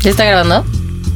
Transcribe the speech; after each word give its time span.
¿Ya 0.00 0.10
está 0.10 0.24
grabando? 0.24 0.64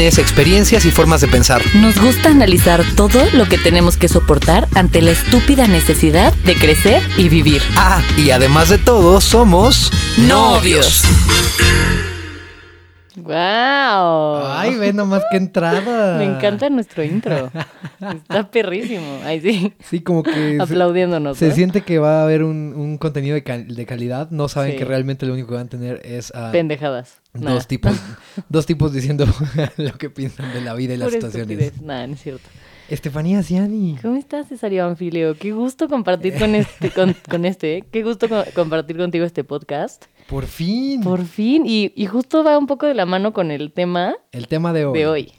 experiencias 0.00 0.84
y 0.84 0.90
formas 0.90 1.20
de 1.20 1.28
pensar. 1.28 1.62
Nos 1.74 2.00
gusta 2.00 2.30
analizar 2.30 2.84
todo 2.96 3.24
lo 3.32 3.48
que 3.48 3.58
tenemos 3.58 3.96
que 3.96 4.08
soportar 4.08 4.68
ante 4.74 5.02
la 5.02 5.10
estúpida 5.10 5.66
necesidad 5.66 6.32
de 6.44 6.54
crecer 6.54 7.02
y 7.16 7.28
vivir. 7.28 7.62
Ah, 7.76 8.02
y 8.16 8.30
además 8.30 8.68
de 8.68 8.78
todo, 8.78 9.20
somos 9.20 9.90
novios. 10.16 11.02
¡Wow! 13.16 14.46
Ay, 14.46 14.76
ve 14.78 14.92
nomás 14.92 15.22
qué 15.30 15.36
entrada. 15.36 16.18
Me 16.18 16.24
encanta 16.24 16.70
nuestro 16.70 17.04
intro. 17.04 17.50
Está 18.00 18.50
perrísimo. 18.50 19.20
Ay, 19.24 19.40
sí. 19.40 19.72
Sí, 19.84 20.00
como 20.00 20.22
que. 20.22 20.58
Aplaudiéndonos. 20.60 21.36
Se, 21.36 21.52
siente 21.52 21.82
que 21.82 21.98
va 21.98 22.20
a 22.20 22.22
haber 22.24 22.42
un, 22.42 22.96
contenido 22.98 23.34
de, 23.34 23.86
calidad. 23.86 24.30
No 24.30 24.48
saben 24.48 24.76
que 24.76 24.84
realmente 24.84 25.26
lo 25.26 25.34
único 25.34 25.48
que 25.48 25.54
van 25.54 25.66
a 25.66 25.70
tener 25.70 26.00
es. 26.04 26.32
Pendejadas. 26.52 27.20
Dos 27.34 27.66
tipos, 27.66 27.92
dos 28.48 28.66
tipos 28.66 28.92
diciendo 28.92 29.26
lo 29.76 29.92
que 29.94 30.10
piensan 30.10 30.52
de 30.52 30.60
la 30.60 30.74
vida 30.74 30.94
y 30.94 30.96
las 30.98 31.12
situaciones. 31.12 31.80
Nada, 31.80 32.06
no 32.06 32.14
es 32.14 32.22
cierto. 32.22 32.48
Estefanía 32.88 33.42
Ciani. 33.42 33.96
¿Cómo 34.02 34.16
estás, 34.16 34.48
Cesario 34.48 34.84
Anfilio? 34.86 35.34
Qué 35.38 35.52
gusto 35.52 35.88
compartir 35.88 36.34
con 36.38 36.54
este, 36.54 36.90
con, 36.90 37.44
este, 37.46 37.78
¿eh? 37.78 37.84
qué 37.90 38.02
gusto 38.02 38.26
compartir 38.54 38.98
contigo 38.98 39.24
este 39.24 39.44
podcast. 39.44 40.04
Por 40.28 40.46
fin. 40.46 41.02
Por 41.02 41.24
fin. 41.24 41.64
Y, 41.66 41.92
y, 41.94 42.06
justo 42.06 42.44
va 42.44 42.58
un 42.58 42.66
poco 42.66 42.86
de 42.86 42.94
la 42.94 43.06
mano 43.06 43.32
con 43.32 43.50
el 43.50 43.72
tema. 43.72 44.16
El 44.32 44.48
tema 44.48 44.72
de 44.72 44.86
hoy. 44.86 44.98
De 44.98 45.06
hoy. 45.06 45.32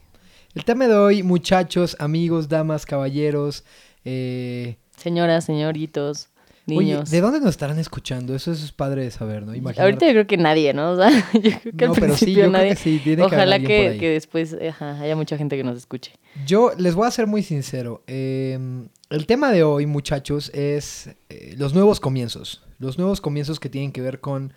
El 0.55 0.65
tema 0.65 0.87
de 0.87 0.95
hoy, 0.95 1.23
muchachos, 1.23 1.97
amigos, 1.99 2.47
damas, 2.47 2.85
caballeros. 2.85 3.63
Eh... 4.05 4.77
Señoras, 4.97 5.45
señoritos. 5.45 6.29
Niños. 6.65 7.09
¿de 7.09 7.19
dónde 7.19 7.41
nos 7.41 7.49
estarán 7.49 7.77
escuchando? 7.77 8.33
Eso 8.35 8.51
es 8.53 8.71
padre 8.71 9.03
de 9.03 9.11
saber, 9.11 9.43
¿no? 9.45 9.51
Ahorita 9.51 10.05
yo 10.05 10.13
creo 10.13 10.27
que 10.27 10.37
nadie, 10.37 10.73
¿no? 10.73 10.91
O 10.93 10.95
sea, 10.95 11.09
yo 11.33 11.51
creo 11.59 11.73
que 11.75 11.85
al 11.85 11.91
principio 11.91 12.49
nadie. 12.49 12.77
Ojalá 13.21 13.59
que, 13.59 13.97
que, 13.99 14.09
después 14.11 14.55
haya 14.79 15.15
mucha 15.15 15.37
gente 15.37 15.57
que 15.57 15.63
nos 15.63 15.77
escuche. 15.77 16.13
Yo 16.45 16.71
les 16.77 16.95
voy 16.95 17.07
a 17.07 17.11
ser 17.11 17.27
muy 17.27 17.43
sincero. 17.43 18.03
Em, 18.07 18.87
el 19.09 19.25
tema 19.25 19.51
de 19.51 19.63
hoy, 19.63 19.85
muchachos, 19.85 20.51
es 20.53 21.09
eh, 21.29 21.55
los 21.57 21.73
nuevos 21.73 21.99
comienzos. 21.99 22.63
Los 22.79 22.97
nuevos 22.97 23.19
comienzos 23.19 23.59
que 23.59 23.69
tienen 23.69 23.91
que 23.91 24.01
ver 24.01 24.21
con. 24.21 24.53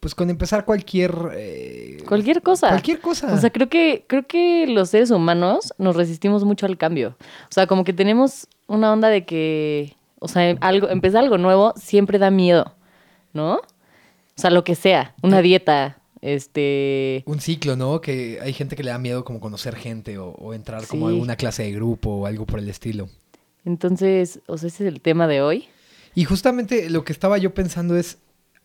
Pues 0.00 0.14
con 0.14 0.30
empezar 0.30 0.64
cualquier. 0.64 1.14
Eh, 1.34 2.02
cualquier 2.08 2.42
cosa. 2.42 2.68
Cualquier 2.68 3.00
cosa. 3.00 3.32
O 3.32 3.36
sea, 3.36 3.50
creo 3.50 3.68
que, 3.68 4.04
creo 4.06 4.26
que 4.26 4.66
los 4.66 4.90
seres 4.90 5.10
humanos 5.10 5.74
nos 5.76 5.94
resistimos 5.94 6.44
mucho 6.44 6.66
al 6.66 6.78
cambio. 6.78 7.16
O 7.44 7.52
sea, 7.52 7.66
como 7.66 7.84
que 7.84 7.92
tenemos 7.92 8.48
una 8.66 8.92
onda 8.92 9.08
de 9.08 9.26
que 9.26 9.96
o 10.20 10.28
sea, 10.28 10.56
algo, 10.60 10.88
empezar 10.88 11.24
algo 11.24 11.38
nuevo 11.38 11.74
siempre 11.76 12.18
da 12.18 12.30
miedo, 12.30 12.76
¿no? 13.32 13.56
O 13.56 14.40
sea, 14.40 14.50
lo 14.50 14.64
que 14.64 14.74
sea, 14.74 15.14
una 15.22 15.42
dieta, 15.42 15.98
este... 16.20 17.24
Un 17.26 17.40
ciclo, 17.40 17.74
¿no? 17.74 18.00
Que 18.00 18.38
hay 18.40 18.52
gente 18.52 18.76
que 18.76 18.84
le 18.84 18.90
da 18.90 18.98
miedo 18.98 19.24
como 19.24 19.40
conocer 19.40 19.74
gente 19.76 20.18
o, 20.18 20.54
entrar 20.54 20.86
como 20.86 21.08
a 21.08 21.10
alguna 21.10 21.36
clase 21.36 21.64
de 21.64 21.72
grupo 21.72 22.10
o 22.10 22.26
algo 22.26 22.46
por 22.46 22.58
el 22.58 22.68
estilo. 22.68 23.08
Entonces, 23.64 24.40
o 24.46 24.56
sea, 24.58 24.68
ese 24.68 24.86
es 24.86 24.92
el 24.92 25.00
tema 25.00 25.26
de 25.26 25.42
hoy. 25.42 25.68
Y 26.14 26.24
justamente 26.24 26.90
lo 26.90 27.04
que 27.04 27.12
estaba 27.12 27.38
yo 27.38 27.54
pensando 27.54 27.96
es, 27.96 28.18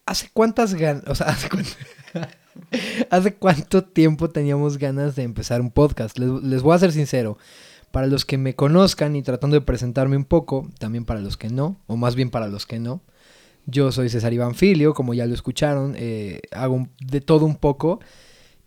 ¿hace 0.05 0.29
cuántas 0.33 0.73
ganas, 0.73 1.03
o 1.07 1.15
sea, 1.15 1.27
hace, 1.29 1.49
¿hace 3.09 3.35
cuánto 3.35 3.83
tiempo 3.83 4.29
teníamos 4.29 4.77
ganas 4.77 5.15
de 5.15 5.23
empezar 5.23 5.61
un 5.61 5.71
podcast? 5.71 6.17
Les, 6.17 6.29
les 6.43 6.61
voy 6.61 6.75
a 6.75 6.79
ser 6.79 6.91
sincero. 6.91 7.37
Para 7.91 8.07
los 8.07 8.25
que 8.25 8.37
me 8.37 8.55
conozcan 8.55 9.15
y 9.15 9.23
tratando 9.23 9.55
de 9.55 9.61
presentarme 9.61 10.17
un 10.17 10.25
poco, 10.25 10.69
también 10.79 11.05
para 11.05 11.21
los 11.21 11.37
que 11.37 11.49
no, 11.49 11.79
o 11.87 11.95
más 11.95 12.15
bien 12.15 12.29
para 12.29 12.47
los 12.47 12.65
que 12.65 12.77
no, 12.79 13.01
yo 13.65 13.91
soy 13.91 14.09
César 14.09 14.33
Iván 14.33 14.55
Filio, 14.55 14.93
como 14.93 15.13
ya 15.13 15.25
lo 15.25 15.33
escucharon, 15.33 15.95
eh, 15.97 16.41
hago 16.51 16.87
de 16.99 17.21
todo 17.21 17.45
un 17.45 17.55
poco. 17.55 17.99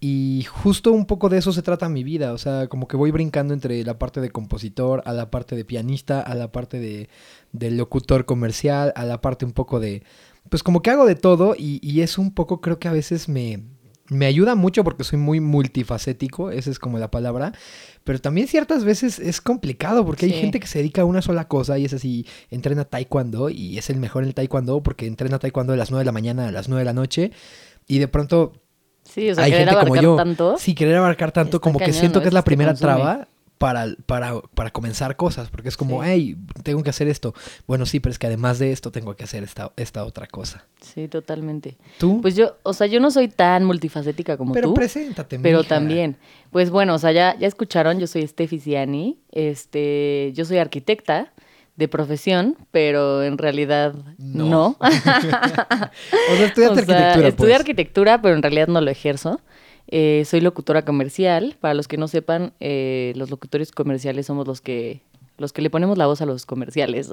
Y 0.01 0.45
justo 0.45 0.93
un 0.93 1.07
poco 1.07 1.29
de 1.29 1.39
eso 1.39 1.53
se 1.53 1.63
trata 1.63 1.89
mi 1.89 2.05
vida, 2.05 2.33
o 2.33 2.39
sea, 2.39 2.69
como 2.69 2.87
que 2.87 2.97
voy 2.97 3.11
brincando 3.11 3.53
entre 3.53 3.83
la 3.83 3.99
parte 3.99 4.21
de 4.21 4.31
compositor, 4.31 5.03
a 5.07 5.13
la 5.13 5.29
parte 5.29 5.57
de 5.57 5.65
pianista, 5.65 6.21
a 6.21 6.37
la 6.37 6.53
parte 6.53 6.79
de, 6.79 7.09
de 7.51 7.73
locutor 7.73 8.25
comercial, 8.25 8.93
a 8.95 9.05
la 9.05 9.21
parte 9.21 9.45
un 9.45 9.53
poco 9.53 9.81
de... 9.81 10.05
Pues 10.49 10.63
como 10.63 10.83
que 10.83 10.91
hago 10.91 11.07
de 11.07 11.15
todo 11.15 11.55
y, 11.57 11.79
y 11.83 12.03
es 12.03 12.19
un 12.19 12.33
poco, 12.33 12.61
creo 12.61 12.79
que 12.79 12.89
a 12.89 12.93
veces 12.93 13.29
me, 13.29 13.63
me 14.11 14.27
ayuda 14.27 14.55
mucho 14.55 14.85
porque 14.85 15.05
soy 15.05 15.19
muy 15.19 15.41
multifacético, 15.41 16.51
esa 16.51 16.71
es 16.71 16.79
como 16.79 16.99
la 16.99 17.11
palabra, 17.11 17.53
pero 18.05 18.19
también 18.21 18.49
ciertas 18.49 18.85
veces 18.85 19.19
es 19.19 19.41
complicado 19.41 20.05
porque 20.05 20.27
hay 20.27 20.33
gente 20.33 20.61
que 20.61 20.67
se 20.67 20.79
dedica 20.79 21.03
a 21.03 21.05
una 21.05 21.23
sola 21.23 21.47
cosa 21.47 21.79
y 21.79 21.85
es 21.85 21.93
así, 21.93 22.27
entrena 22.51 22.85
taekwondo 22.85 23.51
y 23.51 23.79
es 23.79 23.91
el 23.91 23.99
mejor 23.99 24.23
en 24.23 24.29
el 24.29 24.35
taekwondo 24.35 24.83
porque 24.83 25.07
entrena 25.07 25.39
taekwondo 25.39 25.73
de 25.73 25.79
las 25.79 25.91
9 25.91 26.03
de 26.03 26.07
la 26.07 26.13
mañana 26.13 26.49
a 26.49 26.53
las 26.53 26.69
9 26.69 26.81
de 26.81 26.85
la 26.85 26.95
noche 26.95 27.33
y 27.87 27.99
de 27.99 28.09
pronto 28.09 28.53
Sí, 29.05 29.31
o 29.31 29.35
sea, 29.35 29.45
hay 29.45 29.53
gente 29.53 29.75
como 29.75 29.97
yo, 29.97 30.17
tanto. 30.17 30.59
Sí, 30.59 30.75
querer 30.75 30.97
abarcar 30.97 31.33
tanto, 31.33 31.63
como 31.63 31.79
que 31.79 31.95
siento 31.95 32.21
que 32.21 32.29
es 32.29 32.35
la 32.35 32.45
primera 32.45 32.75
traba 32.75 33.29
para, 33.59 33.89
para, 34.07 34.41
para 34.55 34.71
comenzar 34.71 35.17
cosas, 35.17 35.51
porque 35.51 35.69
es 35.69 35.77
como, 35.77 36.03
hey, 36.03 36.37
tengo 36.63 36.83
que 36.83 36.91
hacer 36.91 37.09
esto. 37.09 37.35
Bueno, 37.67 37.87
sí, 37.87 38.01
pero 38.01 38.13
es 38.13 38.19
que 38.19 38.29
además 38.29 38.59
de 38.59 38.73
esto 38.73 38.91
tengo 38.93 39.15
que 39.17 39.25
hacer 39.25 39.43
esta, 39.43 39.73
esta 39.77 40.05
otra 40.05 40.27
cosa. 40.27 40.65
Sí, 40.81 41.09
totalmente. 41.09 41.77
¿Tú? 41.99 42.21
Pues 42.23 42.37
yo, 42.37 42.57
o 42.63 42.73
sea, 42.73 42.87
yo 42.87 43.01
no 43.01 43.11
soy 43.11 43.29
tan 43.29 43.65
multifacética 43.65 44.37
como 44.37 44.55
pero 44.55 44.69
tú. 44.69 44.75
Pero 44.75 44.81
preséntate, 44.81 45.39
Pero 45.41 45.65
también. 45.65 46.17
Pues 46.51 46.71
bueno, 46.71 46.95
o 46.95 46.99
sea, 46.99 47.13
ya, 47.13 47.37
ya 47.39 47.49
escucharon, 47.49 47.99
yo 47.99 48.07
soy 48.07 48.27
Steffi 48.27 48.61
Ciani, 48.61 49.19
este, 49.33 50.33
yo 50.35 50.45
soy 50.45 50.59
arquitecta 50.59 51.33
de 51.75 51.89
profesión, 51.89 52.57
pero 52.71 53.23
en 53.23 53.39
realidad 53.39 53.95
no. 54.19 54.77
o 54.81 54.91
sea, 54.91 55.91
estudiaste 56.47 56.65
arquitectura. 56.65 57.29
Estudié 57.29 57.33
pues. 57.35 57.61
arquitectura, 57.61 58.23
pero 58.23 58.35
en 58.35 58.43
realidad 58.43 58.69
no 58.69 58.81
lo 58.81 58.91
ejerzo. 58.91 59.41
Eh, 59.89 60.25
soy 60.27 60.41
locutora 60.41 60.85
comercial. 60.85 61.57
Para 61.61 61.75
los 61.75 61.89
que 61.89 61.97
no 61.97 62.09
sepan, 62.09 62.53
eh, 62.61 63.13
los 63.17 63.31
locutores 63.31 63.73
comerciales 63.73 64.27
somos 64.27 64.47
los 64.47 64.61
que 64.61 65.01
los 65.39 65.53
que 65.53 65.63
le 65.63 65.71
ponemos 65.71 65.97
la 65.97 66.07
voz 66.07 66.21
a 66.21 66.27
los 66.27 66.47
comerciales, 66.47 67.11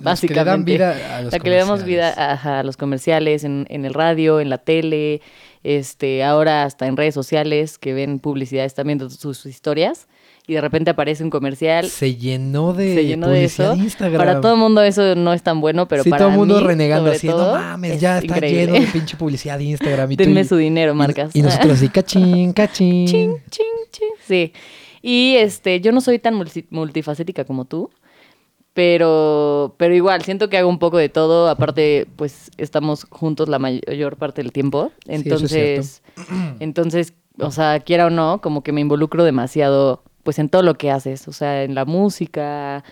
básicamente. 0.00 0.18
Que 0.26 0.34
le 0.34 0.44
dan 0.44 0.64
vida 0.64 1.16
a 1.16 1.22
los 1.22 1.32
la 1.32 1.38
que 1.38 1.50
le 1.50 1.56
damos 1.56 1.84
vida 1.84 2.10
a, 2.10 2.64
los 2.64 2.76
comerciales 2.76 3.44
en, 3.44 3.64
en, 3.70 3.84
el 3.84 3.94
radio, 3.94 4.40
en 4.40 4.50
la 4.50 4.58
tele, 4.58 5.22
este, 5.62 6.24
ahora 6.24 6.64
hasta 6.64 6.88
en 6.88 6.96
redes 6.96 7.14
sociales 7.14 7.78
que 7.78 7.94
ven 7.94 8.18
publicidades 8.18 8.74
también 8.74 8.98
de 8.98 9.08
sus 9.08 9.46
historias 9.46 10.08
y 10.50 10.54
de 10.54 10.60
repente 10.60 10.90
aparece 10.90 11.22
un 11.22 11.30
comercial. 11.30 11.88
Se 11.88 12.16
llenó 12.16 12.72
de, 12.72 12.94
se 12.96 13.06
llenó 13.06 13.28
de 13.28 13.44
eso. 13.44 13.72
Instagram. 13.72 14.18
Para 14.18 14.40
todo 14.40 14.54
el 14.54 14.58
mundo 14.58 14.82
eso 14.82 15.14
no 15.14 15.32
es 15.32 15.44
tan 15.44 15.60
bueno, 15.60 15.86
pero 15.86 16.02
para 16.02 16.18
todo 16.18 16.30
el 16.30 16.34
mundo 16.34 16.60
mí, 16.60 16.66
renegando 16.66 17.08
así, 17.08 17.28
no 17.28 17.52
mames, 17.52 18.00
ya 18.00 18.18
está 18.18 18.40
lleno 18.40 18.72
de 18.72 18.80
pinche 18.92 19.16
publicidad 19.16 19.58
de 19.58 19.64
Instagram. 19.64 20.10
Y 20.10 20.16
Denme 20.16 20.42
su 20.42 20.56
dinero, 20.56 20.92
marcas. 20.92 21.36
Y, 21.36 21.42
nosotros 21.42 21.74
así, 21.74 21.88
cachín, 21.88 22.52
cachín. 22.54 23.06
Ching, 23.06 23.36
ching, 23.48 23.64
ching. 23.92 24.08
Sí. 24.26 24.52
Y 25.02 25.36
este, 25.36 25.80
yo 25.80 25.92
no 25.92 26.00
soy 26.00 26.18
tan 26.18 26.34
multifacética 26.70 27.44
como 27.44 27.64
tú. 27.64 27.88
Pero, 28.74 29.76
pero 29.78 29.94
igual, 29.94 30.22
siento 30.22 30.48
que 30.48 30.58
hago 30.58 30.68
un 30.68 30.80
poco 30.80 30.96
de 30.96 31.08
todo. 31.08 31.48
Aparte, 31.48 32.08
pues 32.16 32.50
estamos 32.56 33.06
juntos 33.08 33.48
la 33.48 33.60
mayor 33.60 34.16
parte 34.16 34.42
del 34.42 34.50
tiempo. 34.50 34.90
Entonces, 35.06 36.02
entonces, 36.58 37.14
o 37.38 37.52
sea, 37.52 37.78
quiera 37.78 38.06
o 38.06 38.10
no, 38.10 38.40
como 38.40 38.64
que 38.64 38.72
me 38.72 38.80
involucro 38.80 39.22
demasiado 39.22 40.02
pues 40.22 40.38
en 40.38 40.48
todo 40.48 40.62
lo 40.62 40.74
que 40.74 40.90
haces, 40.90 41.28
o 41.28 41.32
sea, 41.32 41.64
en 41.64 41.74
la 41.74 41.84
música 41.84 42.84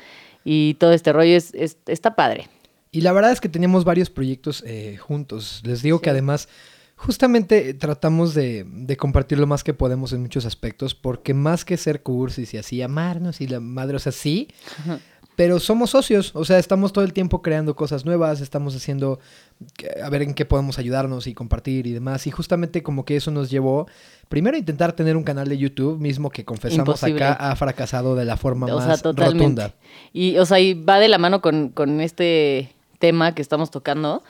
y 0.44 0.74
todo 0.74 0.92
este 0.92 1.12
rollo 1.12 1.36
es, 1.36 1.52
está 1.86 2.14
padre. 2.16 2.48
Y 2.90 3.02
la 3.02 3.12
verdad 3.12 3.32
es 3.32 3.40
que 3.40 3.48
teníamos 3.48 3.84
varios 3.84 4.08
proyectos 4.08 4.64
eh, 4.66 4.96
juntos. 4.96 5.60
Les 5.64 5.82
digo 5.82 6.00
que 6.00 6.10
además 6.10 6.48
justamente 6.96 7.74
tratamos 7.74 8.34
de, 8.34 8.64
de, 8.66 8.96
compartir 8.96 9.38
lo 9.38 9.46
más 9.46 9.62
que 9.62 9.74
podemos 9.74 10.12
en 10.12 10.22
muchos 10.22 10.46
aspectos, 10.46 10.94
porque 10.94 11.32
más 11.32 11.64
que 11.64 11.76
ser 11.76 12.02
cursis 12.02 12.54
y 12.54 12.58
así, 12.58 12.82
amarnos 12.82 13.40
y 13.40 13.46
la 13.46 13.60
madre, 13.60 13.96
o 13.96 14.00
sea, 14.00 14.10
sí, 14.10 14.48
pero 15.38 15.60
somos 15.60 15.90
socios, 15.90 16.32
o 16.34 16.44
sea, 16.44 16.58
estamos 16.58 16.92
todo 16.92 17.04
el 17.04 17.12
tiempo 17.12 17.42
creando 17.42 17.76
cosas 17.76 18.04
nuevas, 18.04 18.40
estamos 18.40 18.74
haciendo, 18.74 19.20
a 20.02 20.10
ver 20.10 20.22
en 20.22 20.34
qué 20.34 20.44
podemos 20.44 20.80
ayudarnos 20.80 21.28
y 21.28 21.32
compartir 21.32 21.86
y 21.86 21.92
demás. 21.92 22.26
Y 22.26 22.32
justamente 22.32 22.82
como 22.82 23.04
que 23.04 23.14
eso 23.14 23.30
nos 23.30 23.48
llevó, 23.48 23.86
primero 24.28 24.56
a 24.56 24.58
intentar 24.58 24.94
tener 24.94 25.16
un 25.16 25.22
canal 25.22 25.48
de 25.48 25.56
YouTube, 25.56 26.00
mismo 26.00 26.30
que 26.30 26.44
confesamos 26.44 27.04
acá 27.04 27.34
ha 27.34 27.54
fracasado 27.54 28.16
de 28.16 28.24
la 28.24 28.36
forma 28.36 28.66
más 28.66 29.00
rotunda. 29.00 29.74
Y, 30.12 30.38
o 30.38 30.44
sea, 30.44 30.58
y 30.58 30.74
va 30.74 30.98
de 30.98 31.06
la 31.06 31.18
mano 31.18 31.40
con, 31.40 31.68
con 31.68 32.00
este 32.00 32.74
tema 32.98 33.36
que 33.36 33.40
estamos 33.40 33.70
tocando, 33.70 34.24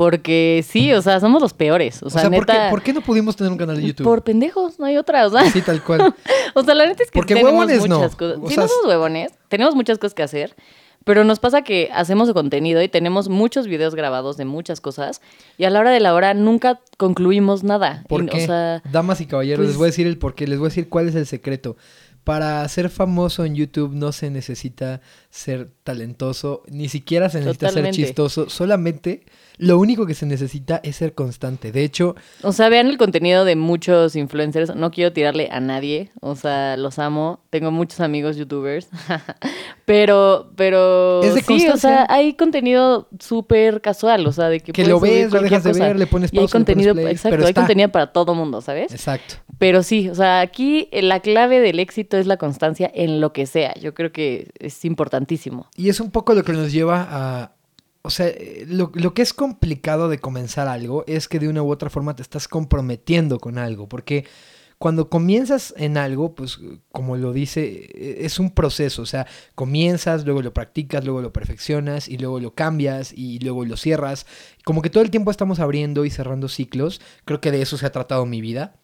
Porque 0.00 0.64
sí, 0.66 0.94
o 0.94 1.02
sea, 1.02 1.20
somos 1.20 1.42
los 1.42 1.52
peores. 1.52 2.02
O 2.02 2.06
O 2.06 2.10
sea, 2.10 2.22
sea, 2.22 2.30
¿por, 2.30 2.46
qué, 2.46 2.52
neta. 2.54 2.70
por 2.70 2.82
qué 2.82 2.92
no 2.94 3.02
pudimos 3.02 3.36
tener 3.36 3.52
un 3.52 3.58
canal 3.58 3.76
de 3.76 3.82
YouTube? 3.86 4.04
Por 4.04 4.22
pendejos, 4.24 4.78
no 4.78 4.86
hay 4.86 4.96
otra. 4.96 5.26
O 5.26 5.30
sea, 5.30 5.44
Sí, 5.50 5.60
tal 5.60 5.84
cual. 5.84 6.14
o 6.54 6.62
sea 6.62 6.74
la 6.74 6.86
neta 6.86 7.02
es 7.02 7.10
que 7.10 7.18
Porque 7.18 7.34
tenemos 7.34 7.52
huevones 7.52 7.86
no. 7.86 7.98
muchas 7.98 8.16
cosas. 8.16 8.38
O 8.40 8.48
sí, 8.48 8.54
sea, 8.54 8.62
no 8.62 8.68
somos 8.70 8.86
huevones, 8.86 9.32
tenemos 9.50 9.74
muchas 9.74 9.98
cosas 9.98 10.14
que 10.14 10.22
hacer. 10.22 10.56
Pero 11.04 11.22
nos 11.24 11.38
pasa 11.38 11.60
que 11.60 11.90
hacemos 11.92 12.32
contenido 12.32 12.80
y 12.82 12.88
tenemos 12.88 13.28
muchos 13.28 13.66
videos 13.66 13.94
grabados 13.94 14.38
de 14.38 14.46
muchas 14.46 14.80
cosas 14.80 15.20
y 15.58 15.64
a 15.64 15.70
la 15.70 15.80
hora 15.80 15.90
de 15.90 16.00
la 16.00 16.14
hora 16.14 16.32
nunca 16.32 16.80
concluimos 16.96 17.62
nada. 17.62 18.02
¿Por 18.08 18.22
Y, 18.22 18.26
qué? 18.28 18.44
O 18.44 18.46
sea, 18.46 18.82
Damas 18.90 19.20
y 19.20 19.26
caballeros, 19.26 19.58
pues- 19.64 19.68
les 19.68 19.76
voy 19.76 19.84
a 19.84 19.90
decir 19.90 20.06
el 20.06 20.16
porqué, 20.16 20.46
les 20.46 20.58
voy 20.58 20.68
a 20.68 20.70
decir 20.70 20.88
cuál 20.88 21.08
es 21.10 21.14
el 21.14 21.26
secreto. 21.26 21.76
Para 22.24 22.66
ser 22.68 22.88
famoso 22.88 23.44
en 23.44 23.54
YouTube 23.54 23.92
no 23.94 24.12
se 24.12 24.30
necesita 24.30 25.02
ser 25.30 25.70
talentoso, 25.84 26.62
ni 26.68 26.88
siquiera 26.88 27.28
se 27.28 27.38
necesita 27.38 27.68
Totalmente. 27.68 27.96
ser 27.96 28.06
chistoso, 28.06 28.50
solamente 28.50 29.22
lo 29.60 29.78
único 29.78 30.06
que 30.06 30.14
se 30.14 30.24
necesita 30.24 30.80
es 30.82 30.96
ser 30.96 31.12
constante. 31.12 31.70
De 31.70 31.84
hecho, 31.84 32.16
O 32.42 32.50
sea, 32.52 32.70
vean 32.70 32.86
el 32.86 32.96
contenido 32.96 33.44
de 33.44 33.56
muchos 33.56 34.16
influencers. 34.16 34.74
No 34.74 34.90
quiero 34.90 35.12
tirarle 35.12 35.50
a 35.52 35.60
nadie. 35.60 36.10
O 36.20 36.34
sea, 36.34 36.78
los 36.78 36.98
amo. 36.98 37.40
Tengo 37.50 37.70
muchos 37.70 38.00
amigos 38.00 38.38
youtubers. 38.38 38.88
pero, 39.84 40.50
pero. 40.56 41.22
Es 41.22 41.34
de 41.34 41.42
sí, 41.42 41.68
o 41.68 41.76
sea, 41.76 42.06
hay 42.08 42.32
contenido 42.32 43.06
súper 43.18 43.82
casual. 43.82 44.26
O 44.26 44.32
sea, 44.32 44.48
de 44.48 44.60
que. 44.60 44.72
Que 44.72 44.86
lo 44.86 44.98
ves, 44.98 45.30
lo 45.30 45.42
dejas 45.42 45.62
de 45.62 45.72
cosa. 45.72 45.88
ver, 45.88 45.98
le 45.98 46.06
pones 46.06 46.32
Y 46.32 46.38
hay 46.38 46.40
pausa, 46.40 46.52
pones 46.52 46.66
contenido, 46.66 46.94
play, 46.94 47.06
exacto, 47.12 47.30
pero 47.36 47.42
hay 47.44 47.50
está. 47.50 47.60
contenido 47.60 47.88
para 47.90 48.06
todo 48.12 48.34
mundo, 48.34 48.62
¿sabes? 48.62 48.92
exacto. 48.92 49.34
Pero 49.58 49.82
sí, 49.82 50.08
o 50.08 50.14
sea, 50.14 50.40
aquí 50.40 50.88
la 50.90 51.20
clave 51.20 51.60
del 51.60 51.80
éxito 51.80 52.16
es 52.16 52.26
la 52.26 52.38
constancia 52.38 52.90
en 52.94 53.20
lo 53.20 53.34
que 53.34 53.44
sea. 53.44 53.74
Yo 53.74 53.92
creo 53.92 54.10
que 54.10 54.48
es 54.58 54.72
Y 55.76 55.88
es 55.88 56.00
un 56.00 56.10
poco 56.10 56.34
lo 56.34 56.44
que 56.44 56.52
nos 56.52 56.72
lleva 56.72 57.06
a... 57.10 57.54
O 58.02 58.08
sea, 58.08 58.32
lo, 58.66 58.90
lo 58.94 59.12
que 59.12 59.20
es 59.20 59.34
complicado 59.34 60.08
de 60.08 60.18
comenzar 60.18 60.68
algo 60.68 61.04
es 61.06 61.28
que 61.28 61.38
de 61.38 61.48
una 61.48 61.62
u 61.62 61.70
otra 61.70 61.90
forma 61.90 62.16
te 62.16 62.22
estás 62.22 62.48
comprometiendo 62.48 63.38
con 63.38 63.58
algo, 63.58 63.90
porque 63.90 64.24
cuando 64.80 65.10
comienzas 65.10 65.74
en 65.76 65.98
algo, 65.98 66.34
pues 66.34 66.58
como 66.90 67.18
lo 67.18 67.34
dice, 67.34 67.86
eh, 67.92 68.16
es 68.20 68.38
un 68.38 68.50
proceso, 68.50 69.02
o 69.02 69.06
sea, 69.06 69.26
comienzas, 69.54 70.24
luego 70.24 70.40
lo 70.40 70.54
practicas, 70.54 71.04
luego 71.04 71.20
lo 71.20 71.34
perfeccionas 71.34 72.08
y 72.08 72.16
luego 72.16 72.40
lo 72.40 72.54
cambias 72.54 73.12
y 73.12 73.40
luego 73.40 73.66
lo 73.66 73.76
cierras. 73.76 74.24
Como 74.64 74.80
que 74.80 74.88
todo 74.88 75.02
el 75.02 75.10
tiempo 75.10 75.30
estamos 75.30 75.60
abriendo 75.60 76.06
y 76.06 76.10
cerrando 76.10 76.48
ciclos, 76.48 77.02
creo 77.26 77.42
que 77.42 77.50
de 77.50 77.60
eso 77.60 77.76
se 77.76 77.84
ha 77.84 77.92
tratado 77.92 78.24
mi 78.24 78.40
vida. 78.40 78.79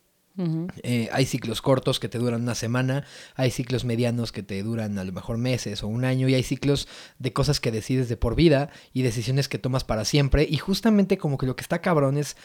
Eh, 0.83 1.09
hay 1.12 1.25
ciclos 1.25 1.62
cortos 1.62 1.99
que 1.99 2.09
te 2.09 2.19
duran 2.19 2.43
una 2.43 2.55
semana, 2.55 3.05
hay 3.35 3.50
ciclos 3.50 3.85
medianos 3.85 4.33
que 4.33 4.43
te 4.43 4.62
duran 4.62 4.99
a 4.99 5.05
lo 5.05 5.12
mejor 5.12 5.38
meses 5.38 5.83
o 5.83 5.88
un 5.88 6.05
año 6.05 6.29
y 6.29 6.35
hay 6.35 6.43
ciclos 6.43 6.88
de 7.19 7.33
cosas 7.33 7.61
que 7.61 7.71
decides 7.71 8.09
de 8.09 8.17
por 8.17 8.35
vida 8.35 8.71
y 8.93 9.03
decisiones 9.03 9.49
que 9.49 9.59
tomas 9.59 9.85
para 9.85 10.05
siempre. 10.05 10.47
Y 10.49 10.59
justamente 10.59 11.17
como 11.19 11.38
que 11.38 11.47
lo 11.47 11.56
que 11.56 11.62
está 11.62 11.81
cabrón 11.81 12.19
es, 12.19 12.37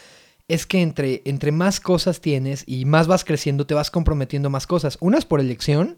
es 0.47 0.65
que 0.65 0.81
entre, 0.81 1.21
entre 1.25 1.51
más 1.51 1.79
cosas 1.79 2.21
tienes 2.21 2.63
y 2.65 2.85
más 2.85 3.07
vas 3.07 3.25
creciendo 3.25 3.67
te 3.67 3.73
vas 3.73 3.91
comprometiendo 3.91 4.49
más 4.49 4.67
cosas, 4.67 4.97
unas 5.01 5.25
por 5.25 5.39
elección, 5.39 5.97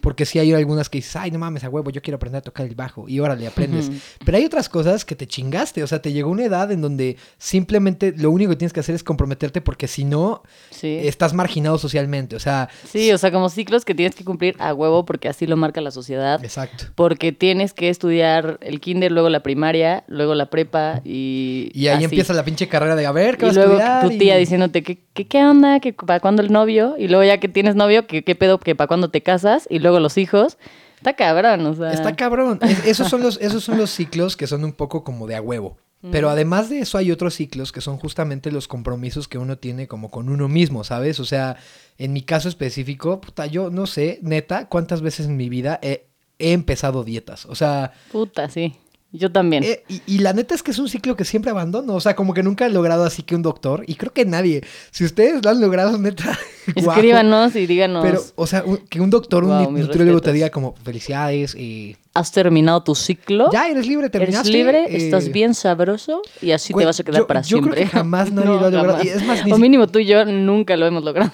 Porque 0.00 0.24
sí 0.26 0.38
hay 0.38 0.52
algunas 0.52 0.88
que 0.88 0.98
dices, 0.98 1.16
ay 1.16 1.30
no 1.30 1.38
mames 1.38 1.64
a 1.64 1.68
huevo, 1.68 1.90
yo 1.90 2.00
quiero 2.02 2.16
aprender 2.16 2.38
a 2.38 2.42
tocar 2.42 2.66
el 2.66 2.74
bajo 2.74 3.08
y 3.08 3.20
órale 3.20 3.46
aprendes, 3.46 3.90
pero 4.24 4.38
hay 4.38 4.44
otras 4.44 4.68
cosas 4.68 5.04
que 5.04 5.14
te 5.14 5.26
chingaste, 5.26 5.82
o 5.82 5.86
sea, 5.86 6.00
te 6.02 6.12
llegó 6.12 6.30
una 6.30 6.44
edad 6.44 6.70
en 6.72 6.80
donde 6.80 7.16
simplemente 7.38 8.14
lo 8.16 8.30
único 8.30 8.50
que 8.50 8.56
tienes 8.56 8.72
que 8.72 8.80
hacer 8.80 8.94
es 8.94 9.02
comprometerte 9.02 9.60
porque 9.60 9.88
si 9.88 10.04
no 10.04 10.42
Sí. 10.70 10.98
estás 11.02 11.34
marginado 11.34 11.78
socialmente, 11.78 12.36
o 12.36 12.38
sea, 12.38 12.68
Sí, 12.88 13.10
o 13.12 13.18
sea, 13.18 13.30
como 13.32 13.48
ciclos 13.48 13.84
que 13.84 13.94
tienes 13.94 14.14
que 14.14 14.24
cumplir 14.24 14.54
a 14.58 14.72
huevo 14.72 15.04
porque 15.04 15.28
así 15.28 15.46
lo 15.46 15.56
marca 15.56 15.80
la 15.80 15.90
sociedad. 15.90 16.42
exacto. 16.44 16.84
Porque 16.94 17.32
tienes 17.32 17.72
que 17.74 17.88
estudiar 17.88 18.58
el 18.62 18.80
kinder, 18.80 19.10
luego 19.12 19.28
la 19.28 19.40
primaria, 19.42 20.04
luego 20.06 20.34
la 20.34 20.46
prepa 20.46 21.00
y. 21.04 21.70
Y 21.74 21.88
ahí 21.88 21.96
así. 21.96 22.04
empieza 22.04 22.32
la 22.34 22.44
pinche 22.44 22.68
carrera 22.68 22.94
de 22.96 23.06
a 23.06 23.12
ver 23.12 23.36
qué 23.36 23.46
Y 23.46 23.48
vas 23.48 23.56
a 23.56 23.60
luego 23.60 23.78
estudiar. 23.78 24.02
tu 24.02 24.18
tía 24.18 24.36
y- 24.36 24.40
diciéndote 24.40 24.82
que, 24.82 24.98
que 25.12 25.26
qué 25.26 25.44
onda, 25.44 25.80
que 25.80 25.92
para 25.92 26.20
cuándo 26.20 26.42
el 26.42 26.52
novio, 26.52 26.94
y 26.98 27.08
luego 27.08 27.24
ya 27.24 27.38
que 27.38 27.48
tienes 27.48 27.74
novio, 27.74 28.06
que 28.06 28.22
qué 28.22 28.34
pedo, 28.34 28.58
que 28.58 28.74
para 28.74 28.86
cuándo 28.88 29.10
te 29.10 29.22
casas, 29.22 29.40
y 29.68 29.78
luego 29.78 30.00
los 30.00 30.16
hijos. 30.18 30.58
Está 30.96 31.14
cabrón, 31.14 31.64
o 31.66 31.74
sea. 31.74 31.92
Está 31.92 32.14
cabrón. 32.14 32.58
Es- 32.62 32.84
esos, 32.86 33.08
son 33.08 33.22
los, 33.22 33.38
esos 33.40 33.64
son 33.64 33.78
los 33.78 33.90
ciclos 33.90 34.36
que 34.36 34.46
son 34.46 34.64
un 34.64 34.72
poco 34.72 35.02
como 35.04 35.26
de 35.26 35.36
a 35.36 35.42
huevo. 35.42 35.76
Pero 36.10 36.30
además 36.30 36.70
de 36.70 36.78
eso 36.78 36.96
hay 36.96 37.10
otros 37.12 37.34
ciclos 37.34 37.72
que 37.72 37.82
son 37.82 37.98
justamente 37.98 38.50
los 38.50 38.68
compromisos 38.68 39.28
que 39.28 39.36
uno 39.36 39.58
tiene 39.58 39.86
como 39.86 40.10
con 40.10 40.30
uno 40.30 40.48
mismo, 40.48 40.82
¿sabes? 40.82 41.20
O 41.20 41.26
sea, 41.26 41.56
en 41.98 42.14
mi 42.14 42.22
caso 42.22 42.48
específico, 42.48 43.20
puta, 43.20 43.44
yo 43.44 43.68
no 43.68 43.86
sé, 43.86 44.18
neta, 44.22 44.66
cuántas 44.68 45.02
veces 45.02 45.26
en 45.26 45.36
mi 45.36 45.50
vida 45.50 45.78
he, 45.82 46.06
he 46.38 46.52
empezado 46.52 47.04
dietas. 47.04 47.44
O 47.44 47.54
sea, 47.54 47.92
Puta, 48.12 48.48
sí. 48.48 48.76
Yo 49.12 49.32
también. 49.32 49.64
eh, 49.64 49.82
y, 49.88 50.02
y 50.06 50.18
la 50.18 50.32
neta 50.32 50.54
es 50.54 50.62
que 50.62 50.70
es 50.70 50.78
un 50.78 50.88
ciclo 50.88 51.16
que 51.16 51.24
siempre 51.24 51.50
abandono. 51.50 51.94
O 51.94 52.00
sea, 52.00 52.14
como 52.14 52.32
que 52.32 52.44
nunca 52.44 52.66
he 52.66 52.70
logrado 52.70 53.04
así 53.04 53.24
que 53.24 53.34
un 53.34 53.42
doctor, 53.42 53.82
y 53.88 53.96
creo 53.96 54.12
que 54.12 54.24
nadie, 54.24 54.62
si 54.92 55.04
ustedes 55.04 55.44
lo 55.44 55.50
han 55.50 55.60
logrado, 55.60 55.98
neta. 55.98 56.38
Escríbanos 56.76 57.56
y 57.56 57.66
díganos. 57.66 58.04
Pero, 58.04 58.22
o 58.36 58.46
sea, 58.46 58.62
un- 58.64 58.76
que 58.88 59.00
un 59.00 59.10
doctor, 59.10 59.42
un 59.44 59.50
nu- 59.64 59.70
mis 59.72 59.86
nutriólogo 59.86 60.20
te 60.20 60.32
diga 60.32 60.50
como 60.50 60.74
felicidades 60.84 61.54
y 61.56 61.96
¿Has 62.14 62.30
terminado 62.32 62.82
tu 62.84 62.94
ciclo? 62.94 63.50
ya 63.52 63.68
eres 63.68 63.86
libre, 63.86 64.06
Eres 64.06 64.12
terminaste. 64.12 64.50
libre, 64.52 64.84
eh, 64.84 64.96
estás 64.96 65.30
bien 65.32 65.54
sabroso 65.54 66.22
y 66.40 66.52
así 66.52 66.72
güey, 66.72 66.84
te 66.84 66.86
vas 66.86 67.00
a 67.00 67.02
quedar 67.04 67.20
yo- 67.22 67.26
para 67.26 67.40
yo 67.42 67.60
creo 67.60 67.74
siempre. 67.74 67.82
que 67.84 67.88
jamás 67.90 68.30
nadie 68.32 68.46
lo 68.48 68.58
ha 68.66 68.70
logrado. 68.70 68.88
jamás. 68.98 69.04
Y 69.04 69.08
es 69.08 69.26
más, 69.26 69.44
ni 69.44 69.52
o 69.52 69.58
mínimo 69.58 69.86
tú 69.88 69.98
y 69.98 70.06
yo 70.06 70.24
nunca 70.24 70.76
lo 70.76 70.86
hemos 70.86 71.02
logrado. 71.04 71.32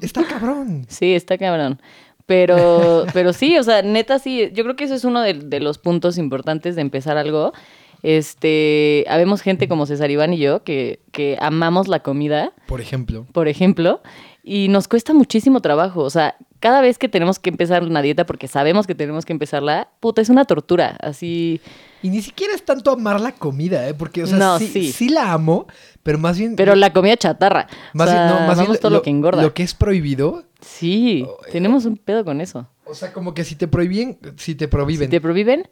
Está 0.00 0.24
cabrón. 0.24 0.86
Sí, 0.88 1.14
está 1.14 1.36
cabrón. 1.38 1.80
Pero, 2.28 3.06
pero 3.14 3.32
sí, 3.32 3.56
o 3.56 3.62
sea, 3.62 3.80
neta 3.80 4.18
sí, 4.18 4.50
yo 4.52 4.62
creo 4.62 4.76
que 4.76 4.84
eso 4.84 4.94
es 4.94 5.04
uno 5.04 5.22
de, 5.22 5.32
de 5.32 5.60
los 5.60 5.78
puntos 5.78 6.18
importantes 6.18 6.76
de 6.76 6.82
empezar 6.82 7.16
algo. 7.16 7.54
Este, 8.02 9.06
habemos 9.08 9.40
gente 9.40 9.66
como 9.66 9.86
César 9.86 10.10
Iván 10.10 10.34
y 10.34 10.38
yo 10.38 10.62
que, 10.62 11.00
que 11.10 11.38
amamos 11.40 11.88
la 11.88 12.00
comida, 12.00 12.52
Por 12.66 12.82
ejemplo. 12.82 13.26
por 13.32 13.48
ejemplo, 13.48 14.02
y 14.44 14.68
nos 14.68 14.88
cuesta 14.88 15.14
muchísimo 15.14 15.60
trabajo. 15.60 16.02
O 16.02 16.10
sea, 16.10 16.36
cada 16.60 16.82
vez 16.82 16.98
que 16.98 17.08
tenemos 17.08 17.38
que 17.38 17.48
empezar 17.48 17.82
una 17.82 18.02
dieta 18.02 18.26
porque 18.26 18.46
sabemos 18.46 18.86
que 18.86 18.94
tenemos 18.94 19.24
que 19.24 19.32
empezarla, 19.32 19.88
puta, 20.00 20.20
es 20.20 20.28
una 20.28 20.44
tortura. 20.44 20.98
Así, 21.00 21.62
Y 22.02 22.10
ni 22.10 22.22
siquiera 22.22 22.54
es 22.54 22.64
tanto 22.64 22.90
amar 22.92 23.20
la 23.20 23.32
comida, 23.32 23.88
¿eh? 23.88 23.94
Porque, 23.94 24.22
o 24.22 24.26
sea, 24.26 24.38
No, 24.38 24.58
sí, 24.58 24.68
sí. 24.68 24.92
sí 24.92 25.08
la 25.08 25.32
amo, 25.32 25.66
pero 26.02 26.18
más 26.18 26.38
bien. 26.38 26.54
pero 26.56 26.74
la 26.76 26.92
comida 26.92 27.16
chatarra. 27.16 27.66
Más 27.92 28.08
o 28.08 28.12
sea, 28.12 28.24
bien, 28.26 28.40
no, 28.40 28.46
más 28.46 28.58
bien 28.58 28.78
todo 28.80 28.90
lo, 28.90 29.02
que 29.02 29.10
engorda. 29.10 29.42
Lo 29.42 29.52
que 29.54 29.62
es 29.62 29.74
prohibido. 29.74 30.44
Sí, 30.60 31.24
Oh, 31.26 31.38
eh, 31.46 31.50
tenemos 31.52 31.84
un 31.84 31.96
pedo 31.96 32.24
con 32.24 32.40
eso. 32.40 32.68
O 32.84 32.94
sea, 32.94 33.12
como 33.12 33.34
que 33.34 33.44
si 33.44 33.54
te 33.56 33.68
prohíben, 33.68 34.18
si 34.36 34.54
te 34.54 34.68
prohíben, 34.68 35.06
Si 35.08 35.10
te 35.10 35.20
prohíben, 35.20 35.68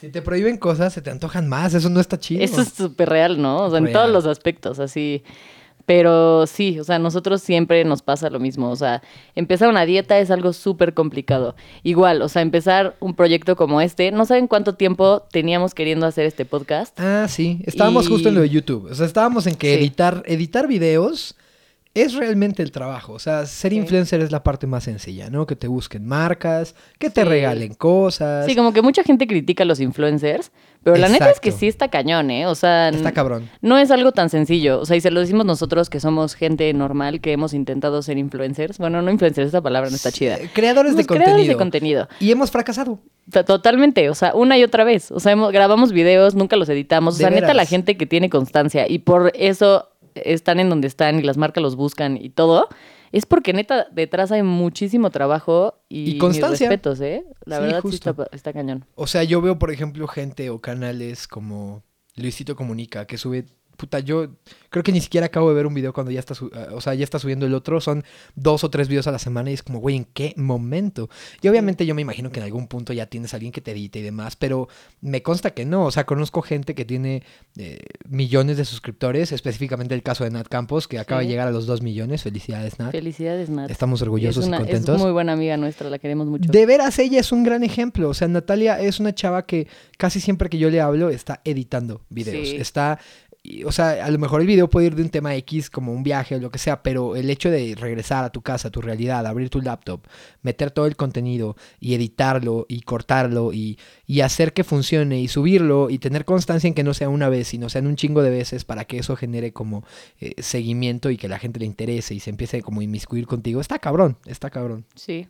si 0.00 0.08
te 0.08 0.22
prohíben 0.22 0.56
cosas, 0.56 0.92
se 0.92 1.02
te 1.02 1.10
antojan 1.10 1.48
más. 1.48 1.74
Eso 1.74 1.88
no 1.90 2.00
está 2.00 2.18
chido. 2.18 2.42
Eso 2.42 2.60
es 2.62 2.68
súper 2.68 3.08
real, 3.08 3.40
¿no? 3.40 3.64
O 3.64 3.70
sea, 3.70 3.78
en 3.78 3.92
todos 3.92 4.10
los 4.10 4.26
aspectos, 4.26 4.78
así. 4.80 5.22
Pero 5.86 6.46
sí, 6.46 6.78
o 6.78 6.84
sea, 6.84 6.98
nosotros 6.98 7.42
siempre 7.42 7.84
nos 7.84 8.02
pasa 8.02 8.30
lo 8.30 8.38
mismo. 8.38 8.70
O 8.70 8.76
sea, 8.76 9.02
empezar 9.34 9.68
una 9.68 9.84
dieta 9.86 10.18
es 10.18 10.30
algo 10.30 10.52
súper 10.52 10.94
complicado. 10.94 11.56
Igual, 11.82 12.22
o 12.22 12.28
sea, 12.28 12.42
empezar 12.42 12.96
un 13.00 13.14
proyecto 13.14 13.56
como 13.56 13.80
este, 13.80 14.12
no 14.12 14.24
saben 14.26 14.46
cuánto 14.46 14.74
tiempo 14.74 15.22
teníamos 15.32 15.74
queriendo 15.74 16.06
hacer 16.06 16.26
este 16.26 16.44
podcast. 16.44 16.98
Ah, 17.00 17.26
sí. 17.28 17.60
Estábamos 17.66 18.06
Y- 18.06 18.08
justo 18.10 18.28
en 18.28 18.34
lo 18.36 18.40
de 18.42 18.50
YouTube. 18.50 18.88
O 18.90 18.94
sea, 18.94 19.06
estábamos 19.06 19.46
en 19.46 19.54
que 19.56 19.74
Sí. 19.74 19.80
editar, 19.80 20.22
editar 20.26 20.68
videos 20.68 21.34
es 21.94 22.14
realmente 22.14 22.62
el 22.62 22.70
trabajo. 22.70 23.12
O 23.14 23.18
sea, 23.18 23.46
ser 23.46 23.72
Sí. 23.72 23.78
influencer 23.78 24.20
es 24.20 24.30
la 24.30 24.42
parte 24.44 24.66
más 24.66 24.84
sencilla, 24.84 25.28
¿no? 25.28 25.46
Que 25.46 25.56
te 25.56 25.66
busquen 25.68 26.06
marcas, 26.06 26.74
que 26.98 27.10
te 27.10 27.22
Sí. 27.22 27.28
regalen 27.28 27.74
cosas. 27.74 28.46
Sí, 28.46 28.54
como 28.54 28.72
que 28.72 28.80
mucha 28.82 29.02
gente 29.02 29.26
critica 29.26 29.64
a 29.64 29.66
los 29.66 29.80
influencers, 29.80 30.52
pero 30.84 30.96
la 30.96 31.08
neta 31.08 31.28
es 31.30 31.40
que 31.40 31.50
sí 31.52 31.66
está 31.66 31.88
cañón, 31.88 32.30
¿eh? 32.30 32.46
O 32.46 32.54
sea, 32.54 32.88
Está 32.90 33.12
cabrón. 33.12 33.50
no 33.60 33.76
es 33.76 33.90
algo 33.90 34.12
tan 34.12 34.30
sencillo. 34.30 34.80
O 34.80 34.86
sea, 34.86 34.96
y 34.96 35.00
se 35.00 35.10
lo 35.10 35.20
decimos 35.20 35.44
nosotros 35.46 35.90
que 35.90 36.00
somos 36.00 36.34
gente 36.34 36.72
normal, 36.72 37.20
que 37.20 37.32
hemos 37.32 37.52
intentado 37.54 38.02
ser 38.02 38.18
influencers. 38.18 38.78
Bueno, 38.78 39.02
no 39.02 39.10
influencers, 39.10 39.48
esa 39.48 39.60
palabra 39.60 39.90
no 39.90 39.96
está 39.96 40.12
chida. 40.12 40.38
Creadores 40.54 40.92
de 40.92 40.98
Los 40.98 41.06
creadores 41.08 41.32
contenido. 41.34 41.52
de 41.54 41.58
contenido. 41.58 42.08
Y 42.20 42.30
hemos 42.30 42.50
fracasado. 42.50 43.00
To- 43.30 43.44
Totalmente, 43.44 44.08
o 44.10 44.14
sea, 44.14 44.34
una 44.34 44.56
y 44.58 44.62
otra 44.64 44.84
vez. 44.84 45.10
O 45.10 45.20
sea, 45.20 45.32
hemos- 45.32 45.52
grabamos 45.52 45.92
videos, 45.92 46.34
nunca 46.34 46.56
los 46.56 46.68
editamos. 46.68 47.14
O 47.14 47.18
sea, 47.18 47.30
neta, 47.30 47.52
la 47.52 47.64
gente 47.66 47.96
que 47.96 48.06
tiene 48.06 48.30
constancia 48.30 48.88
y 48.88 49.00
por 49.00 49.32
eso 49.34 49.88
están 50.14 50.60
en 50.60 50.68
donde 50.70 50.88
están 50.88 51.18
y 51.18 51.22
las 51.22 51.36
marcas 51.36 51.62
los 51.62 51.76
buscan 51.76 52.16
y 52.16 52.30
todo, 52.30 52.68
es 53.12 53.26
porque 53.26 53.52
neta 53.52 53.86
detrás 53.92 54.30
hay 54.32 54.42
muchísimo 54.42 55.10
trabajo 55.10 55.80
y, 55.88 56.02
Y 56.02 56.04
mis 56.12 56.20
constancia. 56.20 56.68
respetos, 56.68 57.00
¿eh? 57.00 57.24
La 57.44 57.56
Sí, 57.56 57.62
verdad 57.62 57.82
sí 57.90 58.00
está 58.32 58.52
cañón. 58.52 58.84
O 58.94 59.06
sea, 59.06 59.24
yo 59.24 59.40
veo, 59.40 59.58
por 59.58 59.70
ejemplo, 59.70 60.06
gente 60.06 60.50
o 60.50 60.60
canales 60.60 61.26
como 61.26 61.82
Luisito 62.16 62.54
Comunica 62.56 63.06
que 63.06 63.18
sube. 63.18 63.46
Puta, 63.80 63.98
yo 63.98 64.28
creo 64.68 64.82
que 64.82 64.92
ni 64.92 65.00
siquiera 65.00 65.28
acabo 65.28 65.48
de 65.48 65.54
ver 65.54 65.66
un 65.66 65.72
video 65.72 65.94
cuando 65.94 66.12
ya 66.12 66.20
está, 66.20 66.34
ah, 66.52 66.68
o 66.72 66.82
sea, 66.82 66.92
ya 66.92 67.02
está 67.02 67.18
subiendo 67.18 67.46
el 67.46 67.54
otro. 67.54 67.80
Son 67.80 68.04
dos 68.34 68.62
o 68.62 68.68
tres 68.68 68.88
videos 68.88 69.06
a 69.06 69.10
la 69.10 69.18
semana 69.18 69.50
y 69.50 69.54
es 69.54 69.62
como, 69.62 69.78
güey, 69.78 69.96
¿en 69.96 70.04
qué 70.04 70.34
momento? 70.36 71.08
Y 71.40 71.48
obviamente 71.48 71.86
yo 71.86 71.94
me 71.94 72.02
imagino 72.02 72.30
que 72.30 72.40
en 72.40 72.44
algún 72.44 72.68
punto 72.68 72.92
ya 72.92 73.06
tienes 73.06 73.32
a 73.32 73.38
alguien 73.38 73.52
que 73.52 73.62
te 73.62 73.70
edite 73.70 74.00
y 74.00 74.02
demás, 74.02 74.36
pero 74.36 74.68
me 75.00 75.22
consta 75.22 75.52
que 75.52 75.64
no. 75.64 75.86
O 75.86 75.90
sea, 75.90 76.04
conozco 76.04 76.42
gente 76.42 76.74
que 76.74 76.84
tiene 76.84 77.22
eh, 77.56 77.78
millones 78.06 78.58
de 78.58 78.66
suscriptores, 78.66 79.32
específicamente 79.32 79.94
el 79.94 80.02
caso 80.02 80.24
de 80.24 80.30
Nat 80.30 80.48
Campos, 80.48 80.86
que 80.86 80.98
acaba 80.98 81.22
de 81.22 81.28
llegar 81.28 81.48
a 81.48 81.52
los 81.52 81.64
dos 81.64 81.80
millones. 81.80 82.22
Felicidades, 82.22 82.78
Nat. 82.78 82.92
Felicidades, 82.92 83.48
Nat. 83.48 83.70
Estamos 83.70 84.02
orgullosos 84.02 84.44
es 84.44 84.48
una, 84.48 84.58
y 84.58 84.60
contentos. 84.60 84.96
Es 84.96 85.02
muy 85.02 85.12
buena 85.12 85.32
amiga 85.32 85.56
nuestra, 85.56 85.88
la 85.88 85.98
queremos 85.98 86.26
mucho. 86.26 86.52
De 86.52 86.66
veras, 86.66 86.98
ella 86.98 87.20
es 87.20 87.32
un 87.32 87.44
gran 87.44 87.64
ejemplo. 87.64 88.10
O 88.10 88.14
sea, 88.14 88.28
Natalia 88.28 88.78
es 88.78 89.00
una 89.00 89.14
chava 89.14 89.46
que 89.46 89.68
casi 89.96 90.20
siempre 90.20 90.50
que 90.50 90.58
yo 90.58 90.68
le 90.68 90.82
hablo 90.82 91.08
está 91.08 91.40
editando 91.46 92.02
videos. 92.10 92.46
Sí. 92.46 92.56
Está 92.56 92.98
y, 93.42 93.64
o 93.64 93.72
sea, 93.72 94.04
a 94.04 94.10
lo 94.10 94.18
mejor 94.18 94.42
el 94.42 94.46
video 94.46 94.68
puede 94.68 94.88
ir 94.88 94.94
de 94.94 95.02
un 95.02 95.08
tema 95.08 95.34
X 95.36 95.70
como 95.70 95.92
un 95.92 96.02
viaje 96.02 96.34
o 96.34 96.40
lo 96.40 96.50
que 96.50 96.58
sea, 96.58 96.82
pero 96.82 97.16
el 97.16 97.30
hecho 97.30 97.50
de 97.50 97.74
regresar 97.74 98.24
a 98.24 98.30
tu 98.30 98.42
casa, 98.42 98.68
a 98.68 98.70
tu 98.70 98.82
realidad, 98.82 99.26
abrir 99.26 99.48
tu 99.48 99.62
laptop, 99.62 100.02
meter 100.42 100.70
todo 100.70 100.86
el 100.86 100.94
contenido 100.94 101.56
y 101.78 101.94
editarlo 101.94 102.66
y 102.68 102.82
cortarlo 102.82 103.54
y, 103.54 103.78
y 104.06 104.20
hacer 104.20 104.52
que 104.52 104.62
funcione 104.62 105.20
y 105.20 105.28
subirlo 105.28 105.88
y 105.88 105.98
tener 105.98 106.26
constancia 106.26 106.68
en 106.68 106.74
que 106.74 106.84
no 106.84 106.92
sea 106.92 107.08
una 107.08 107.30
vez, 107.30 107.48
sino 107.48 107.70
sean 107.70 107.86
un 107.86 107.96
chingo 107.96 108.22
de 108.22 108.30
veces 108.30 108.66
para 108.66 108.84
que 108.84 108.98
eso 108.98 109.16
genere 109.16 109.54
como 109.54 109.84
eh, 110.20 110.34
seguimiento 110.42 111.10
y 111.10 111.16
que 111.16 111.28
la 111.28 111.38
gente 111.38 111.60
le 111.60 111.66
interese 111.66 112.14
y 112.14 112.20
se 112.20 112.28
empiece 112.28 112.60
como 112.60 112.82
a 112.82 112.84
inmiscuir 112.84 113.26
contigo, 113.26 113.62
está 113.62 113.78
cabrón, 113.78 114.18
está 114.26 114.50
cabrón. 114.50 114.84
Sí. 114.94 115.28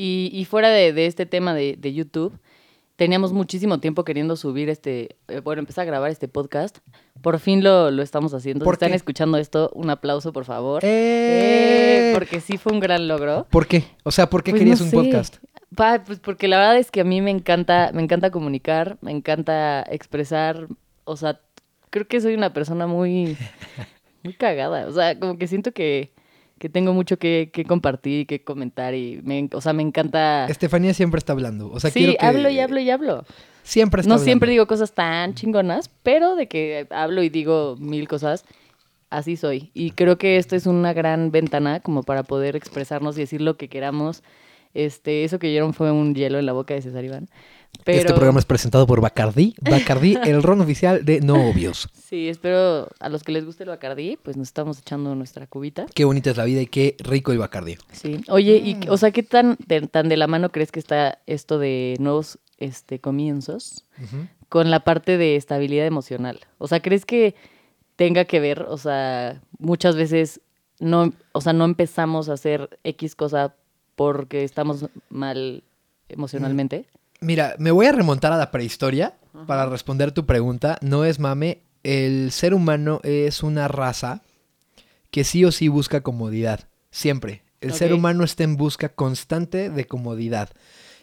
Y, 0.00 0.46
fuera 0.48 0.68
de, 0.68 1.06
este 1.06 1.26
tema 1.26 1.54
de 1.54 1.92
YouTube, 1.92 2.38
teníamos 2.98 3.32
muchísimo 3.32 3.78
tiempo 3.78 4.04
queriendo 4.04 4.34
subir 4.34 4.68
este, 4.68 5.16
eh, 5.28 5.38
bueno, 5.40 5.60
empezar 5.60 5.82
a 5.82 5.86
grabar 5.86 6.10
este 6.10 6.26
podcast. 6.26 6.78
Por 7.22 7.38
fin 7.38 7.62
lo, 7.62 7.92
lo 7.92 8.02
estamos 8.02 8.34
haciendo. 8.34 8.64
¿Por 8.64 8.74
Si 8.74 8.78
están 8.78 8.90
qué? 8.90 8.96
escuchando 8.96 9.38
esto, 9.38 9.70
un 9.74 9.88
aplauso, 9.88 10.32
por 10.32 10.44
favor. 10.44 10.84
¡Eh! 10.84 12.10
Eh, 12.10 12.10
porque 12.12 12.40
sí 12.40 12.58
fue 12.58 12.72
un 12.72 12.80
gran 12.80 13.06
logro. 13.06 13.46
¿Por 13.50 13.68
qué? 13.68 13.84
O 14.02 14.10
sea, 14.10 14.28
¿por 14.28 14.42
qué 14.42 14.50
Pues 14.50 14.60
querías 14.60 14.80
no 14.80 14.86
un 14.86 14.90
sé. 14.90 14.96
podcast? 14.96 15.36
Pa, 15.76 16.02
pues 16.04 16.18
porque 16.18 16.48
la 16.48 16.58
verdad 16.58 16.76
es 16.78 16.90
que 16.90 17.00
a 17.00 17.04
mí 17.04 17.20
me 17.20 17.30
encanta, 17.30 17.92
me 17.94 18.02
encanta 18.02 18.32
comunicar, 18.32 18.98
me 19.00 19.12
encanta 19.12 19.84
expresar, 19.88 20.66
o 21.04 21.16
sea, 21.16 21.40
creo 21.90 22.08
que 22.08 22.20
soy 22.20 22.34
una 22.34 22.52
persona 22.52 22.88
muy, 22.88 23.36
muy 24.24 24.34
cagada, 24.34 24.88
o 24.88 24.92
sea, 24.92 25.16
como 25.20 25.38
que 25.38 25.46
siento 25.46 25.70
que, 25.72 26.10
que 26.58 26.68
tengo 26.68 26.92
mucho 26.92 27.18
que, 27.18 27.50
que 27.52 27.64
compartir 27.64 28.20
y 28.20 28.26
que 28.26 28.42
comentar 28.42 28.94
y, 28.94 29.20
me, 29.22 29.48
o 29.52 29.60
sea, 29.60 29.72
me 29.72 29.82
encanta... 29.82 30.46
Estefanía 30.46 30.92
siempre 30.94 31.18
está 31.18 31.32
hablando. 31.32 31.70
O 31.70 31.80
sea, 31.80 31.90
sí, 31.90 32.00
quiero 32.00 32.18
que 32.18 32.26
hablo 32.26 32.50
y 32.50 32.58
hablo 32.60 32.80
y 32.80 32.90
hablo. 32.90 33.24
Siempre 33.62 34.00
está 34.00 34.08
No 34.08 34.14
hablando. 34.14 34.24
siempre 34.24 34.50
digo 34.50 34.66
cosas 34.66 34.92
tan 34.92 35.34
chingonas, 35.34 35.90
pero 36.02 36.36
de 36.36 36.48
que 36.48 36.86
hablo 36.90 37.22
y 37.22 37.28
digo 37.28 37.76
mil 37.78 38.08
cosas, 38.08 38.44
así 39.10 39.36
soy. 39.36 39.70
Y 39.74 39.92
creo 39.92 40.18
que 40.18 40.36
esto 40.36 40.56
es 40.56 40.66
una 40.66 40.92
gran 40.92 41.30
ventana 41.30 41.80
como 41.80 42.02
para 42.02 42.22
poder 42.22 42.56
expresarnos 42.56 43.16
y 43.16 43.20
decir 43.20 43.40
lo 43.40 43.56
que 43.56 43.68
queramos. 43.68 44.22
Este, 44.74 45.24
eso 45.24 45.38
que 45.38 45.48
oyeron 45.48 45.74
fue 45.74 45.90
un 45.92 46.14
hielo 46.14 46.38
en 46.38 46.46
la 46.46 46.52
boca 46.52 46.74
de 46.74 46.82
César 46.82 47.04
Iván. 47.04 47.28
Pero 47.84 47.98
Este 47.98 48.12
programa 48.14 48.38
es 48.38 48.44
presentado 48.46 48.86
por 48.86 49.00
Bacardi. 49.00 49.54
Bacardi, 49.60 50.16
el 50.24 50.42
ron 50.42 50.60
oficial 50.60 51.04
de 51.04 51.20
no 51.20 51.48
obvios. 51.50 51.88
sí, 51.92 52.28
espero 52.28 52.88
a 52.98 53.08
los 53.08 53.22
que 53.22 53.32
les 53.32 53.44
guste 53.44 53.64
el 53.64 53.68
Bacardí, 53.70 54.18
pues 54.22 54.36
nos 54.36 54.48
estamos 54.48 54.78
echando 54.78 55.14
nuestra 55.14 55.46
cubita. 55.46 55.86
Qué 55.94 56.04
bonita 56.04 56.30
es 56.30 56.36
la 56.36 56.44
vida 56.44 56.60
y 56.62 56.66
qué 56.66 56.96
rico 56.98 57.30
el 57.32 57.38
Bacardi. 57.38 57.76
Sí. 57.92 58.20
Oye, 58.28 58.56
y, 58.64 58.74
Mm. 58.76 58.80
o 58.90 58.96
sea, 58.96 59.10
¿qué 59.10 59.22
tan 59.22 59.56
de, 59.66 59.82
tan 59.82 60.08
de 60.08 60.16
la 60.16 60.26
mano 60.26 60.50
crees 60.50 60.72
que 60.72 60.80
está 60.80 61.18
esto 61.26 61.58
de 61.58 61.96
nuevos 62.00 62.38
este, 62.58 63.00
comienzos 63.00 63.84
con 64.48 64.70
la 64.70 64.80
parte 64.80 65.18
de 65.18 65.36
estabilidad 65.36 65.86
emocional? 65.86 66.40
O 66.58 66.68
sea, 66.68 66.80
¿crees 66.80 67.04
que 67.04 67.34
tenga 67.96 68.24
que 68.24 68.40
ver? 68.40 68.62
O 68.62 68.78
sea, 68.78 69.40
muchas 69.58 69.94
veces 69.96 70.40
no, 70.80 71.12
o 71.32 71.40
sea, 71.42 71.52
no 71.52 71.64
empezamos 71.66 72.28
a 72.28 72.32
hacer 72.34 72.78
X 72.84 73.14
cosa 73.14 73.54
porque 73.98 74.44
estamos 74.44 74.86
mal 75.10 75.64
emocionalmente. 76.08 76.86
Mira, 77.20 77.56
me 77.58 77.72
voy 77.72 77.86
a 77.86 77.92
remontar 77.92 78.32
a 78.32 78.36
la 78.36 78.52
prehistoria 78.52 79.18
para 79.48 79.66
responder 79.66 80.12
tu 80.12 80.24
pregunta. 80.24 80.78
No 80.82 81.04
es 81.04 81.18
mame, 81.18 81.62
el 81.82 82.30
ser 82.30 82.54
humano 82.54 83.00
es 83.02 83.42
una 83.42 83.66
raza 83.66 84.22
que 85.10 85.24
sí 85.24 85.44
o 85.44 85.50
sí 85.50 85.66
busca 85.66 86.00
comodidad. 86.00 86.68
Siempre. 86.92 87.42
El 87.60 87.72
ser 87.72 87.92
humano 87.92 88.22
está 88.22 88.44
en 88.44 88.56
busca 88.56 88.88
constante 88.88 89.68
de 89.68 89.84
comodidad. 89.84 90.50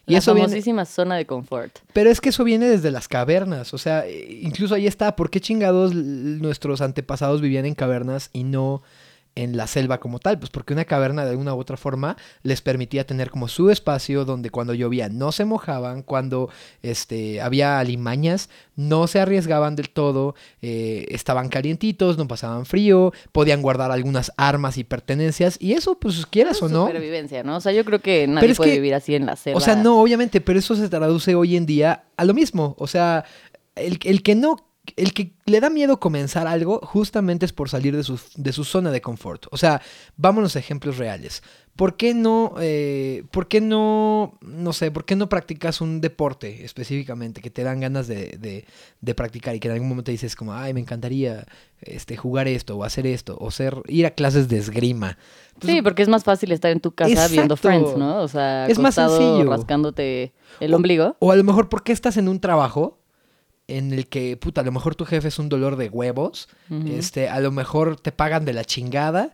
Y 0.07 0.13
la 0.13 0.19
eso 0.19 0.33
viene, 0.33 0.47
famosísima 0.47 0.85
zona 0.85 1.17
de 1.17 1.25
confort. 1.25 1.77
Pero 1.91 2.09
es 2.09 2.21
que 2.21 2.29
eso 2.29 2.45
viene 2.45 2.69
desde 2.69 2.91
las 2.91 3.09
cavernas, 3.09 3.73
o 3.73 3.77
sea, 3.77 4.05
incluso 4.09 4.75
ahí 4.75 4.87
está, 4.87 5.17
¿por 5.17 5.29
qué 5.29 5.41
chingados 5.41 5.93
nuestros 5.93 6.79
antepasados 6.79 7.41
vivían 7.41 7.65
en 7.65 7.75
cavernas 7.75 8.29
y 8.31 8.43
no 8.43 8.83
en 9.35 9.57
la 9.57 9.67
selva 9.67 9.99
como 9.99 10.19
tal? 10.19 10.39
Pues 10.39 10.49
porque 10.49 10.73
una 10.73 10.85
caverna 10.85 11.25
de 11.25 11.31
alguna 11.31 11.53
u 11.53 11.59
otra 11.59 11.75
forma 11.77 12.15
les 12.41 12.61
permitía 12.61 13.05
tener 13.05 13.29
como 13.29 13.47
su 13.49 13.69
espacio 13.69 14.23
donde 14.25 14.49
cuando 14.49 14.73
llovía 14.73 15.09
no 15.09 15.31
se 15.33 15.43
mojaban, 15.45 16.03
cuando 16.03 16.49
este, 16.81 17.41
había 17.41 17.79
alimañas 17.79 18.49
no 18.75 19.07
se 19.07 19.19
arriesgaban 19.19 19.75
del 19.75 19.89
todo, 19.89 20.35
eh, 20.61 21.05
estaban 21.09 21.49
calientitos, 21.49 22.17
no 22.17 22.27
pasaban 22.27 22.65
frío, 22.65 23.11
podían 23.31 23.61
guardar 23.61 23.91
algunas 23.91 24.31
armas 24.37 24.77
y 24.77 24.83
pertenencias 24.83 25.57
y 25.59 25.73
eso 25.73 25.99
pues 25.99 26.25
quieras 26.25 26.61
o 26.61 26.69
no. 26.69 26.87
Supervivencia, 26.87 27.43
¿no? 27.43 27.57
O 27.57 27.61
sea, 27.61 27.71
yo 27.71 27.83
creo 27.85 27.99
que 27.99 28.27
nadie 28.27 28.55
puede 28.55 28.71
que- 28.71 28.75
vivir 28.77 28.93
así 28.95 29.15
en 29.15 29.25
la 29.25 29.35
selva. 29.35 29.57
O 29.57 29.61
sea, 29.61 29.75
no, 29.75 29.99
obviamente, 30.01 30.41
pero 30.41 30.59
eso 30.59 30.75
se 30.75 30.89
traduce 30.89 31.35
hoy 31.35 31.55
en 31.55 31.65
día 31.65 32.05
a 32.17 32.25
lo 32.25 32.33
mismo. 32.33 32.75
O 32.79 32.87
sea, 32.87 33.25
el, 33.75 33.99
el 34.03 34.23
que 34.23 34.35
no, 34.35 34.57
el 34.97 35.13
que 35.13 35.33
le 35.45 35.59
da 35.59 35.69
miedo 35.69 35.99
comenzar 35.99 36.47
algo, 36.47 36.79
justamente 36.83 37.45
es 37.45 37.53
por 37.53 37.69
salir 37.69 37.95
de 37.95 38.03
su, 38.03 38.19
de 38.35 38.51
su 38.53 38.63
zona 38.63 38.91
de 38.91 39.01
confort. 39.01 39.45
O 39.51 39.57
sea, 39.57 39.81
vámonos 40.17 40.55
a 40.55 40.59
ejemplos 40.59 40.97
reales. 40.97 41.43
¿Por 41.75 41.97
qué 41.97 42.13
no, 42.13 42.53
eh, 42.61 43.23
por 43.31 43.47
qué 43.49 43.59
no, 43.59 44.37
no 44.41 44.71
sé, 44.71 44.91
por 44.91 45.03
qué 45.03 45.17
no 45.17 45.27
practicas 45.27 45.81
un 45.81 45.99
deporte 45.99 46.63
específicamente 46.63 47.41
que 47.41 47.49
te 47.49 47.63
dan 47.63 47.81
ganas 47.81 48.07
de, 48.07 48.37
de- 48.39 48.65
de 49.01 49.15
practicar 49.15 49.55
y 49.55 49.59
que 49.59 49.67
en 49.67 49.73
algún 49.73 49.89
momento 49.89 50.09
dices 50.09 50.37
como, 50.37 50.53
ay, 50.53 50.73
me 50.73 50.79
encantaría 50.79 51.45
este, 51.81 52.15
jugar 52.15 52.47
esto 52.47 52.77
o 52.77 52.83
hacer 52.85 53.05
esto 53.05 53.35
o 53.41 53.51
ser, 53.51 53.75
ir 53.87 54.05
a 54.05 54.11
clases 54.11 54.47
de 54.47 54.57
esgrima? 54.57 55.17
Pues, 55.59 55.73
Sí, 55.73 55.81
porque 55.81 56.01
es 56.01 56.07
más 56.07 56.23
fácil 56.23 56.53
estar 56.53 56.71
en 56.71 56.79
tu 56.79 56.93
casa 56.93 57.27
viendo 57.27 57.55
Exacto. 57.55 57.57
Friends, 57.57 57.97
¿no? 57.97 58.21
O 58.21 58.27
sea, 58.29 58.67
Es 58.67 58.79
más 58.79 58.95
sencillo. 58.95 59.49
rascándote 59.49 60.33
el 60.61 60.73
ombligo. 60.73 61.17
O 61.19 61.31
a 61.31 61.35
lo 61.35 61.43
mejor, 61.43 61.67
¿por 61.67 61.83
qué 61.83 61.91
estás 61.91 62.15
en 62.15 62.29
un 62.29 62.39
trabajo 62.39 62.99
en 63.67 63.93
el 63.93 64.07
que, 64.07 64.37
puta, 64.37 64.61
a 64.61 64.63
lo 64.63 64.71
mejor 64.71 64.95
tu 64.95 65.05
jefe 65.05 65.27
es 65.29 65.39
un 65.39 65.49
dolor 65.49 65.75
de 65.75 65.89
huevos? 65.89 66.47
Este, 66.87 67.29
a 67.29 67.39
lo 67.39 67.51
mejor 67.51 67.99
te 67.99 68.11
pagan 68.11 68.45
de 68.45 68.53
la 68.53 68.63
chingada. 68.65 69.31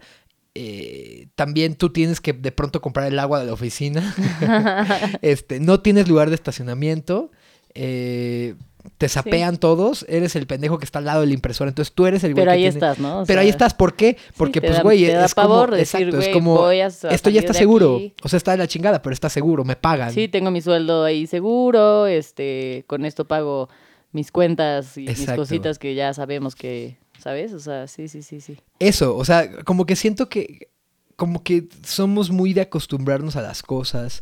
eh, 0.56 1.28
también 1.36 1.76
tú 1.76 1.92
tienes 1.92 2.20
que 2.22 2.34
de 2.34 2.52
pronto 2.52 2.82
comprar 2.82 3.08
el 3.08 3.20
agua 3.20 3.40
de 3.40 3.46
la 3.46 3.54
oficina. 3.54 4.16
este, 5.22 5.60
no 5.60 5.80
tienes 5.82 6.08
lugar 6.08 6.30
de 6.30 6.36
estacionamiento. 6.36 7.32
eh, 7.74 8.56
te 8.98 9.08
sapean 9.10 9.58
todos. 9.58 10.06
Eres 10.10 10.36
el 10.36 10.48
pendejo 10.48 10.80
que 10.80 10.86
está 10.86 10.98
al 11.00 11.06
lado 11.06 11.22
de 11.22 11.28
la 11.28 11.34
impresora. 11.36 11.70
Entonces 11.70 11.94
tú 11.94 12.08
eres 12.08 12.24
el 12.24 12.34
güey 12.34 12.42
Pero 12.46 12.52
que 12.52 12.56
ahí 12.56 12.62
tiene- 12.62 12.74
estás, 12.74 12.98
¿no? 12.98 13.20
O 13.22 13.26
Pero 13.28 13.38
sea, 13.38 13.42
ahí 13.44 13.50
estás, 13.50 13.76
¿por 13.76 13.94
qué? 13.96 14.18
Porque, 14.36 14.60
te 14.60 14.68
pues, 14.70 14.82
güey, 14.82 15.06
es 15.06 15.36
como, 15.36 15.68
decir, 15.68 15.80
exacto, 15.80 16.18
es 16.20 16.28
como, 16.30 16.56
voy 16.56 16.80
a 16.82 16.88
esto 16.88 17.30
ya 17.30 17.42
está 17.42 17.54
seguro. 17.54 17.98
aquí. 17.98 18.14
O 18.24 18.28
sea, 18.28 18.38
está 18.38 18.52
de 18.52 18.58
la 18.58 18.68
chingada, 18.68 19.00
pero 19.04 19.14
está 19.14 19.30
seguro, 19.30 19.64
me 19.64 19.76
pagan. 19.76 20.12
Sí, 20.12 20.28
tengo 20.30 20.50
mi 20.50 20.62
sueldo 20.62 21.04
ahí 21.04 21.28
seguro, 21.28 22.08
este, 22.08 22.84
con 22.88 23.06
esto 23.06 23.26
pago 23.26 23.70
mis 24.12 24.32
cuentas 24.32 24.98
y 24.98 25.01
mis 25.06 25.30
cositas 25.32 25.80
que 25.80 25.96
ya 25.96 26.13
sabemos 26.13 26.56
que, 26.56 26.98
¿sabes? 27.20 27.53
O 27.53 27.60
sea, 27.60 27.88
sí, 27.88 28.08
sí, 28.08 28.22
sí, 28.24 28.41
sí. 28.41 28.58
Eso, 28.80 29.15
o 29.15 29.24
sea, 29.25 29.63
como 29.63 29.86
que 29.86 29.96
siento 29.96 30.27
que, 30.30 30.70
como 31.15 31.44
que 31.44 31.68
somos 31.86 32.30
muy 32.32 32.53
de 32.53 32.62
acostumbrarnos 32.62 33.36
a 33.36 33.41
las 33.41 33.62
cosas 33.63 34.22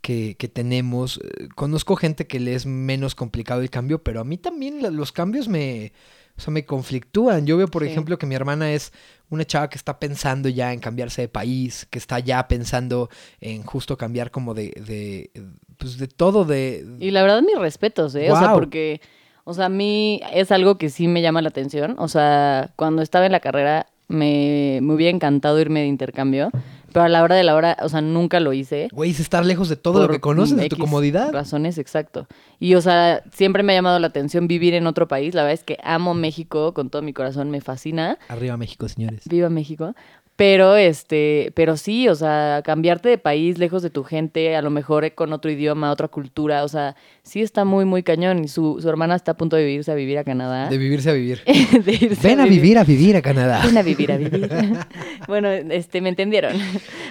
que, 0.00 0.34
que 0.38 0.48
tenemos. 0.48 1.18
Eh, 1.22 1.48
Conozco 1.54 1.96
gente 1.96 2.26
que 2.26 2.40
le 2.40 2.54
es 2.54 2.66
menos 2.66 3.14
complicado 3.14 3.62
el 3.62 3.70
cambio, 3.70 4.02
pero 4.02 4.20
a 4.20 4.24
mí 4.24 4.36
también 4.36 4.80
los 4.96 5.12
cambios 5.12 5.46
me, 5.48 5.92
o 6.36 6.40
sea, 6.40 6.52
me 6.52 6.64
conflictúan. 6.66 7.46
Yo 7.46 7.56
veo, 7.56 7.68
por 7.68 7.84
Sí. 7.84 7.88
ejemplo, 7.90 8.18
que 8.18 8.26
mi 8.26 8.34
hermana 8.34 8.72
es 8.72 8.92
una 9.30 9.44
chava 9.46 9.70
que 9.70 9.78
está 9.78 9.98
pensando 10.00 10.48
ya 10.48 10.72
en 10.72 10.80
cambiarse 10.80 11.22
de 11.22 11.28
país, 11.28 11.86
que 11.88 11.98
está 11.98 12.18
ya 12.18 12.48
pensando 12.48 13.08
en 13.40 13.62
justo 13.62 13.96
cambiar 13.96 14.30
como 14.32 14.52
de, 14.54 14.72
de 14.84 15.30
pues 15.78 15.96
de 15.98 16.06
todo, 16.08 16.44
de... 16.44 16.84
Y 17.00 17.12
la 17.12 17.22
verdad, 17.22 17.40
mis 17.42 17.58
respetos, 17.58 18.14
¿eh? 18.16 18.30
O 18.30 18.38
sea, 18.38 18.52
porque, 18.54 19.00
o 19.44 19.54
sea, 19.54 19.66
a 19.66 19.68
mí 19.68 20.20
es 20.32 20.52
algo 20.52 20.78
que 20.78 20.90
sí 20.90 21.08
me 21.08 21.22
llama 21.22 21.42
la 21.42 21.48
atención. 21.48 21.96
O 21.98 22.08
sea, 22.08 22.70
cuando 22.76 23.02
estaba 23.02 23.26
en 23.26 23.32
la 23.32 23.40
carrera 23.40 23.86
me, 24.08 24.80
me 24.82 24.94
hubiera 24.94 25.14
encantado 25.14 25.58
irme 25.60 25.80
de 25.80 25.86
intercambio, 25.86 26.50
pero 26.92 27.04
a 27.04 27.08
la 27.08 27.22
hora 27.22 27.34
de 27.34 27.42
la 27.42 27.54
hora, 27.54 27.76
o 27.82 27.88
sea, 27.88 28.02
nunca 28.02 28.38
lo 28.38 28.52
hice. 28.52 28.88
Güey, 28.92 29.10
es 29.10 29.20
estar 29.20 29.44
lejos 29.44 29.68
de 29.68 29.76
todo 29.76 30.02
lo 30.02 30.08
que 30.12 30.20
conoces, 30.20 30.56
de 30.56 30.68
tu 30.68 30.76
comodidad. 30.76 31.32
Razones, 31.32 31.78
exacto. 31.78 32.26
Y, 32.60 32.74
o 32.74 32.80
sea, 32.80 33.22
siempre 33.32 33.62
me 33.62 33.72
ha 33.72 33.76
llamado 33.76 33.98
la 33.98 34.08
atención 34.08 34.46
vivir 34.46 34.74
en 34.74 34.86
otro 34.86 35.08
país. 35.08 35.34
La 35.34 35.42
verdad 35.42 35.54
es 35.54 35.64
que 35.64 35.78
amo 35.82 36.14
México 36.14 36.74
con 36.74 36.90
todo 36.90 37.02
mi 37.02 37.12
corazón, 37.12 37.50
me 37.50 37.60
fascina. 37.60 38.18
Arriba 38.28 38.56
México, 38.56 38.88
señores. 38.88 39.22
Viva 39.26 39.48
México. 39.48 39.94
Pero, 40.34 40.76
este, 40.76 41.52
pero 41.54 41.76
sí, 41.76 42.08
o 42.08 42.14
sea, 42.14 42.62
cambiarte 42.64 43.08
de 43.08 43.18
país, 43.18 43.58
lejos 43.58 43.82
de 43.82 43.90
tu 43.90 44.02
gente, 44.02 44.56
a 44.56 44.62
lo 44.62 44.70
mejor 44.70 45.14
con 45.14 45.32
otro 45.32 45.50
idioma, 45.50 45.92
otra 45.92 46.08
cultura, 46.08 46.64
o 46.64 46.68
sea, 46.68 46.96
sí 47.22 47.42
está 47.42 47.64
muy, 47.64 47.84
muy 47.84 48.02
cañón. 48.02 48.42
Y 48.44 48.48
su, 48.48 48.78
su 48.80 48.88
hermana 48.88 49.14
está 49.14 49.32
a 49.32 49.36
punto 49.36 49.56
de 49.56 49.70
irse 49.70 49.92
a 49.92 49.94
vivir 49.94 50.18
a 50.18 50.24
Canadá. 50.24 50.68
De 50.68 50.78
vivirse 50.78 51.10
a 51.10 51.12
vivir. 51.12 51.42
De 51.84 51.92
irse 51.92 52.26
Ven 52.26 52.40
a 52.40 52.46
vivir 52.46 52.78
a 52.78 52.84
vivir 52.84 53.16
a 53.16 53.22
Canadá. 53.22 53.60
Ven 53.64 53.76
a 53.76 53.82
vivir, 53.82 54.10
a 54.10 54.16
vivir. 54.16 54.48
bueno, 55.28 55.50
este, 55.50 56.00
me 56.00 56.08
entendieron. 56.08 56.54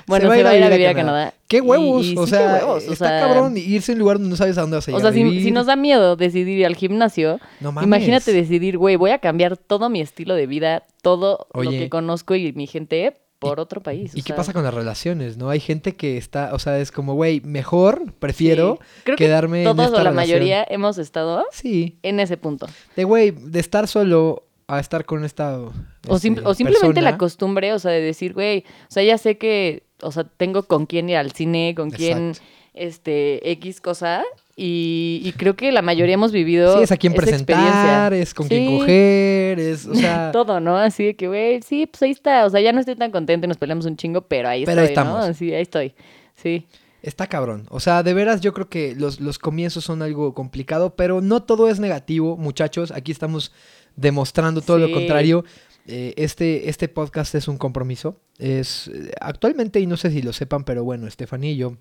Bueno, 0.07 0.31
se, 0.33 0.43
va 0.43 0.49
a 0.49 0.57
ir 0.57 0.63
a 0.63 0.69
vivir 0.69 0.87
a 0.87 0.95
Canadá. 0.95 1.33
¡Qué 1.47 1.61
huevos! 1.61 2.05
y 2.05 2.17
o 2.17 2.25
sí, 2.25 2.31
sea, 2.31 2.39
qué 2.39 2.65
huevos, 2.65 2.87
o 2.87 2.93
está 2.93 3.07
sea, 3.07 3.19
cabrón 3.19 3.57
irse 3.57 3.91
a 3.91 3.93
un 3.93 3.99
lugar 3.99 4.17
donde 4.17 4.29
no 4.29 4.35
sabes 4.35 4.57
a 4.57 4.61
dónde 4.61 4.77
vas 4.77 4.87
a 4.87 4.91
O 4.91 4.95
llegar 4.95 5.01
sea, 5.01 5.09
a 5.09 5.13
si, 5.13 5.23
vivir. 5.23 5.43
si 5.43 5.51
nos 5.51 5.65
da 5.65 5.75
miedo 5.75 6.15
decidir 6.15 6.59
ir 6.59 6.65
al 6.65 6.75
gimnasio, 6.75 7.39
No 7.59 7.73
imagínate 7.81 8.31
decidir, 8.33 8.77
güey, 8.77 8.95
voy 8.95 9.11
a 9.11 9.19
cambiar 9.19 9.57
todo 9.57 9.89
mi 9.89 10.01
estilo 10.01 10.33
de 10.33 10.47
vida, 10.47 10.83
todo 11.01 11.47
lo 11.53 11.69
que 11.69 11.89
conozco 11.89 12.35
y 12.35 12.53
mi 12.53 12.67
gente 12.67 13.17
por 13.39 13.59
otro 13.59 13.81
país. 13.81 14.11
¿Y 14.15 14.19
o 14.19 14.23
qué 14.23 14.27
sea, 14.27 14.35
pasa 14.35 14.53
con 14.53 14.63
las 14.63 14.73
relaciones, 14.73 15.35
no? 15.37 15.49
Hay 15.49 15.59
gente 15.59 15.95
que 15.95 16.15
está, 16.17 16.53
o 16.53 16.59
sea, 16.59 16.77
es 16.79 16.91
como, 16.91 17.15
güey, 17.15 17.41
mejor 17.41 18.13
prefiero 18.19 18.77
sí. 18.79 18.87
Creo 19.03 19.17
que 19.17 19.25
quedarme 19.25 19.63
en 19.63 19.63
todos 19.63 19.85
esta 19.87 19.95
o 19.99 20.03
la 20.03 20.09
relación. 20.11 20.15
mayoría 20.37 20.63
hemos 20.69 20.97
estado 20.99 21.43
Sí, 21.51 21.97
en 22.03 22.19
ese 22.19 22.37
punto. 22.37 22.67
de 22.95 23.03
güey, 23.03 23.31
de 23.31 23.59
estar 23.59 23.87
solo 23.87 24.45
a 24.67 24.79
estar 24.79 25.05
con 25.05 25.25
esta. 25.25 25.59
O, 25.59 25.71
este, 26.15 26.19
sim- 26.19 26.41
o 26.45 26.53
simplemente 26.53 26.93
persona. 26.93 27.01
la 27.01 27.17
costumbre, 27.17 27.73
o 27.73 27.79
sea, 27.79 27.91
de 27.91 28.01
decir, 28.01 28.33
güey, 28.33 28.59
o 28.87 28.91
sea, 28.91 29.01
ya 29.03 29.17
sé 29.17 29.37
que, 29.39 29.83
o 30.03 30.11
sea, 30.11 30.23
tengo 30.23 30.63
con 30.63 30.85
quién 30.85 31.09
ir 31.09 31.17
al 31.17 31.31
cine, 31.31 31.73
con 31.75 31.89
quién, 31.89 32.29
Exacto. 32.29 32.49
este, 32.75 33.51
X 33.53 33.81
cosa, 33.81 34.23
y, 34.55 35.21
y 35.23 35.31
creo 35.33 35.55
que 35.55 35.71
la 35.71 35.81
mayoría 35.81 36.13
hemos 36.15 36.31
vivido 36.31 36.77
Sí, 36.77 36.83
es 36.83 36.91
a 36.91 36.97
quién 36.97 37.13
presentar, 37.13 38.13
es 38.13 38.33
con 38.33 38.47
Sí. 38.47 38.55
quién 38.55 38.77
coger, 38.79 39.59
es, 39.59 39.85
o 39.87 39.95
sea, 39.95 40.31
Todo, 40.33 40.59
¿no? 40.59 40.77
Así 40.77 41.05
de 41.05 41.15
que, 41.15 41.27
güey, 41.27 41.61
sí, 41.61 41.85
pues 41.87 42.01
ahí 42.03 42.11
está, 42.11 42.45
o 42.45 42.49
sea, 42.49 42.61
ya 42.61 42.71
no 42.73 42.79
estoy 42.79 42.95
tan 42.95 43.11
contenta 43.11 43.45
y 43.45 43.47
nos 43.47 43.57
peleamos 43.57 43.85
un 43.85 43.95
chingo, 43.97 44.21
pero 44.21 44.49
ahí 44.49 44.65
Pero 44.65 44.81
ahí 44.81 44.87
estoy, 44.87 45.03
¿no? 45.03 45.11
estamos. 45.19 45.37
Sí, 45.37 45.53
ahí 45.53 45.61
estoy, 45.61 45.93
sí. 46.35 46.67
está 47.01 47.27
cabrón. 47.27 47.65
O 47.69 47.79
sea, 47.79 48.03
de 48.03 48.13
veras 48.13 48.41
yo 48.41 48.53
creo 48.53 48.69
que 48.69 48.95
los, 48.95 49.19
los 49.19 49.39
comienzos 49.39 49.83
son 49.85 50.01
algo 50.01 50.33
complicado, 50.33 50.95
pero 50.95 51.21
no 51.21 51.43
todo 51.43 51.69
es 51.69 51.79
negativo, 51.79 52.37
muchachos. 52.37 52.91
Aquí 52.91 53.11
estamos 53.11 53.51
demostrando 53.95 54.61
todo 54.61 54.77
lo 54.77 54.91
contrario. 54.91 55.43
Eh, 55.87 56.13
este, 56.17 56.69
este 56.69 56.87
podcast 56.89 57.33
es 57.35 57.47
un 57.47 57.57
compromiso. 57.57 58.19
Es 58.37 58.87
eh, 58.93 59.11
actualmente, 59.19 59.79
y 59.79 59.87
no 59.87 59.97
sé 59.97 60.11
si 60.11 60.21
lo 60.21 60.31
sepan, 60.31 60.63
pero 60.63 60.83
bueno, 60.83 61.07
Estefanía 61.07 61.51
y 61.51 61.57
yo, 61.57 61.77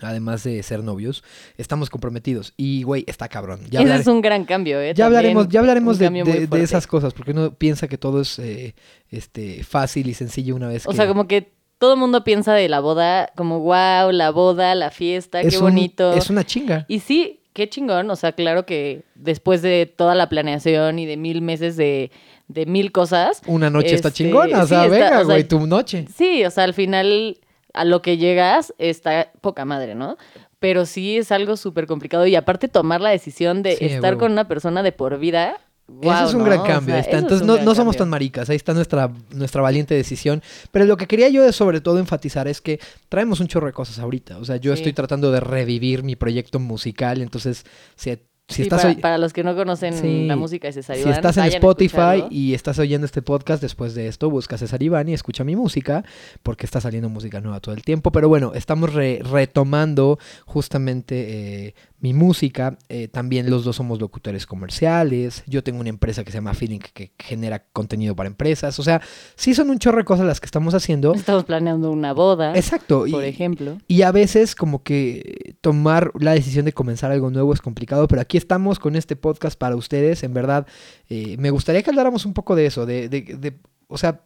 además 0.00 0.44
de 0.44 0.62
ser 0.62 0.82
novios, 0.82 1.24
estamos 1.56 1.90
comprometidos. 1.90 2.52
Y, 2.56 2.82
güey, 2.82 3.04
está 3.06 3.28
cabrón. 3.28 3.60
Ya 3.70 3.80
Ese 3.82 3.96
es 3.96 4.06
un 4.06 4.20
gran 4.20 4.44
cambio, 4.44 4.80
¿eh? 4.80 4.94
ya 4.94 5.04
También 5.04 5.18
hablaremos, 5.18 5.48
ya 5.48 5.60
hablaremos 5.60 5.98
de, 5.98 6.48
esas 6.62 6.86
cosas, 6.86 7.14
porque 7.14 7.32
uno 7.32 7.52
piensa 7.54 7.88
que 7.88 7.98
todo 7.98 8.20
es 8.20 8.38
eh, 8.38 8.74
este, 9.10 9.64
fácil 9.64 10.08
y 10.08 10.14
sencillo 10.14 10.56
una 10.56 10.68
vez 10.68 10.86
O 10.86 10.90
que... 10.90 10.96
sea, 10.96 11.06
como 11.06 11.26
que 11.28 11.52
todo 11.78 11.94
el 11.94 12.00
mundo 12.00 12.24
piensa 12.24 12.54
de 12.54 12.68
la 12.68 12.80
boda 12.80 13.30
como, 13.36 13.60
wow, 13.60 14.10
la 14.10 14.30
boda, 14.30 14.74
la 14.74 14.90
fiesta, 14.90 15.40
es 15.40 15.54
qué 15.54 15.58
un- 15.58 15.64
bonito. 15.64 16.14
es 16.14 16.30
una 16.30 16.44
chinga. 16.44 16.86
Y 16.88 17.00
sí, 17.00 17.40
qué 17.52 17.68
chingón. 17.68 18.10
O 18.10 18.16
sea, 18.16 18.32
claro 18.32 18.66
que 18.66 19.02
después 19.14 19.62
de 19.62 19.86
toda 19.86 20.14
la 20.14 20.28
planeación 20.28 20.98
y 20.98 21.06
de 21.06 21.16
mil 21.16 21.42
meses 21.42 21.76
de, 21.76 22.10
de 22.48 22.66
mil 22.66 22.92
cosas. 22.92 23.42
Una 23.46 23.70
noche 23.70 23.94
está 23.94 24.08
este, 24.08 24.24
chingona, 24.24 24.62
o 24.62 24.66
sea, 24.66 24.86
venga, 24.86 25.06
o 25.06 25.10
sea, 25.10 25.22
güey, 25.24 25.44
tu 25.44 25.66
noche. 25.66 26.06
Sí, 26.14 26.44
o 26.44 26.50
sea, 26.50 26.64
al 26.64 26.74
final 26.74 27.38
a 27.76 27.84
lo 27.84 28.02
que 28.02 28.16
llegas 28.16 28.74
está 28.78 29.30
poca 29.40 29.64
madre, 29.64 29.94
¿no? 29.94 30.16
Pero 30.58 30.86
sí 30.86 31.18
es 31.18 31.30
algo 31.32 31.56
súper 31.56 31.86
complicado. 31.86 32.26
Y 32.26 32.34
aparte 32.34 32.68
tomar 32.68 33.00
la 33.00 33.10
decisión 33.10 33.62
de 33.62 33.76
Sí, 33.76 33.84
estar 33.84 34.12
huevo. 34.14 34.20
con 34.20 34.32
una 34.32 34.48
persona 34.48 34.82
de 34.82 34.92
por 34.92 35.18
vida. 35.18 35.50
eso 35.88 35.94
guau, 36.00 36.26
es 36.28 36.34
un 36.34 36.40
¿no? 36.40 36.44
gran 36.46 36.58
O 36.60 36.64
cambio. 36.64 36.94
sea, 36.94 37.00
está. 37.00 37.10
eso 37.18 37.20
Entonces 37.20 37.46
no, 37.46 37.54
no 37.58 37.74
somos 37.74 37.94
cambio. 37.94 37.98
tan 37.98 38.08
maricas, 38.08 38.50
ahí 38.50 38.56
está 38.56 38.72
nuestra, 38.74 39.10
nuestra 39.30 39.62
valiente 39.62 39.94
decisión. 39.94 40.42
Pero 40.72 40.84
lo 40.86 40.96
que 40.96 41.06
quería 41.06 41.28
yo 41.28 41.52
sobre 41.52 41.80
todo 41.80 41.98
enfatizar 41.98 42.48
es 42.48 42.60
que 42.60 42.80
traemos 43.08 43.38
un 43.40 43.46
chorro 43.48 43.66
de 43.66 43.72
cosas 43.72 43.98
ahorita. 43.98 44.38
O 44.38 44.44
sea, 44.44 44.56
yo 44.56 44.72
Sí. 44.74 44.80
estoy 44.80 44.92
tratando 44.94 45.30
de 45.30 45.40
revivir 45.40 46.02
mi 46.02 46.16
proyecto 46.16 46.58
musical. 46.58 47.20
Entonces, 47.22 47.64
si, 47.94 48.18
si 48.48 48.54
Sí, 48.56 48.62
estás 48.62 48.94
para, 48.96 49.18
los 49.18 49.32
que 49.32 49.42
no 49.42 49.56
conocen 49.56 49.92
Sí. 49.92 50.26
la 50.26 50.36
música 50.36 50.68
de 50.68 50.72
César 50.72 50.94
Si 50.96 51.02
Iván, 51.02 51.14
estás 51.14 51.36
en 51.36 51.44
Spotify 51.46 52.24
y 52.30 52.54
estás 52.54 52.78
oyendo 52.78 53.04
este 53.04 53.20
podcast 53.20 53.60
después 53.60 53.94
de 53.96 54.06
esto, 54.06 54.30
busca 54.30 54.56
César 54.56 54.80
Iván 54.82 55.08
y 55.08 55.14
escucha 55.14 55.42
mi 55.42 55.56
música, 55.56 56.04
porque 56.44 56.64
está 56.64 56.80
saliendo 56.80 57.08
música 57.08 57.40
nueva 57.40 57.58
todo 57.58 57.74
el 57.74 57.82
tiempo. 57.82 58.12
Pero 58.12 58.28
bueno, 58.28 58.52
estamos 58.54 58.92
re- 58.94 59.20
retomando 59.24 60.20
justamente 60.44 61.66
eh, 61.66 61.74
mi 61.98 62.12
música. 62.14 62.78
Eh, 62.88 63.08
también 63.08 63.50
los 63.50 63.64
dos 63.64 63.76
somos 63.76 64.00
locutores 64.00 64.46
comerciales. 64.46 65.42
Yo 65.48 65.64
tengo 65.64 65.80
una 65.80 65.88
empresa 65.88 66.22
que 66.22 66.30
se 66.30 66.38
llama 66.38 66.54
Feeling 66.54 66.78
que, 66.78 66.92
que 66.92 67.12
genera 67.18 67.64
contenido 67.72 68.14
para 68.14 68.28
empresas. 68.28 68.78
O 68.78 68.84
sea, 68.84 69.00
sí 69.34 69.54
son 69.54 69.70
un 69.70 69.78
chorro 69.80 69.98
de 69.98 70.04
cosas 70.04 70.24
las 70.24 70.38
que 70.38 70.46
estamos 70.46 70.72
haciendo. 70.74 71.14
Estamos 71.14 71.42
planeando 71.44 71.90
una 71.90 72.12
boda, 72.12 72.54
Exacto. 72.54 73.06
por 73.10 73.24
y- 73.24 73.26
ejemplo. 73.28 73.78
y 73.88 74.02
a 74.02 74.12
veces 74.12 74.54
como 74.54 74.84
que 74.84 75.56
tomar 75.60 76.12
la 76.18 76.32
decisión 76.32 76.64
de 76.64 76.72
comenzar 76.72 77.10
algo 77.10 77.30
nuevo 77.30 77.52
es 77.52 77.60
complicado, 77.60 78.06
pero 78.06 78.20
aquí 78.22 78.35
estamos 78.36 78.78
con 78.78 78.96
este 78.96 79.16
podcast 79.16 79.58
para 79.58 79.76
ustedes. 79.76 80.22
En 80.22 80.34
verdad, 80.34 80.66
eh, 81.08 81.36
me 81.38 81.50
gustaría 81.50 81.82
que 81.82 81.90
habláramos 81.90 82.24
un 82.26 82.34
poco 82.34 82.54
de 82.56 82.66
eso, 82.66 82.86
de, 82.86 83.08
de- 83.08 83.22
de- 83.22 83.56
o 83.88 83.98
sea, 83.98 84.20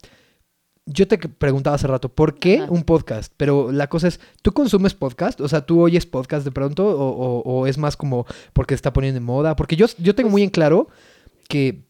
yo 0.87 1.07
te 1.07 1.19
preguntaba 1.19 1.76
hace 1.76 1.87
rato, 1.87 2.09
¿por 2.09 2.35
qué 2.38 2.64
un 2.69 2.83
podcast? 2.83 3.33
Pero 3.37 3.71
la 3.71 3.88
cosa 3.88 4.09
es, 4.09 4.19
¿tú 4.43 4.52
consumes 4.52 4.95
podcast? 4.95 5.40
O 5.40 5.47
sea, 5.49 5.61
¿tú 5.64 5.81
oyes 5.81 6.07
podcast 6.07 6.44
de 6.44 6.51
pronto? 6.51 6.87
¿O, 6.87 7.09
o- 7.11 7.42
o 7.61 7.66
es 7.66 7.79
más 7.79 7.96
como 7.96 8.27
porque 8.53 8.73
se 8.75 8.77
está 8.77 8.92
poniendo 8.92 9.18
en 9.18 9.25
moda? 9.25 9.55
Porque 9.55 9.77
yo, 9.77 9.87
yo 9.99 10.14
tengo 10.14 10.29
Pues 10.29 10.33
muy 10.33 10.42
en 10.42 10.51
claro 10.51 10.88
que... 11.49 11.85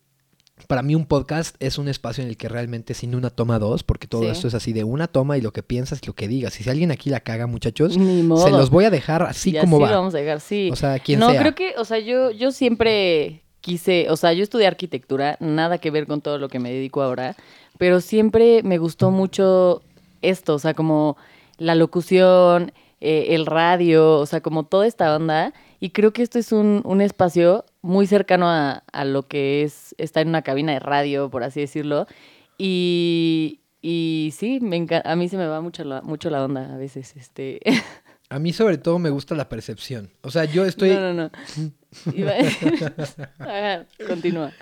Para 0.66 0.82
mí 0.82 0.94
un 0.94 1.06
podcast 1.06 1.56
es 1.60 1.78
un 1.78 1.88
espacio 1.88 2.22
en 2.22 2.28
el 2.30 2.36
que 2.36 2.48
realmente 2.48 2.94
sin 2.94 3.14
una 3.14 3.30
toma 3.30 3.58
dos, 3.58 3.82
porque 3.82 4.06
todo 4.06 4.22
Sí. 4.22 4.28
esto 4.28 4.48
es 4.48 4.54
así 4.54 4.72
de 4.72 4.84
una 4.84 5.06
toma 5.08 5.36
y 5.38 5.40
lo 5.40 5.52
que 5.52 5.62
piensas 5.62 6.00
y 6.02 6.06
lo 6.06 6.12
que 6.14 6.28
digas. 6.28 6.58
Y 6.60 6.64
si 6.64 6.70
alguien 6.70 6.90
aquí 6.90 7.10
la 7.10 7.20
caga, 7.20 7.46
muchachos, 7.46 7.94
se 7.94 8.00
los 8.50 8.70
voy 8.70 8.84
a 8.84 8.90
dejar 8.90 9.22
así 9.22 9.50
Y 9.56 9.58
como 9.60 9.76
así 9.76 9.82
va. 9.84 9.90
lo 9.90 9.96
vamos 9.96 10.14
a 10.14 10.18
dejar, 10.18 10.40
sí. 10.40 10.70
O 10.72 10.76
sea, 10.76 10.98
quien 10.98 11.18
no, 11.20 11.30
sea. 11.30 11.40
creo 11.40 11.54
que, 11.54 11.74
o 11.78 11.84
sea, 11.84 11.98
yo, 11.98 12.30
yo 12.30 12.52
siempre 12.52 13.42
quise, 13.60 14.08
o 14.10 14.16
sea, 14.16 14.32
yo 14.32 14.42
estudié 14.42 14.66
arquitectura, 14.66 15.36
nada 15.40 15.78
que 15.78 15.90
ver 15.90 16.06
con 16.06 16.20
todo 16.20 16.38
lo 16.38 16.48
que 16.48 16.58
me 16.58 16.70
dedico 16.72 17.02
ahora, 17.02 17.36
pero 17.78 18.00
siempre 18.00 18.62
me 18.62 18.78
gustó 18.78 19.10
mucho 19.10 19.82
esto, 20.22 20.54
o 20.54 20.58
sea, 20.58 20.74
como 20.74 21.16
la 21.58 21.74
locución, 21.74 22.72
eh, 23.00 23.28
el 23.34 23.46
radio, 23.46 24.18
o 24.18 24.26
sea, 24.26 24.40
como 24.40 24.64
toda 24.64 24.86
esta 24.86 25.14
onda. 25.14 25.52
Y 25.80 25.90
creo 25.90 26.12
que 26.12 26.22
esto 26.22 26.38
es 26.38 26.52
un, 26.52 26.82
un 26.84 27.00
espacio 27.00 27.64
muy 27.82 28.06
cercano 28.06 28.48
a, 28.48 28.84
a 28.92 29.04
lo 29.04 29.26
que 29.26 29.62
es 29.62 29.94
estar 29.98 30.22
en 30.22 30.28
una 30.28 30.42
cabina 30.42 30.72
de 30.72 30.78
radio, 30.80 31.30
por 31.30 31.42
así 31.42 31.60
decirlo. 31.60 32.06
Y, 32.58 33.60
y 33.80 34.32
sí, 34.36 34.60
me 34.60 34.86
a 35.04 35.16
mí 35.16 35.28
se 35.30 35.36
me 35.38 35.46
va 35.46 35.60
mucho 35.62 35.82
la, 35.84 36.02
mucho 36.02 36.28
la 36.30 36.44
onda 36.44 36.74
a 36.74 36.76
veces. 36.76 37.16
Este. 37.16 37.60
A 38.32 38.38
mí 38.38 38.52
sobre 38.52 38.78
todo 38.78 39.00
me 39.00 39.10
gusta 39.10 39.34
la 39.34 39.48
percepción. 39.48 40.08
O 40.22 40.30
sea, 40.30 40.44
yo 40.44 40.64
estoy... 40.64 40.90
No, 40.90 41.00
no, 41.00 41.14
no. 41.14 41.30
Iba- 42.14 42.34
Ajá, 43.40 43.86
continúa. 44.06 44.52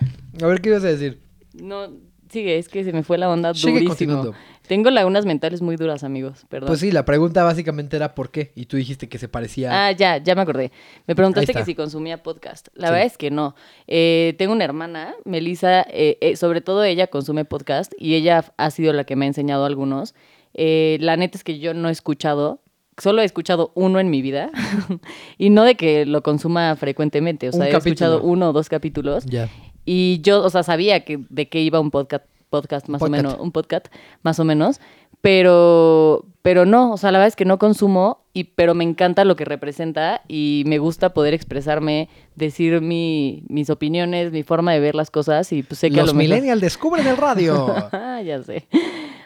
A 0.40 0.46
ver, 0.46 0.62
¿qué 0.62 0.70
ibas 0.70 0.84
a 0.84 0.86
decir? 0.86 1.20
No, 1.52 1.92
sigue, 2.30 2.58
es 2.58 2.68
que 2.68 2.84
se 2.84 2.92
me 2.92 3.02
fue 3.02 3.18
la 3.18 3.28
onda 3.30 3.54
Sigue 3.54 3.72
durísimo. 3.72 3.88
continuando. 3.90 4.34
Tengo 4.66 4.90
lagunas 4.90 5.24
mentales 5.24 5.62
muy 5.62 5.76
duras, 5.76 6.04
amigos, 6.04 6.44
perdón. 6.48 6.66
Pues 6.66 6.80
sí, 6.80 6.92
la 6.92 7.04
pregunta 7.06 7.42
básicamente 7.42 7.96
era 7.96 8.14
¿por 8.14 8.30
qué? 8.30 8.52
Y 8.54 8.66
tú 8.66 8.76
dijiste 8.76 9.08
que 9.08 9.16
se 9.18 9.26
parecía... 9.28 9.86
Ah, 9.86 9.92
ya, 9.92 10.18
ya 10.18 10.34
me 10.34 10.42
acordé. 10.42 10.72
Me 11.06 11.14
preguntaste 11.14 11.54
que 11.54 11.64
si 11.64 11.74
consumía 11.74 12.22
podcast. 12.22 12.68
La 12.74 12.88
Sí. 12.88 12.92
verdad 12.92 13.06
es 13.06 13.16
que 13.16 13.30
no. 13.30 13.54
Eh, 13.86 14.34
tengo 14.38 14.52
una 14.52 14.64
hermana, 14.64 15.14
Melissa, 15.24 15.82
eh, 15.90 16.18
eh, 16.20 16.36
sobre 16.36 16.60
todo 16.60 16.84
ella 16.84 17.06
consume 17.06 17.46
podcast 17.46 17.92
y 17.98 18.14
ella 18.14 18.44
ha 18.58 18.70
sido 18.70 18.92
la 18.92 19.04
que 19.04 19.16
me 19.16 19.24
ha 19.24 19.28
enseñado 19.28 19.64
algunos. 19.64 20.14
Eh, 20.52 20.98
la 21.00 21.16
neta 21.16 21.38
es 21.38 21.44
que 21.44 21.58
yo 21.58 21.72
no 21.72 21.88
he 21.88 21.92
escuchado, 21.92 22.60
solo 22.98 23.22
he 23.22 23.24
escuchado 23.24 23.72
uno 23.74 24.00
en 24.00 24.10
mi 24.10 24.20
vida 24.20 24.50
y 25.38 25.48
no 25.50 25.64
de 25.64 25.76
que 25.76 26.04
lo 26.04 26.22
consuma 26.22 26.74
frecuentemente, 26.76 27.48
o 27.48 27.52
Un 27.52 27.58
sea, 27.58 27.68
he 27.68 27.70
capítulo. 27.72 27.92
escuchado 27.94 28.22
uno 28.22 28.50
o 28.50 28.52
dos 28.52 28.68
capítulos. 28.68 29.24
Ya. 29.26 29.48
Y 29.90 30.20
yo, 30.20 30.42
o 30.44 30.50
sea, 30.50 30.62
sabía 30.62 31.04
que 31.06 31.18
de 31.30 31.48
qué 31.48 31.62
iba 31.62 31.80
un 31.80 31.90
podcast, 31.90 32.26
podcast 32.50 32.88
más 32.88 32.98
Podcast. 33.00 33.24
o 33.24 33.28
menos, 33.28 33.40
un 33.40 33.52
podcast 33.52 33.86
más 34.22 34.38
o 34.38 34.44
menos, 34.44 34.80
pero, 35.22 36.26
pero 36.42 36.66
no, 36.66 36.92
o 36.92 36.96
sea, 36.96 37.10
la 37.12 37.18
verdad 37.18 37.28
es 37.28 37.36
que 37.36 37.44
no 37.44 37.58
consumo, 37.58 38.24
y, 38.34 38.44
pero 38.44 38.74
me 38.74 38.84
encanta 38.84 39.24
lo 39.24 39.34
que 39.36 39.44
representa 39.44 40.22
y 40.28 40.62
me 40.66 40.78
gusta 40.78 41.14
poder 41.14 41.32
expresarme, 41.32 42.08
decir 42.34 42.80
mi, 42.80 43.44
mis 43.48 43.70
opiniones, 43.70 44.30
mi 44.32 44.42
forma 44.42 44.72
de 44.72 44.80
ver 44.80 44.94
las 44.94 45.10
cosas 45.10 45.52
y 45.52 45.62
pues 45.62 45.78
sé 45.80 45.90
que 45.90 46.00
a 46.00 46.02
Los 46.02 46.08
lo 46.12 46.18
mejor- 46.18 46.34
millennials 46.36 46.60
descubren 46.60 47.06
el 47.06 47.16
radio. 47.16 47.74
Ah, 47.92 48.20
ya 48.22 48.42
sé. 48.42 48.66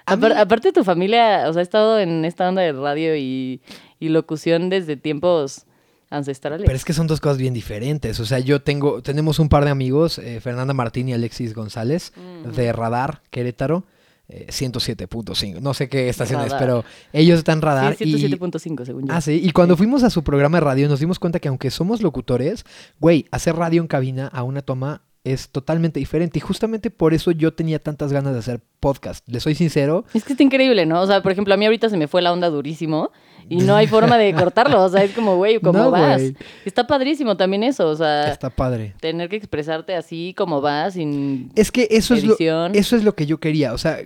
A 0.07 0.15
Apar- 0.17 0.35
mí- 0.35 0.41
Aparte 0.41 0.73
tu 0.73 0.85
familia, 0.85 1.45
o 1.49 1.53
sea, 1.53 1.61
ha 1.61 1.63
estado 1.63 1.99
en 1.99 2.25
esta 2.25 2.49
onda 2.49 2.63
de 2.63 2.73
radio 2.73 3.17
y, 3.17 3.61
y 4.01 4.09
locución 4.11 4.69
desde 4.71 4.97
tiempos 4.97 5.67
ancestrales. 6.13 6.65
Pero 6.65 6.77
es 6.77 6.85
que 6.85 6.93
son 6.93 7.07
dos 7.07 7.21
cosas 7.21 7.39
bien 7.39 7.55
diferentes. 7.55 8.21
O 8.21 8.25
sea, 8.25 8.39
yo 8.39 8.63
tengo, 8.63 9.03
tenemos 9.03 9.39
un 9.39 9.49
par 9.49 9.65
de 9.65 9.71
amigos, 9.71 10.19
eh, 10.19 10.41
Fernanda 10.41 10.75
Martín 10.75 11.09
y 11.09 11.13
Alexis 11.13 11.55
González, 11.55 12.13
de 12.55 12.73
Radar, 12.73 13.23
Querétaro, 13.31 13.85
eh, 14.29 14.47
107.5. 14.49 15.61
No 15.61 15.75
sé 15.75 15.89
qué 15.89 16.09
estación 16.09 16.41
es, 16.43 16.55
pero 16.55 16.85
ellos 17.13 17.39
están 17.39 17.61
Radar. 17.61 17.97
Sí, 17.97 18.05
y, 18.05 18.15
107.5 18.15 18.85
según 18.85 19.09
yo. 19.09 19.15
Ah, 19.15 19.21
sí. 19.21 19.41
Y 19.43 19.51
cuando 19.53 19.77
fuimos 19.77 20.05
a 20.05 20.11
su 20.11 20.23
programa 20.23 20.59
de 20.59 20.65
radio, 20.65 20.89
nos 20.89 21.01
dimos 21.01 21.19
cuenta 21.19 21.41
que 21.41 21.49
aunque 21.49 21.71
somos 21.71 22.03
locutores, 22.03 22.65
güey, 22.99 23.27
hacer 23.31 23.57
radio 23.57 23.83
en 23.83 23.89
cabina 23.89 24.29
a 24.29 24.43
una 24.43 24.63
toma 24.63 25.03
es 25.25 25.51
totalmente 25.51 26.01
diferente. 26.01 26.39
Y 26.39 26.41
justamente 26.41 26.91
por 26.91 27.15
eso 27.15 27.31
yo 27.31 27.55
tenía 27.55 27.79
tantas 27.79 28.13
ganas 28.13 28.33
de 28.33 28.39
hacer 28.41 28.61
podcast. 28.81 29.27
Les 29.29 29.43
soy 29.43 29.55
sincero. 29.55 30.05
Es 30.15 30.25
que 30.25 30.33
está 30.33 30.43
increíble, 30.43 30.87
¿no? 30.87 31.01
O 31.01 31.07
sea, 31.07 31.23
por 31.23 31.33
ejemplo, 31.33 31.55
a 31.55 31.57
mí 31.57 31.65
ahorita 31.65 31.89
se 31.89 31.97
me 31.97 32.09
fue 32.09 32.23
la 32.23 32.33
onda 32.33 32.49
durísimo 32.49 33.11
y 33.49 33.57
no 33.59 33.75
hay 33.77 33.87
forma 33.87 34.17
de 34.19 34.35
cortarlo. 34.35 34.83
O 34.83 34.89
sea, 34.89 35.05
es 35.05 35.13
como, 35.13 35.37
güey, 35.37 35.61
¿cómo 35.61 35.79
No, 35.79 35.91
vas? 35.91 36.23
Está 36.65 36.87
padrísimo 36.87 37.37
también 37.37 37.63
eso, 37.63 37.89
o 37.89 37.97
sea, 37.97 38.31
Está 38.31 38.51
padre. 38.51 38.95
tener 39.01 39.29
que 39.29 39.37
expresarte 39.37 39.95
así 39.95 40.35
como 40.37 40.61
vas, 40.61 40.95
sin... 40.95 41.51
Es 41.55 41.71
que 41.73 41.89
eso 41.91 42.15
es, 42.15 42.25
lo, 42.25 42.37
eso 42.73 42.97
es 42.97 43.05
lo 43.05 43.15
que 43.15 43.27
yo 43.27 43.39
quería. 43.39 43.73
O 43.73 43.79
sea, 43.79 43.99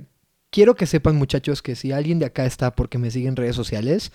quiero 0.50 0.74
que 0.74 0.86
sepan, 0.86 1.16
muchachos, 1.16 1.62
que 1.62 1.74
si 1.74 1.92
alguien 1.92 2.18
de 2.18 2.26
acá 2.26 2.46
está 2.46 2.74
porque 2.74 2.98
me 2.98 3.10
sigue 3.10 3.28
en 3.28 3.36
redes 3.36 3.56
sociales, 3.56 4.12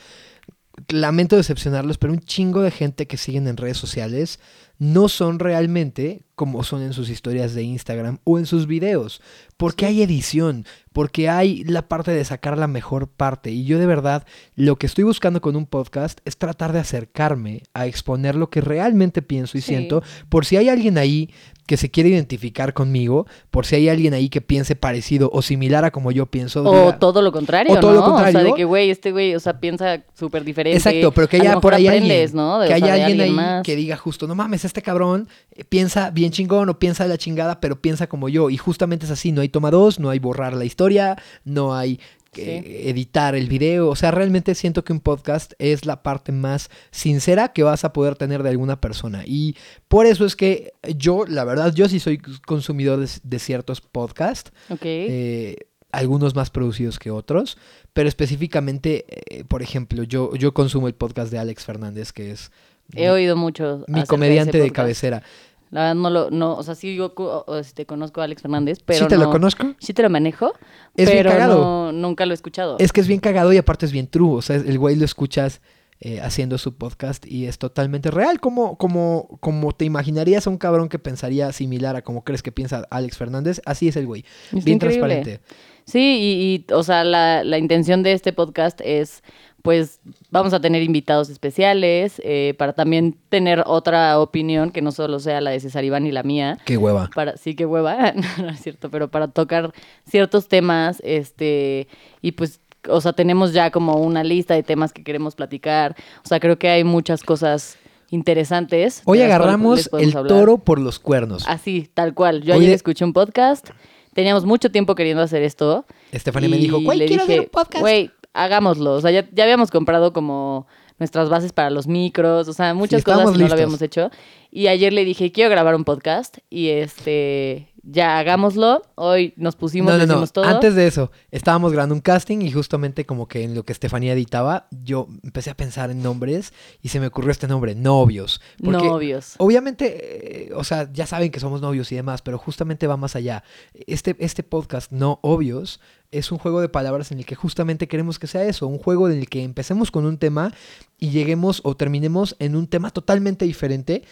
lamento 0.89 1.35
decepcionarlos, 1.37 1.97
pero 1.97 2.13
un 2.13 2.19
chingo 2.19 2.61
de 2.61 2.71
gente 2.71 3.07
que 3.07 3.17
siguen 3.17 3.47
en 3.47 3.57
redes 3.57 3.77
sociales 3.77 4.39
no 4.77 5.09
son 5.09 5.37
realmente 5.39 6.23
como 6.35 6.63
son 6.63 6.81
en 6.81 6.93
sus 6.93 7.09
historias 7.09 7.53
de 7.53 7.61
Instagram 7.61 8.17
o 8.23 8.39
en 8.39 8.47
sus 8.47 8.65
videos. 8.65 9.21
Porque 9.57 9.85
hay 9.85 10.01
edición, 10.01 10.65
porque 10.91 11.29
hay 11.29 11.63
la 11.65 11.87
parte 11.87 12.09
de 12.11 12.25
sacar 12.25 12.57
la 12.57 12.65
mejor 12.67 13.07
parte. 13.07 13.51
Y 13.51 13.65
yo 13.65 13.77
de 13.77 13.85
verdad 13.85 14.25
lo 14.55 14.77
que 14.77 14.87
estoy 14.87 15.03
buscando 15.03 15.39
con 15.39 15.55
un 15.55 15.67
podcast 15.67 16.19
es 16.25 16.37
tratar 16.37 16.73
de 16.73 16.79
acercarme 16.79 17.61
a 17.75 17.85
exponer 17.85 18.35
lo 18.35 18.49
que 18.49 18.61
realmente 18.61 19.21
pienso 19.21 19.57
y 19.57 19.61
Sí. 19.61 19.67
siento. 19.67 20.01
Por 20.29 20.45
si 20.45 20.57
hay 20.57 20.69
alguien 20.69 20.97
ahí 20.97 21.29
que 21.67 21.77
se 21.77 21.89
quiere 21.89 22.09
identificar 22.09 22.73
conmigo, 22.73 23.27
por 23.49 23.65
si 23.65 23.75
hay 23.75 23.87
alguien 23.89 24.13
ahí 24.13 24.27
que 24.29 24.41
piense 24.41 24.75
parecido 24.75 25.29
o 25.31 25.41
similar 25.41 25.85
a 25.85 25.91
como 25.91 26.11
yo 26.11 26.25
pienso. 26.25 26.63
O 26.63 26.87
diga- 26.87 26.99
todo 26.99 27.21
lo 27.21 27.31
contrario, 27.31 27.73
O 27.73 27.79
todo 27.79 27.91
¿no? 27.91 27.97
lo 27.99 28.05
contrario. 28.05 28.39
O 28.39 28.41
sea, 28.41 28.51
de 28.51 28.55
que, 28.57 28.65
güey, 28.65 28.89
este 28.89 29.11
güey, 29.11 29.35
o 29.35 29.39
sea, 29.39 29.59
piensa 29.59 30.03
súper 30.13 30.43
diferente. 30.43 30.77
Exacto, 30.77 31.11
pero 31.13 31.29
que 31.29 31.37
haya 31.37 31.59
por 31.61 31.73
ahí 31.73 31.87
alguien, 31.87 32.29
¿no? 32.33 32.59
De- 32.59 32.67
que 32.67 32.73
o 32.73 32.77
sea, 32.77 32.93
haya 32.93 33.05
alguien 33.05 33.21
ahí 33.21 33.31
más. 33.31 33.63
que 33.63 33.75
diga 33.75 33.95
justo, 33.95 34.27
no 34.27 34.35
mames, 34.35 34.65
este 34.65 34.81
cabrón 34.81 35.29
eh, 35.53 35.63
piensa 35.63 36.09
bien 36.09 36.31
chingón 36.31 36.67
o 36.69 36.77
piensa 36.79 37.03
de 37.03 37.09
la 37.09 37.17
chingada, 37.17 37.59
pero 37.61 37.79
piensa 37.81 38.07
como 38.07 38.27
yo. 38.27 38.49
Y 38.49 38.57
justamente 38.57 39.05
es 39.05 39.11
así, 39.11 39.31
no 39.31 39.41
hay 39.41 39.49
toma 39.49 39.71
dos, 39.71 39.99
no 39.99 40.09
hay 40.09 40.19
borrar 40.19 40.53
la 40.53 40.65
historia, 40.65 41.17
no 41.45 41.73
hay 41.75 41.99
eh, 42.37 42.83
editar 42.85 43.35
el 43.35 43.47
video. 43.47 43.89
O 43.89 43.95
sea, 43.95 44.11
realmente 44.11 44.55
siento 44.55 44.83
que 44.83 44.93
un 44.93 44.99
podcast 45.01 45.53
es 45.59 45.85
la 45.85 46.01
parte 46.01 46.31
más 46.31 46.69
sincera 46.91 47.51
que 47.51 47.63
vas 47.63 47.83
a 47.83 47.91
poder 47.93 48.15
tener 48.15 48.41
de 48.43 48.49
alguna 48.49 48.79
persona. 48.79 49.23
Y 49.25 49.55
por 49.87 50.05
eso 50.05 50.25
es 50.25 50.35
que 50.35 50.73
yo, 50.95 51.25
la 51.27 51.43
verdad, 51.43 51.73
yo 51.73 51.89
sí 51.89 51.99
soy 51.99 52.19
consumidor 52.45 52.99
de, 52.99 53.09
de 53.23 53.39
ciertos 53.39 53.81
podcasts. 53.81 54.51
Ok. 54.69 54.81
Eh, 54.83 55.55
algunos 55.91 56.35
más 56.35 56.49
producidos 56.49 56.99
que 56.99 57.11
otros, 57.11 57.57
pero 57.91 58.07
específicamente, 58.07 59.05
eh, 59.09 59.43
por 59.43 59.61
ejemplo, 59.61 60.03
yo, 60.03 60.33
yo 60.35 60.53
consumo 60.53 60.87
el 60.87 60.93
podcast 60.93 61.31
de 61.31 61.39
Alex 61.39 61.65
Fernández, 61.65 62.13
que 62.13 62.31
es 62.31 62.49
He 62.93 63.09
oído 63.09 63.35
mucho. 63.35 63.83
mi 63.87 64.03
comediante 64.05 64.57
de 64.57 64.71
cabecera. 64.71 65.23
La 65.71 65.81
verdad 65.81 65.95
no 65.95 66.09
lo, 66.09 66.29
no, 66.31 66.55
o 66.55 66.63
sea, 66.63 66.75
sí 66.75 66.95
yo 66.95 67.13
este, 67.59 67.85
conozco 67.85 68.21
a 68.21 68.25
Alex 68.25 68.41
Fernández, 68.41 68.79
pero 68.85 68.99
¿Sí 68.99 69.07
te 69.07 69.17
no- 69.17 69.23
lo 69.23 69.29
conozco? 69.31 69.73
Sí 69.79 69.93
te 69.93 70.03
lo 70.03 70.09
manejo, 70.09 70.51
Es 70.95 71.07
bien 71.09 71.19
pero 71.19 71.31
cagado. 71.31 71.59
no, 71.63 71.91
nunca 71.93 72.25
lo 72.25 72.33
he 72.33 72.35
escuchado. 72.35 72.75
Es 72.79 72.91
que 72.91 72.99
es 73.01 73.07
bien 73.07 73.21
cagado 73.21 73.53
y 73.53 73.57
aparte 73.57 73.85
es 73.85 73.91
bien 73.93 74.07
true. 74.07 74.35
O 74.37 74.41
sea, 74.41 74.57
el 74.57 74.77
güey 74.77 74.97
lo 74.97 75.05
escuchas 75.05 75.61
eh, 76.01 76.19
haciendo 76.19 76.57
su 76.57 76.73
podcast 76.75 77.25
y 77.25 77.45
es 77.45 77.57
totalmente 77.57 78.11
real. 78.11 78.39
Como, 78.41 78.75
como, 78.77 79.37
como 79.39 79.71
te 79.71 79.85
imaginarías 79.85 80.45
a 80.45 80.49
un 80.49 80.57
cabrón 80.57 80.89
que 80.89 80.99
pensaría 80.99 81.51
similar 81.53 81.95
a 81.95 82.01
como 82.01 82.23
crees 82.23 82.41
que 82.43 82.51
piensa 82.51 82.85
Alex 82.89 83.17
Fernández, 83.17 83.61
así 83.65 83.87
es 83.87 83.95
el 83.95 84.07
güey. 84.07 84.25
Bien 84.51 84.75
increíble. 84.75 84.79
transparente. 84.99 85.39
Sí, 85.85 85.99
y, 86.19 86.65
y, 86.69 86.73
o 86.73 86.83
sea, 86.83 87.03
la, 87.03 87.43
la 87.43 87.57
intención 87.57 88.03
de 88.03 88.13
este 88.13 88.33
podcast 88.33 88.81
es, 88.83 89.23
pues, 89.61 89.99
vamos 90.29 90.53
a 90.53 90.59
tener 90.59 90.81
invitados 90.83 91.29
especiales 91.29 92.21
eh, 92.23 92.55
para 92.57 92.73
también 92.73 93.17
tener 93.29 93.63
otra 93.65 94.19
opinión 94.19 94.71
que 94.71 94.81
no 94.81 94.91
solo 94.91 95.19
sea 95.19 95.41
la 95.41 95.51
de 95.51 95.59
César 95.59 95.83
Iván 95.83 96.05
y 96.07 96.11
la 96.11 96.23
mía. 96.23 96.57
Qué 96.65 96.77
hueva. 96.77 97.09
Para, 97.13 97.37
sí 97.37 97.55
que 97.55 97.65
hueva, 97.65 98.13
no 98.37 98.49
es 98.49 98.61
cierto, 98.61 98.89
pero 98.89 99.09
para 99.09 99.27
tocar 99.27 99.73
ciertos 100.07 100.47
temas, 100.47 101.01
este, 101.03 101.87
y 102.21 102.31
pues, 102.33 102.59
o 102.87 102.99
sea, 103.01 103.13
tenemos 103.13 103.53
ya 103.53 103.69
como 103.71 103.95
una 103.97 104.23
lista 104.23 104.53
de 104.55 104.63
temas 104.63 104.91
que 104.93 105.03
queremos 105.03 105.35
platicar. 105.35 105.95
O 106.23 106.27
sea, 106.27 106.39
creo 106.39 106.57
que 106.57 106.69
hay 106.69 106.83
muchas 106.83 107.21
cosas 107.23 107.77
interesantes. 108.09 109.01
Hoy 109.05 109.21
agarramos 109.21 109.89
el 109.97 110.15
hablar. 110.15 110.27
toro 110.27 110.57
por 110.57 110.79
los 110.79 110.99
cuernos. 110.99 111.43
Así, 111.47 111.89
tal 111.93 112.13
cual. 112.13 112.41
Yo 112.43 112.55
Oye- 112.55 112.65
ayer 112.65 112.75
escuché 112.75 113.05
un 113.05 113.13
podcast. 113.13 113.69
Teníamos 114.13 114.45
mucho 114.45 114.71
tiempo 114.71 114.93
queriendo 114.93 115.23
hacer 115.23 115.41
esto. 115.41 115.85
Estefanía 116.11 116.49
me 116.49 116.57
dijo, 116.57 116.81
güey, 116.81 116.99
quiero 116.99 117.23
dije, 117.23 117.23
hacer 117.23 117.39
un 117.41 117.47
podcast. 117.47 117.79
Güey, 117.81 118.11
hagámoslo. 118.33 118.93
O 118.93 119.01
sea, 119.01 119.11
ya, 119.11 119.27
ya 119.31 119.43
habíamos 119.43 119.71
comprado 119.71 120.13
como 120.13 120.67
nuestras 120.99 121.29
bases 121.29 121.51
para 121.51 121.71
los 121.71 121.87
micros, 121.87 122.47
o 122.47 122.53
sea, 122.53 122.73
muchas 122.75 123.03
cosas 123.03 123.35
y 123.35 123.39
no 123.39 123.47
lo 123.47 123.53
habíamos 123.53 123.81
hecho. 123.81 124.11
Y 124.51 124.67
ayer 124.67 124.93
le 124.93 125.03
dije, 125.03 125.31
quiero 125.31 125.49
grabar 125.49 125.73
un 125.73 125.83
podcast 125.83 126.37
y 126.49 126.67
este, 126.69 127.73
ya 127.81 128.19
hagámoslo. 128.19 128.83
Hoy 128.95 129.33
nos 129.35 129.55
pusimos, 129.55 129.97
No, 129.97 130.05
no, 130.05 130.19
no. 130.19 130.27
todo. 130.27 130.43
Antes 130.45 130.75
de 130.75 130.85
eso, 130.85 131.11
estábamos 131.31 131.71
grabando 131.71 131.95
un 131.95 132.01
casting 132.01 132.41
y 132.41 132.51
justamente 132.51 133.05
como 133.07 133.27
que 133.27 133.43
en 133.43 133.55
lo 133.55 133.63
que 133.63 133.71
Estefanía 133.73 134.13
editaba, 134.13 134.67
yo 134.83 135.07
empecé 135.23 135.49
a 135.49 135.57
pensar 135.57 135.89
en 135.89 136.03
nombres 136.03 136.53
y 136.83 136.89
se 136.89 136.99
me 136.99 137.07
ocurrió 137.07 137.31
este 137.31 137.47
nombre, 137.47 137.73
novios. 137.73 138.39
Porque 138.63 138.85
Novios. 138.85 139.35
Obviamente, 139.39 140.49
eh, 140.49 140.53
o 140.53 140.63
sea, 140.63 140.87
ya 140.93 141.07
saben 141.07 141.31
que 141.31 141.39
somos 141.39 141.61
novios 141.61 141.91
y 141.91 141.95
demás, 141.95 142.21
pero 142.21 142.37
justamente 142.37 142.85
va 142.85 142.97
más 142.97 143.15
allá. 143.15 143.43
Este, 143.87 144.15
este 144.19 144.43
podcast, 144.43 144.91
No 144.91 145.17
Obvios, 145.23 145.79
es 146.11 146.31
un 146.31 146.37
juego 146.37 146.59
de 146.61 146.69
palabras 146.69 147.11
en 147.11 147.19
el 147.19 147.25
que 147.25 147.35
justamente 147.35 147.87
queremos 147.87 148.19
que 148.19 148.27
sea 148.27 148.43
eso, 148.43 148.67
un 148.67 148.77
juego 148.79 149.09
en 149.09 149.17
el 149.17 149.29
que 149.29 149.43
empecemos 149.43 149.91
con 149.91 150.05
un 150.05 150.17
tema 150.17 150.53
y 150.99 151.09
lleguemos 151.11 151.61
o 151.63 151.75
terminemos 151.75 152.35
en 152.39 152.55
un 152.55 152.67
tema 152.67 152.89
totalmente 152.91 153.45
diferente 153.45 154.03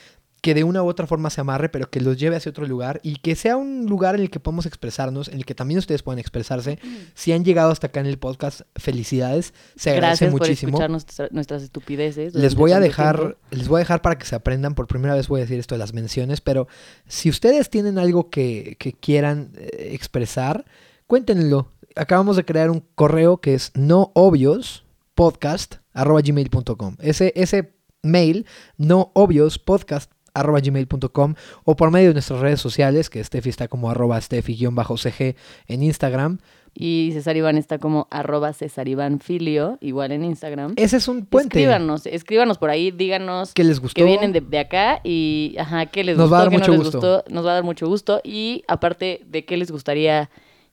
que 0.42 0.54
de 0.54 0.64
una 0.64 0.82
u 0.82 0.88
otra 0.88 1.06
forma 1.06 1.30
se 1.30 1.42
amarre, 1.42 1.68
pero 1.68 1.90
que 1.90 2.00
los 2.00 2.18
lleve 2.18 2.38
hacia 2.38 2.50
otro 2.52 2.66
lugar 2.66 3.02
y 3.04 3.18
que 3.18 3.36
sea 3.36 3.58
un 3.58 3.88
lugar 3.88 4.16
en 4.16 4.22
el 4.22 4.30
que 4.30 4.40
podamos 4.40 4.66
expresarnos, 4.66 5.28
en 5.28 5.34
el 5.36 5.44
que 5.46 5.54
también 5.54 5.80
ustedes 5.80 6.02
puedan 6.02 6.18
expresarse. 6.20 6.80
Si 7.14 7.34
han 7.34 7.44
llegado 7.44 7.72
hasta 7.72 7.88
acá 7.88 8.00
en 8.00 8.06
el 8.06 8.18
podcast, 8.18 8.62
felicidades, 8.78 9.54
se 9.76 9.90
agradece 9.90 10.24
Gracias 10.28 10.32
por 10.32 10.40
muchísimo. 10.40 10.70
escuchar 10.70 10.90
nuestra- 10.92 11.28
nuestras 11.32 11.64
estupideces. 11.64 12.34
Les 12.36 12.56
voy 12.56 12.72
a 12.72 12.80
dejar, 12.80 13.18
tiempo. 13.18 13.38
les 13.52 13.68
voy 13.68 13.80
a 13.80 13.80
dejar 13.80 14.02
para 14.02 14.18
que 14.18 14.26
se 14.26 14.36
aprendan. 14.36 14.76
Por 14.76 14.88
primera 14.88 15.14
vez 15.14 15.28
voy 15.28 15.42
a 15.42 15.44
decir 15.44 15.60
esto 15.60 15.76
de 15.76 15.80
las 15.80 15.94
menciones, 15.94 16.40
pero 16.40 16.70
si 17.06 17.30
ustedes 17.30 17.70
tienen 17.70 18.00
algo 18.00 18.30
que, 18.30 18.78
que 18.80 18.94
quieran 18.94 19.52
eh, 19.58 19.90
expresar, 19.92 20.64
cuéntenlo. 21.06 21.70
Acabamos 22.00 22.38
de 22.38 22.46
crear 22.46 22.70
un 22.70 22.82
correo 22.96 23.42
que 23.42 23.54
es 23.54 23.74
no 23.76 24.14
obvios 24.16 24.86
podcast 25.16 25.76
gmail.com. 25.94 26.96
Ese, 27.02 27.34
ese 27.36 27.74
mail, 28.02 28.46
no 28.78 29.12
obvios 29.14 29.60
podcast 29.60 30.10
arroba 30.34 30.62
gmail.com 30.62 31.34
o 31.66 31.76
por 31.76 31.92
medio 31.92 32.08
de 32.08 32.14
nuestras 32.14 32.40
redes 32.40 32.62
sociales, 32.62 33.10
que 33.10 33.22
Steffi 33.22 33.50
está 33.50 33.68
como 33.68 33.90
arroba 33.92 34.18
Steffi-cg 34.18 35.36
en 35.68 35.84
Instagram. 35.84 36.38
Y 36.74 37.10
César 37.12 37.36
Iván 37.36 37.58
está 37.58 37.80
como 37.80 38.08
arroba 38.12 38.54
César 38.54 38.88
Iván 38.88 39.20
Filio, 39.20 39.78
igual 39.82 40.14
en 40.14 40.24
Instagram. 40.24 40.76
Ese 40.78 40.96
es 40.96 41.08
un 41.10 41.26
puente 41.26 41.60
Escríbanos, 41.60 42.06
escríbanos 42.06 42.58
por 42.58 42.70
ahí, 42.70 42.92
díganos 42.92 43.54
que 43.54 43.66
les 43.66 43.82
gustó. 43.82 44.00
que 44.00 44.06
vienen 44.06 44.32
de, 44.32 44.40
de 44.40 44.60
acá 44.60 45.02
y 45.04 45.58
ajá, 45.60 45.88
qué 45.88 46.06
les 46.06 46.16
Nos 46.16 46.30
gustó, 46.30 46.32
va 46.32 46.40
a 46.40 46.44
dar 46.44 46.52
mucho 46.54 46.72
no 46.72 46.78
gusto. 46.78 46.98
gustó, 46.98 47.24
nos 47.30 47.46
va 47.46 47.52
a 47.52 47.54
dar 47.56 47.64
mucho 47.66 47.88
gusto 47.88 48.22
y 48.24 48.64
aparte 48.70 49.26
de 49.26 49.44
qué 49.44 49.58
les 49.58 49.70
gustaría 49.70 50.30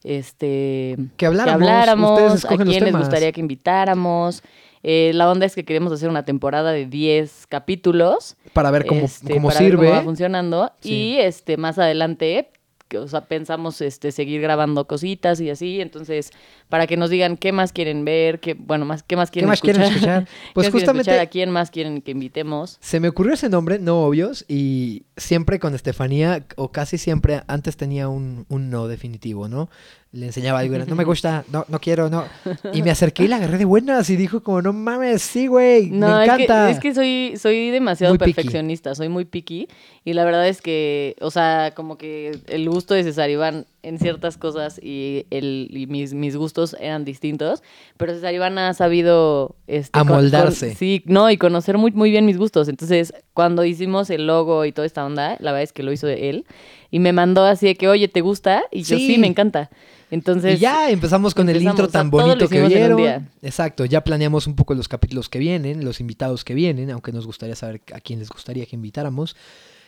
este 0.07 0.97
Que 1.17 1.25
habláramos, 1.25 2.45
a 2.45 2.57
quién 2.57 2.83
les 2.85 2.95
gustaría 2.95 3.31
que 3.31 3.41
invitáramos. 3.41 4.43
Eh, 4.83 5.11
la 5.13 5.29
onda 5.29 5.45
es 5.45 5.53
que 5.55 5.65
queremos 5.65 5.91
hacer 5.91 6.07
una 6.07 6.23
temporada 6.23 6.71
de 6.71 6.85
10 6.85 7.47
capítulos. 7.47 8.37
para 8.53 8.71
ver 8.71 8.85
cómo, 8.85 9.01
este, 9.01 9.33
cómo 9.33 9.49
para 9.49 9.59
ver 9.59 9.69
sirve. 9.71 9.87
cómo 9.87 9.97
va 9.97 10.03
funcionando. 10.03 10.71
Sí. 10.79 10.93
Y 10.93 11.17
este 11.19 11.57
más 11.57 11.77
adelante, 11.77 12.51
que, 12.87 12.97
o 12.97 13.07
sea, 13.07 13.25
pensamos 13.25 13.81
este 13.81 14.11
seguir 14.11 14.41
grabando 14.41 14.87
cositas 14.87 15.39
y 15.41 15.49
así. 15.49 15.81
Entonces, 15.81 16.31
para 16.69 16.87
que 16.87 16.97
nos 16.97 17.09
digan 17.09 17.37
qué 17.37 17.51
más 17.51 17.73
quieren 17.73 18.05
ver, 18.05 18.39
qué, 18.39 18.53
bueno, 18.53 18.85
más, 18.85 19.03
qué 19.03 19.15
más 19.15 19.29
¿Qué 19.29 19.33
quieren 19.33 19.49
más 19.49 19.61
quieren 19.61 19.81
escuchar. 19.81 20.25
¿Qué 20.25 20.31
Pues 20.53 20.65
quieren 20.65 20.71
justamente 20.71 21.11
escuchar? 21.11 21.25
a 21.25 21.29
quién 21.29 21.49
más 21.51 21.71
quieren 21.71 22.01
que 22.01 22.11
invitemos. 22.11 22.77
se 22.79 22.99
me 22.99 23.09
ocurrió 23.09 23.33
ese 23.33 23.49
nombre, 23.49 23.79
no 23.79 24.01
obvios, 24.01 24.45
y 24.47 25.03
siempre 25.17 25.59
con 25.59 25.75
Estefanía, 25.75 26.45
o 26.55 26.71
casi 26.71 26.97
siempre, 26.97 27.41
antes 27.47 27.77
tenía 27.77 28.09
un, 28.09 28.45
un 28.49 28.69
no 28.69 28.87
definitivo, 28.87 29.47
¿no? 29.47 29.69
Le 30.13 30.27
enseñaba 30.27 30.59
algo, 30.59 30.77
no 30.77 30.95
me 30.95 31.03
gusta, 31.03 31.43
no, 31.51 31.65
no 31.67 31.79
quiero, 31.79 32.09
no. 32.09 32.23
Y 32.73 32.81
me 32.81 32.91
acerqué 32.91 33.25
y 33.25 33.27
la 33.27 33.35
agarré 33.35 33.57
de 33.57 33.65
buenas 33.65 34.09
y 34.09 34.15
dijo 34.15 34.41
como, 34.41 34.61
no 34.61 34.71
mames, 34.73 35.21
sí, 35.21 35.47
güey, 35.47 35.89
No, 35.91 36.07
me 36.07 36.25
es 36.25 36.29
que, 36.29 36.43
encanta. 36.43 36.69
es 36.71 36.79
que 36.79 36.95
soy, 36.95 37.33
soy 37.37 37.69
demasiado 37.71 38.13
Muy 38.13 38.17
picky. 38.19 38.33
perfeccionista, 38.33 38.95
soy 38.95 39.09
muy 39.09 39.25
picky. 39.25 39.67
Y 40.05 40.13
la 40.13 40.23
verdad 40.23 40.47
es 40.47 40.61
que, 40.61 41.15
o 41.19 41.29
sea, 41.29 41.73
como 41.75 41.97
que 41.97 42.39
el 42.47 42.69
gusto 42.69 42.93
de 42.93 43.03
César 43.03 43.29
Iván 43.29 43.65
en 43.83 43.99
ciertas 43.99 44.37
cosas 44.37 44.79
y, 44.81 45.25
el, 45.29 45.67
y 45.71 45.87
mis, 45.87 46.13
mis 46.13 46.37
gustos 46.37 46.75
eran 46.79 47.03
distintos. 47.03 47.61
Pero 47.97 48.13
César 48.13 48.33
Iván 48.33 48.57
ha 48.57 48.73
sabido... 48.73 49.55
Este, 49.67 49.91
con- 49.99 50.07
Amoldarse. 50.07 50.67
con- 50.69 50.75
sí, 50.77 51.03
no, 51.05 51.29
y 51.29 51.37
conocer 51.37 51.77
muy, 51.77 51.91
muy 51.91 52.09
bien 52.11 52.25
mis 52.25 52.37
gustos. 52.37 52.69
Entonces, 52.69 53.13
cuando 53.33 53.65
hicimos 53.65 54.09
el 54.09 54.25
logo 54.25 54.63
y 54.63 54.71
toda 54.71 54.85
esta 54.85 55.05
onda, 55.05 55.35
la 55.41 55.51
verdad 55.51 55.63
es 55.63 55.73
que 55.73 55.83
lo 55.83 55.91
hizo 55.91 56.07
él. 56.07 56.45
Y 56.91 56.99
me 56.99 57.11
mandó 57.13 57.43
así 57.45 57.65
de 57.67 57.75
que, 57.75 57.87
oye, 57.87 58.07
¿te 58.07 58.21
gusta? 58.21 58.63
Y 58.71 58.83
yo, 58.83 58.97
Sí. 58.97 59.07
sí, 59.07 59.17
me 59.17 59.27
encanta. 59.27 59.69
Entonces... 60.09 60.55
y 60.55 60.59
ya 60.59 60.89
empezamos 60.89 61.35
con 61.35 61.49
el 61.49 61.57
intro 61.61 61.85
o 61.87 61.89
sea, 61.89 62.01
tan 62.01 62.09
todo 62.11 62.21
lo 62.21 62.27
bonito 62.27 62.47
que 62.47 62.65
vieron. 62.65 63.29
Exacto, 63.41 63.83
ya 63.85 64.03
planeamos 64.03 64.47
un 64.47 64.55
poco 64.55 64.73
los 64.73 64.87
capítulos 64.87 65.27
que 65.27 65.37
vienen, 65.39 65.83
los 65.83 65.99
invitados 65.99 66.45
que 66.45 66.53
vienen, 66.53 66.89
aunque 66.91 67.11
nos 67.11 67.25
gustaría 67.25 67.55
saber 67.55 67.81
a 67.93 67.99
quién 67.99 68.19
les 68.19 68.29
gustaría 68.29 68.65
que 68.65 68.75
invitáramos. 68.77 69.35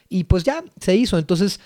Y 0.10 0.26
pues 0.26 0.44
ya 0.44 0.64
se 0.82 0.96
hizo. 0.96 1.18
Entonces, 1.18 1.62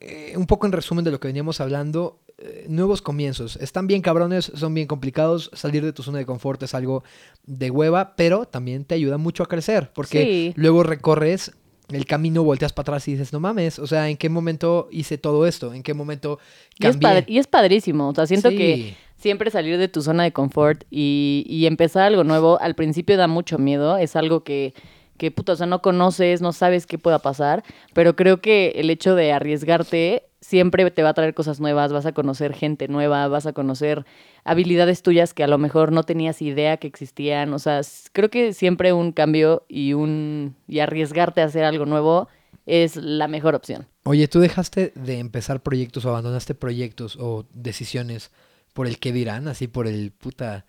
eh, 0.00 0.34
un 0.36 0.46
poco 0.46 0.66
en 0.66 0.72
resumen 0.72 1.04
de 1.04 1.10
lo 1.10 1.18
que 1.18 1.26
veníamos 1.26 1.60
hablando, 1.60 2.20
eh, 2.38 2.66
nuevos 2.68 3.02
comienzos. 3.02 3.56
Están 3.56 3.88
bien 3.88 4.00
cabrones, 4.00 4.52
son 4.54 4.74
bien 4.74 4.86
complicados. 4.86 5.50
Salir 5.54 5.84
de 5.84 5.92
tu 5.92 6.04
zona 6.04 6.18
de 6.18 6.26
confort 6.26 6.62
es 6.62 6.74
algo 6.74 7.02
de 7.46 7.68
hueva, 7.72 8.14
pero 8.14 8.44
también 8.44 8.84
te 8.84 8.94
ayuda 8.94 9.18
mucho 9.18 9.42
a 9.42 9.46
crecer. 9.46 9.90
Porque 9.92 10.22
Sí. 10.22 10.52
luego 10.54 10.84
recorres 10.84 11.50
el 11.90 12.04
camino, 12.06 12.42
volteas 12.44 12.72
para 12.72 12.82
atrás 12.84 13.08
y 13.08 13.12
dices, 13.12 13.32
no 13.32 13.40
mames, 13.40 13.78
o 13.78 13.86
sea, 13.86 14.08
¿en 14.08 14.16
qué 14.16 14.28
momento 14.28 14.88
hice 14.90 15.16
todo 15.18 15.46
esto? 15.46 15.72
¿En 15.72 15.82
qué 15.82 15.94
momento 15.94 16.38
Y 16.78 16.86
es, 16.86 16.96
cambié? 16.96 17.24
y 17.26 17.38
es 17.38 17.46
padrísimo. 17.46 18.08
O 18.08 18.14
sea, 18.14 18.26
siento 18.26 18.50
Sí. 18.50 18.56
que 18.56 18.96
siempre 19.16 19.50
salir 19.50 19.78
de 19.78 19.88
tu 19.88 20.02
zona 20.02 20.22
de 20.24 20.32
confort 20.32 20.84
y, 20.90 21.44
y 21.48 21.66
empezar 21.66 22.04
algo 22.04 22.24
nuevo, 22.24 22.60
al 22.60 22.74
principio 22.74 23.16
da 23.16 23.26
mucho 23.26 23.58
miedo. 23.58 23.96
Es 23.96 24.16
algo 24.16 24.44
que, 24.44 24.74
que 25.16 25.30
puta, 25.30 25.52
o 25.54 25.56
sea, 25.56 25.66
no 25.66 25.80
conoces, 25.82 26.40
no 26.42 26.52
sabes 26.52 26.86
qué 26.86 26.98
pueda 26.98 27.18
pasar, 27.18 27.64
pero 27.94 28.14
creo 28.14 28.40
que 28.40 28.72
el 28.76 28.90
hecho 28.90 29.14
de 29.16 29.32
arriesgarte 29.32 30.24
siempre 30.40 30.90
te 30.90 31.02
va 31.02 31.10
a 31.10 31.14
traer 31.14 31.34
cosas 31.34 31.60
nuevas, 31.60 31.92
vas 31.92 32.06
a 32.06 32.12
conocer 32.12 32.54
gente 32.54 32.88
nueva, 32.88 33.26
vas 33.28 33.46
a 33.46 33.52
conocer 33.52 34.04
habilidades 34.44 35.02
tuyas 35.02 35.34
que 35.34 35.44
a 35.44 35.48
lo 35.48 35.58
mejor 35.58 35.92
no 35.92 36.02
tenías 36.04 36.42
idea 36.42 36.76
que 36.76 36.86
existían, 36.86 37.52
o 37.52 37.58
sea, 37.58 37.80
creo 38.12 38.30
que 38.30 38.52
siempre 38.52 38.92
un 38.92 39.12
cambio 39.12 39.64
y 39.68 39.94
un 39.94 40.56
y 40.66 40.78
arriesgarte 40.78 41.40
a 41.40 41.44
hacer 41.44 41.64
algo 41.64 41.86
nuevo 41.86 42.28
es 42.66 42.96
la 42.96 43.28
mejor 43.28 43.54
opción. 43.54 43.88
Oye, 44.04 44.28
¿tú 44.28 44.40
dejaste 44.40 44.92
de 44.94 45.18
empezar 45.18 45.62
proyectos 45.62 46.04
o 46.04 46.10
abandonaste 46.10 46.54
proyectos 46.54 47.16
o 47.18 47.46
decisiones 47.52 48.30
por 48.74 48.86
el 48.86 48.98
qué 48.98 49.12
dirán? 49.12 49.48
Así 49.48 49.68
por 49.68 49.86
el 49.86 50.12
puta 50.12 50.66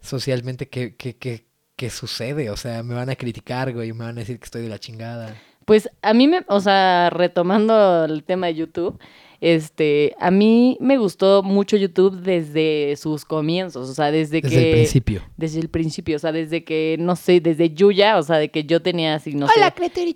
socialmente 0.00 0.68
qué, 0.68 0.94
qué, 0.94 1.16
qué, 1.16 1.46
qué 1.74 1.90
sucede. 1.90 2.50
O 2.50 2.56
sea, 2.56 2.82
me 2.82 2.94
van 2.94 3.10
a 3.10 3.16
criticar, 3.16 3.72
güey, 3.72 3.92
me 3.92 4.04
van 4.04 4.18
a 4.18 4.20
decir 4.20 4.38
que 4.38 4.44
estoy 4.44 4.62
de 4.62 4.68
la 4.68 4.78
chingada. 4.78 5.34
Pues 5.68 5.90
a 6.00 6.14
mí 6.14 6.28
me, 6.28 6.44
o 6.48 6.60
sea, 6.60 7.10
retomando 7.10 8.06
el 8.06 8.24
tema 8.24 8.46
de 8.46 8.54
YouTube, 8.54 8.98
este, 9.42 10.16
a 10.18 10.30
mí 10.30 10.78
me 10.80 10.96
gustó 10.96 11.42
mucho 11.42 11.76
YouTube 11.76 12.22
desde 12.22 12.96
sus 12.96 13.26
comienzos, 13.26 13.90
o 13.90 13.92
sea, 13.92 14.10
desde, 14.10 14.40
Desde 14.40 14.48
que 14.48 14.70
el 14.70 14.76
principio. 14.76 15.22
desde 15.36 15.60
el 15.60 15.68
principio, 15.68 16.16
o 16.16 16.18
sea, 16.18 16.32
desde 16.32 16.64
que 16.64 16.96
no 16.98 17.16
sé, 17.16 17.42
desde 17.42 17.68
Yuya, 17.68 18.16
o 18.16 18.22
sea, 18.22 18.38
de 18.38 18.48
que 18.48 18.64
yo 18.64 18.80
tenía 18.80 19.14
así, 19.14 19.34
no 19.34 19.46
sé, 19.46 19.60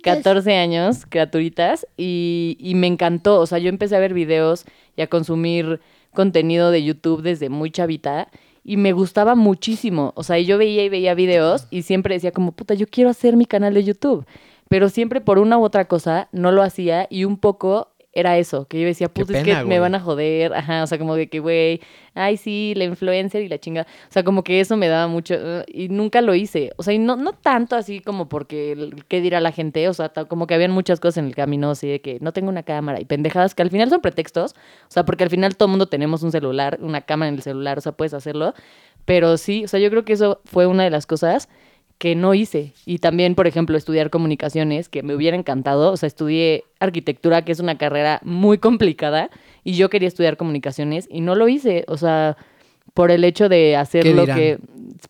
14 0.01 0.55
años, 0.57 1.05
criaturitas, 1.07 1.85
y, 1.97 2.57
y 2.59 2.73
me 2.73 2.87
encantó. 2.87 3.39
O 3.39 3.45
sea, 3.45 3.59
yo 3.59 3.69
empecé 3.69 3.95
a 3.95 3.99
ver 3.99 4.15
videos 4.15 4.65
y 4.97 5.03
a 5.03 5.07
consumir 5.07 5.81
contenido 6.15 6.71
de 6.71 6.83
YouTube 6.83 7.21
desde 7.21 7.49
muy 7.49 7.69
chavita 7.69 8.27
y 8.63 8.77
me 8.77 8.93
gustaba 8.93 9.35
muchísimo. 9.35 10.13
O 10.15 10.23
sea, 10.23 10.39
y 10.39 10.45
yo 10.45 10.57
veía 10.57 10.83
y 10.83 10.89
veía 10.89 11.13
videos 11.13 11.67
y 11.69 11.83
siempre 11.83 12.15
decía 12.15 12.31
como, 12.31 12.53
puta, 12.53 12.73
yo 12.73 12.87
quiero 12.87 13.09
hacer 13.09 13.35
mi 13.35 13.45
canal 13.45 13.73
de 13.73 13.83
YouTube. 13.83 14.25
Pero 14.73 14.89
siempre 14.89 15.21
por 15.21 15.37
una 15.37 15.59
u 15.59 15.63
otra 15.63 15.85
cosa 15.85 16.29
no 16.31 16.51
lo 16.51 16.63
hacía 16.63 17.05
y 17.07 17.25
un 17.25 17.37
poco 17.37 17.93
era 18.11 18.39
eso, 18.39 18.65
que 18.67 18.81
yo 18.81 18.87
decía, 18.87 19.07
puta, 19.07 19.37
es 19.37 19.43
pena, 19.43 19.59
que 19.59 19.65
me 19.65 19.77
van 19.77 19.93
a 19.93 19.99
joder, 19.99 20.51
ajá, 20.51 20.81
o 20.81 20.87
sea, 20.87 20.97
como 20.97 21.13
de 21.13 21.29
que, 21.29 21.39
güey, 21.39 21.79
ay, 22.15 22.37
sí, 22.37 22.73
la 22.75 22.85
influencer 22.85 23.43
y 23.43 23.49
la 23.49 23.59
chinga, 23.59 23.83
o 23.83 24.11
sea, 24.11 24.23
como 24.23 24.43
que 24.43 24.59
eso 24.59 24.75
me 24.75 24.87
daba 24.87 25.07
mucho, 25.07 25.35
uh, 25.35 25.63
y 25.67 25.89
nunca 25.89 26.21
lo 26.21 26.33
hice, 26.33 26.71
o 26.77 26.81
sea, 26.81 26.95
y 26.95 26.97
no, 26.97 27.17
no 27.17 27.33
tanto 27.33 27.75
así 27.75 27.99
como 27.99 28.29
porque, 28.29 28.89
qué 29.09 29.21
dirá 29.21 29.39
la 29.41 29.51
gente, 29.51 29.87
o 29.89 29.93
sea, 29.93 30.09
como 30.27 30.47
que 30.47 30.55
habían 30.55 30.71
muchas 30.71 30.99
cosas 30.99 31.19
en 31.19 31.25
el 31.25 31.35
camino, 31.35 31.69
así 31.69 31.87
de 31.87 32.01
que 32.01 32.17
no 32.19 32.33
tengo 32.33 32.49
una 32.49 32.63
cámara 32.63 32.99
y 32.99 33.05
pendejadas 33.05 33.53
que 33.53 33.61
al 33.61 33.69
final 33.69 33.91
son 33.91 34.01
pretextos, 34.01 34.53
o 34.53 34.91
sea, 34.91 35.05
porque 35.05 35.23
al 35.23 35.29
final 35.29 35.55
todo 35.55 35.67
el 35.67 35.71
mundo 35.71 35.85
tenemos 35.85 36.23
un 36.23 36.31
celular, 36.31 36.79
una 36.81 37.01
cámara 37.01 37.29
en 37.29 37.35
el 37.35 37.43
celular, 37.43 37.77
o 37.77 37.81
sea, 37.81 37.91
puedes 37.91 38.15
hacerlo, 38.15 38.55
pero 39.05 39.37
sí, 39.37 39.65
o 39.65 39.67
sea, 39.67 39.79
yo 39.79 39.91
creo 39.91 40.03
que 40.03 40.13
eso 40.13 40.41
fue 40.45 40.65
una 40.65 40.83
de 40.83 40.89
las 40.89 41.05
cosas 41.05 41.47
que 42.03 42.15
no 42.15 42.33
hice. 42.33 42.73
Y 42.85 42.97
también, 42.97 43.33
por 43.33 43.47
ejemplo, 43.47 43.77
estudiar 43.77 44.09
comunicaciones, 44.09 44.89
que 44.89 45.03
me 45.03 45.15
hubiera 45.15 45.37
encantado. 45.37 45.89
O 45.93 45.95
sea, 45.95 46.07
estudié 46.07 46.65
arquitectura, 46.81 47.45
que 47.45 47.53
es 47.53 47.61
una 47.61 47.77
carrera 47.77 48.19
muy 48.25 48.57
complicada, 48.57 49.29
y 49.63 49.75
yo 49.75 49.89
quería 49.89 50.09
estudiar 50.09 50.35
comunicaciones 50.35 51.07
y 51.09 51.21
no 51.21 51.33
lo 51.35 51.47
hice. 51.47 51.85
O 51.87 51.95
sea, 51.95 52.35
por 52.93 53.09
el 53.09 53.23
hecho 53.23 53.47
de 53.47 53.77
hacer 53.77 54.03
¿Qué 54.03 54.13
lo 54.13 54.25
que... 54.25 54.59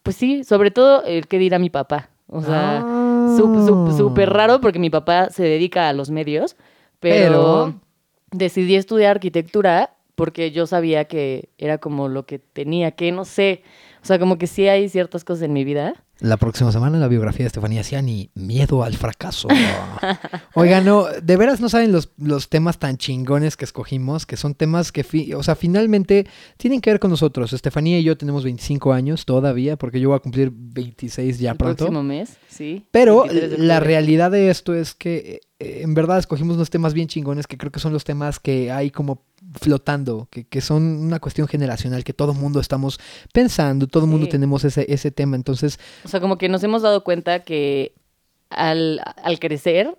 Pues 0.04 0.16
sí, 0.16 0.44
sobre 0.44 0.70
todo 0.70 1.04
el 1.04 1.26
que 1.26 1.40
dirá 1.40 1.58
mi 1.58 1.72
papá. 1.72 2.12
O 2.28 2.44
sea, 2.44 2.84
sup- 2.84 3.98
súper 3.98 4.30
raro 4.30 4.62
porque 4.62 4.78
mi 4.78 4.92
papá 4.92 5.32
se 5.32 5.42
dedica 5.42 5.90
a 5.90 5.94
los 5.94 6.12
medios, 6.12 6.56
pero, 7.00 7.74
Pero- 7.74 7.74
decidí 8.32 8.76
estudiar 8.76 9.16
arquitectura 9.16 9.96
porque 10.14 10.52
yo 10.52 10.68
sabía 10.68 11.06
que 11.06 11.50
era 11.58 11.80
como 11.80 12.08
lo 12.08 12.28
que 12.28 12.38
tenía 12.38 12.92
que, 12.92 13.12
no 13.12 13.26
sé, 13.26 13.64
o 14.04 14.06
sea, 14.06 14.20
como 14.20 14.38
que 14.38 14.46
sí 14.46 14.68
hay 14.68 14.90
ciertas 14.90 15.24
cosas 15.24 15.42
en 15.44 15.54
mi 15.54 15.64
vida. 15.64 15.96
La 16.20 16.38
próxima 16.38 16.72
semana 16.72 17.00
la 17.00 17.08
biografía 17.08 17.44
de 17.44 17.48
Estefanía 17.48 17.84
Ciani, 17.84 18.30
Miedo 18.36 18.84
al 18.84 18.96
fracaso. 18.96 19.48
Oigan, 20.54 20.86
no, 20.86 21.06
de 21.06 21.38
veras 21.38 21.60
no 21.60 21.70
saben 21.70 21.92
los, 21.92 22.12
los 22.18 22.50
temas 22.50 22.78
tan 22.80 22.98
chingones 22.98 23.58
que 23.58 23.66
escogimos, 23.66 24.26
que 24.26 24.38
son 24.38 24.54
temas 24.54 24.92
que, 24.92 25.04
fi- 25.04 25.34
o 25.34 25.44
sea, 25.44 25.56
finalmente 25.56 26.28
tienen 26.58 26.82
que 26.82 26.92
ver 26.92 27.00
con 27.00 27.10
nosotros. 27.12 27.52
Estefanía 27.52 28.00
y 28.00 28.04
yo 28.04 28.16
tenemos 28.18 28.44
25 28.44 28.94
años 28.94 29.26
todavía, 29.26 29.76
porque 29.76 30.00
yo 30.00 30.10
voy 30.10 30.16
a 30.18 30.20
cumplir 30.20 30.52
26 30.54 31.40
ya 31.40 31.52
el 31.52 31.58
pronto. 31.58 31.78
próximo 31.78 32.04
mes, 32.04 32.38
sí. 32.48 32.86
Pero 32.92 33.24
23 33.24 33.52
de 33.52 33.58
la 33.58 33.80
realidad 33.80 34.32
de 34.32 34.50
esto 34.50 34.74
es 34.76 34.94
que 34.94 35.42
eh, 35.60 35.80
en 35.82 35.94
verdad 35.94 36.20
escogimos 36.20 36.56
unos 36.56 36.70
temas 36.70 36.94
bien 36.94 37.08
chingones 37.08 37.48
que 37.48 37.58
creo 37.58 37.72
que 37.72 37.80
son 37.80 37.92
los 37.92 38.04
temas 38.04 38.40
que 38.40 38.72
hay 38.72 38.92
como 38.92 39.24
flotando, 39.60 40.30
que, 40.32 40.46
que 40.46 40.62
son 40.62 40.84
una 40.84 41.20
cuestión 41.20 41.48
generacional, 41.50 42.04
que 42.06 42.14
todo 42.14 42.34
mundo 42.34 42.60
estamos 42.62 42.98
pensando, 43.34 43.88
todo 43.88 44.08
mundo 44.08 44.26
Sí. 44.26 44.32
tenemos 44.32 44.64
ese, 44.64 44.86
ese 44.92 45.12
tema. 45.12 45.36
Entonces, 45.36 45.80
O 46.04 46.08
sea, 46.08 46.20
como 46.20 46.38
que 46.38 46.50
nos 46.50 46.64
hemos 46.64 46.82
dado 46.82 47.04
cuenta 47.04 47.40
que 47.40 47.94
al, 48.50 49.02
al 49.24 49.40
crecer 49.40 49.96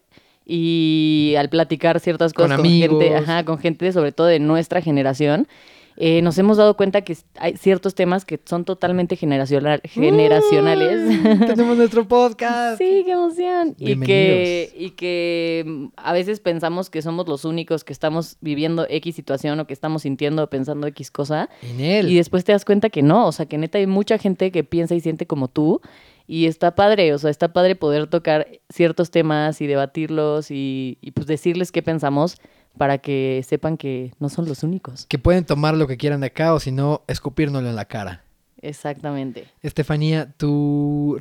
y 0.47 1.35
al 1.39 1.49
platicar 1.49 2.01
ciertas 2.01 2.33
Con 2.33 2.45
cosas 2.45 2.59
con, 2.59 2.67
gente, 2.69 2.87
amigos. 3.09 3.23
ajá, 3.29 3.45
con 3.45 3.59
gente 3.59 3.93
sobre 3.93 4.13
todo 4.13 4.27
de 4.27 4.39
nuestra 4.41 4.81
generación, 4.81 5.49
eh, 5.97 6.23
nos 6.23 6.37
hemos 6.39 6.57
dado 6.57 6.77
cuenta 6.77 7.03
que 7.03 7.17
hay 7.39 7.57
ciertos 7.57 7.95
temas 7.95 8.25
que 8.25 8.41
son 8.45 8.65
totalmente 8.65 9.17
generacional, 9.17 9.81
generacionales. 9.85 11.23
tenemos 11.47 11.77
nuestro 11.77 12.09
podcast. 12.09 12.79
Sí, 12.79 13.03
qué 13.05 13.13
emoción. 13.13 13.77
Y 13.79 13.99
que, 14.01 14.73
y 14.77 14.91
que 14.91 15.65
mm, 15.65 15.87
a 15.97 16.13
veces 16.13 16.41
pensamos 16.41 16.91
que 16.91 17.01
somos 17.01 17.29
los 17.29 17.45
únicos 17.45 17.85
que 17.85 17.93
estamos 17.93 18.39
viviendo 18.41 18.87
X 18.89 19.15
situación 19.15 19.61
o 19.61 19.67
que 19.67 19.75
estamos 19.75 20.03
sintiendo 20.03 20.43
o 20.43 20.51
pensando 20.51 20.89
X 20.89 21.13
cosa. 21.13 21.49
En 21.63 21.81
él. 21.81 22.11
Y 22.11 22.17
después 22.17 22.45
te 22.45 22.53
das 22.53 22.65
cuenta 22.65 22.91
que 22.91 23.03
no, 23.03 23.29
o 23.29 23.33
sea, 23.33 23.47
que 23.47 23.57
neta 23.57 23.79
hay 23.79 23.87
mucha 23.87 24.19
gente 24.19 24.51
que 24.51 24.65
piensa 24.65 24.97
y 24.97 25.01
siente 25.01 25.27
como 25.27 25.49
tú. 25.49 25.81
Y 26.27 26.47
está 26.47 26.75
padre, 26.75 27.13
o 27.13 27.19
sea, 27.19 27.31
está 27.31 27.53
padre 27.53 27.77
poder 27.77 28.07
tocar 28.07 28.49
ciertos 28.71 29.11
temas 29.11 29.61
y 29.61 29.67
debatirlos 29.67 30.51
y, 30.51 30.97
y 31.03 31.11
pues 31.11 31.27
decirles 31.27 31.71
qué 31.71 31.83
pensamos 31.83 32.39
para 32.77 32.99
que 32.99 33.45
sepan 33.47 33.77
que 33.77 34.13
no 34.19 34.29
son 34.29 34.47
los 34.47 34.63
únicos. 34.63 35.07
que 35.07 35.19
pueden 35.19 35.45
tomar 35.45 35.77
lo 35.77 35.87
que 35.87 35.97
quieran 35.97 36.21
de 36.21 36.27
acá 36.27 36.55
o 36.55 36.61
si 36.61 36.73
no, 36.73 37.03
escupírnoslo 37.07 37.69
en 37.69 37.77
la 37.77 37.85
cara. 37.85 38.25
Exactamente. 38.61 39.47
Estefanía, 39.63 40.33
tu, 40.37 41.19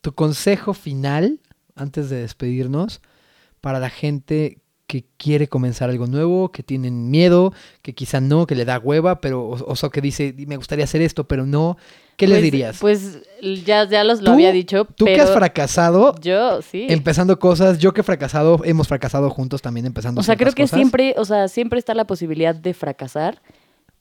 tu 0.00 0.14
consejo 0.14 0.74
final, 0.74 1.40
antes 1.74 2.08
de 2.10 2.20
despedirnos, 2.20 3.02
para 3.60 3.78
la 3.78 3.90
gente 3.90 4.58
que 4.86 5.04
quiere 5.16 5.48
comenzar 5.48 5.90
algo 5.90 6.06
nuevo, 6.06 6.52
que 6.52 6.62
tienen 6.62 7.10
miedo, 7.10 7.52
que 7.82 7.92
quizá 7.94 8.20
no, 8.20 8.46
que 8.46 8.54
le 8.54 8.64
da 8.64 8.78
hueva, 8.78 9.20
pero, 9.20 9.42
o, 9.44 9.72
o 9.72 9.76
sea, 9.76 9.88
que 9.88 10.00
dice, 10.00 10.32
me 10.46 10.56
gustaría 10.56 10.84
hacer 10.84 11.02
esto, 11.02 11.24
pero 11.26 11.44
no, 11.44 11.76
¿qué 12.16 12.26
les 12.28 12.36
Pues- 12.36 12.42
dirías? 12.44 12.78
Pues 12.80 13.18
ya, 13.64 13.88
ya 13.88 14.04
los, 14.04 14.22
lo 14.22 14.30
había 14.32 14.52
dicho, 14.52 14.84
Tú 14.96 15.04
que 15.06 15.20
has 15.20 15.32
fracasado 15.32 16.14
yo 16.20 16.62
sí. 16.62 16.86
empezando 16.88 17.38
cosas, 17.40 17.78
yo 17.78 17.92
que 17.92 18.02
he 18.02 18.04
fracasado, 18.04 18.60
hemos 18.64 18.86
fracasado 18.86 19.28
juntos 19.28 19.60
también 19.60 19.86
empezando 19.86 20.20
O 20.20 20.24
sea, 20.24 20.36
creo 20.36 20.52
que 20.52 20.62
cosas. 20.62 20.76
siempre, 20.78 21.14
o 21.18 21.24
sea, 21.24 21.48
siempre 21.48 21.80
está 21.80 21.92
la 21.94 22.06
posibilidad 22.06 22.54
de 22.54 22.72
fracasar. 22.72 23.42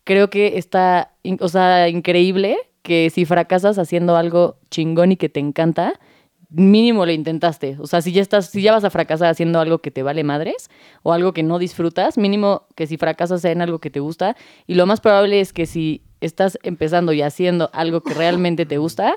Creo 0.03 0.29
que 0.29 0.59
está, 0.59 1.13
o 1.39 1.49
sea, 1.49 1.89
increíble 1.89 2.57
que 2.83 3.09
si 3.09 3.25
fracasas 3.25 3.79
haciendo 3.79 4.15
algo 4.17 4.57
chingón 4.69 5.11
y 5.13 5.17
que 5.17 5.29
te 5.29 5.39
encanta, 5.39 5.99
mínimo 6.49 7.05
lo 7.05 7.11
intentaste. 7.11 7.77
O 7.79 7.87
sea, 7.87 8.01
si 8.01 8.11
ya 8.11 8.21
estás, 8.21 8.49
si 8.49 8.61
ya 8.61 8.71
vas 8.71 8.83
a 8.83 8.89
fracasar 8.89 9.29
haciendo 9.29 9.59
algo 9.59 9.79
que 9.79 9.91
te 9.91 10.03
vale 10.03 10.23
madres 10.23 10.69
o 11.03 11.13
algo 11.13 11.33
que 11.33 11.43
no 11.43 11.59
disfrutas, 11.59 12.17
mínimo 12.17 12.67
que 12.75 12.87
si 12.87 12.97
fracasas 12.97 13.41
sea 13.41 13.51
en 13.51 13.61
algo 13.61 13.79
que 13.79 13.89
te 13.89 13.99
gusta. 13.99 14.35
Y 14.67 14.75
lo 14.75 14.85
más 14.85 15.01
probable 15.01 15.39
es 15.39 15.53
que 15.53 15.65
si 15.65 16.03
estás 16.21 16.57
empezando 16.63 17.13
y 17.13 17.21
haciendo 17.21 17.69
algo 17.73 18.01
que 18.01 18.13
realmente 18.13 18.65
te 18.65 18.77
gusta, 18.77 19.15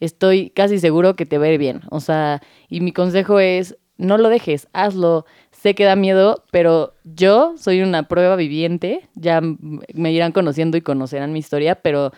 estoy 0.00 0.50
casi 0.50 0.78
seguro 0.78 1.16
que 1.16 1.26
te 1.26 1.38
va 1.38 1.46
a 1.46 1.50
ir 1.50 1.58
bien. 1.58 1.82
O 1.90 2.00
sea, 2.00 2.40
y 2.68 2.80
mi 2.80 2.92
consejo 2.92 3.40
es, 3.40 3.76
no 3.96 4.18
lo 4.18 4.28
dejes, 4.28 4.68
hazlo. 4.72 5.26
Sé 5.50 5.74
que 5.74 5.84
da 5.84 5.96
miedo, 5.96 6.44
pero 6.52 6.94
yo 7.02 7.54
soy 7.56 7.82
una 7.82 8.04
prueba 8.04 8.36
viviente. 8.36 9.08
Ya 9.14 9.40
me 9.40 10.12
irán 10.12 10.32
conociendo 10.32 10.76
y 10.76 10.82
conocerán 10.82 11.32
mi 11.32 11.40
historia, 11.40 11.74
pero 11.76 12.12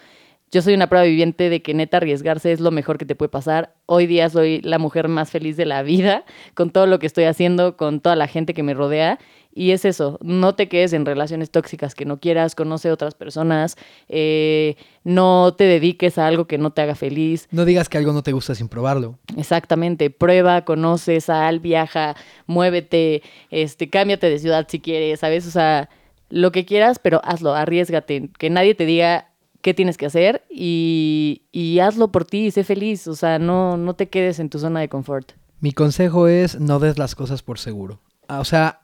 yo 0.52 0.62
soy 0.62 0.74
una 0.74 0.88
prueba 0.88 1.06
viviente 1.06 1.48
de 1.48 1.62
que 1.62 1.74
neta 1.74 1.98
arriesgarse 1.98 2.50
es 2.50 2.60
lo 2.60 2.72
mejor 2.72 2.98
que 2.98 3.04
te 3.04 3.14
puede 3.14 3.28
pasar. 3.28 3.74
Hoy 3.86 4.06
día 4.06 4.28
soy 4.28 4.60
la 4.62 4.78
mujer 4.78 5.06
más 5.06 5.30
feliz 5.30 5.56
de 5.56 5.64
la 5.64 5.82
vida 5.82 6.24
con 6.54 6.70
todo 6.70 6.86
lo 6.86 6.98
que 6.98 7.06
estoy 7.06 7.24
haciendo, 7.24 7.76
con 7.76 8.00
toda 8.00 8.16
la 8.16 8.26
gente 8.26 8.52
que 8.52 8.64
me 8.64 8.74
rodea. 8.74 9.18
Y 9.52 9.72
es 9.72 9.84
eso, 9.84 10.18
no 10.22 10.54
te 10.54 10.68
quedes 10.68 10.92
en 10.92 11.06
relaciones 11.06 11.50
tóxicas 11.50 11.94
que 11.94 12.04
no 12.04 12.20
quieras, 12.20 12.54
conoce 12.54 12.90
otras 12.90 13.14
personas, 13.14 13.76
eh, 14.08 14.76
no 15.02 15.54
te 15.56 15.64
dediques 15.64 16.18
a 16.18 16.28
algo 16.28 16.46
que 16.46 16.56
no 16.56 16.70
te 16.70 16.82
haga 16.82 16.94
feliz. 16.94 17.48
No 17.50 17.64
digas 17.64 17.88
que 17.88 17.98
algo 17.98 18.12
no 18.12 18.22
te 18.22 18.32
gusta 18.32 18.54
sin 18.54 18.68
probarlo. 18.68 19.18
Exactamente, 19.36 20.10
prueba, 20.10 20.64
conoce, 20.64 21.20
sal, 21.20 21.58
viaja, 21.58 22.14
muévete, 22.46 23.22
este, 23.50 23.90
cámbiate 23.90 24.30
de 24.30 24.38
ciudad 24.38 24.66
si 24.68 24.78
quieres, 24.78 25.18
¿sabes? 25.18 25.46
O 25.48 25.50
sea, 25.50 25.88
lo 26.28 26.52
que 26.52 26.64
quieras, 26.64 27.00
pero 27.00 27.20
hazlo, 27.24 27.52
arriesgate, 27.52 28.30
que 28.38 28.50
nadie 28.50 28.76
te 28.76 28.86
diga 28.86 29.29
qué 29.62 29.74
tienes 29.74 29.96
que 29.96 30.06
hacer 30.06 30.42
y, 30.50 31.42
hazlo 31.82 32.12
por 32.12 32.24
ti 32.24 32.50
sé 32.50 32.64
feliz, 32.64 33.06
o 33.06 33.14
sea, 33.14 33.38
no, 33.38 33.76
no 33.76 33.94
te 33.94 34.08
quedes 34.08 34.38
en 34.38 34.50
tu 34.50 34.58
zona 34.58 34.80
de 34.80 34.88
confort. 34.88 35.32
Mi 35.60 35.72
consejo 35.72 36.28
es 36.28 36.58
no 36.58 36.78
des 36.78 36.98
las 36.98 37.14
cosas 37.14 37.42
por 37.42 37.58
seguro. 37.58 38.00
Ah, 38.28 38.40
O 38.40 38.44
sea, 38.44 38.80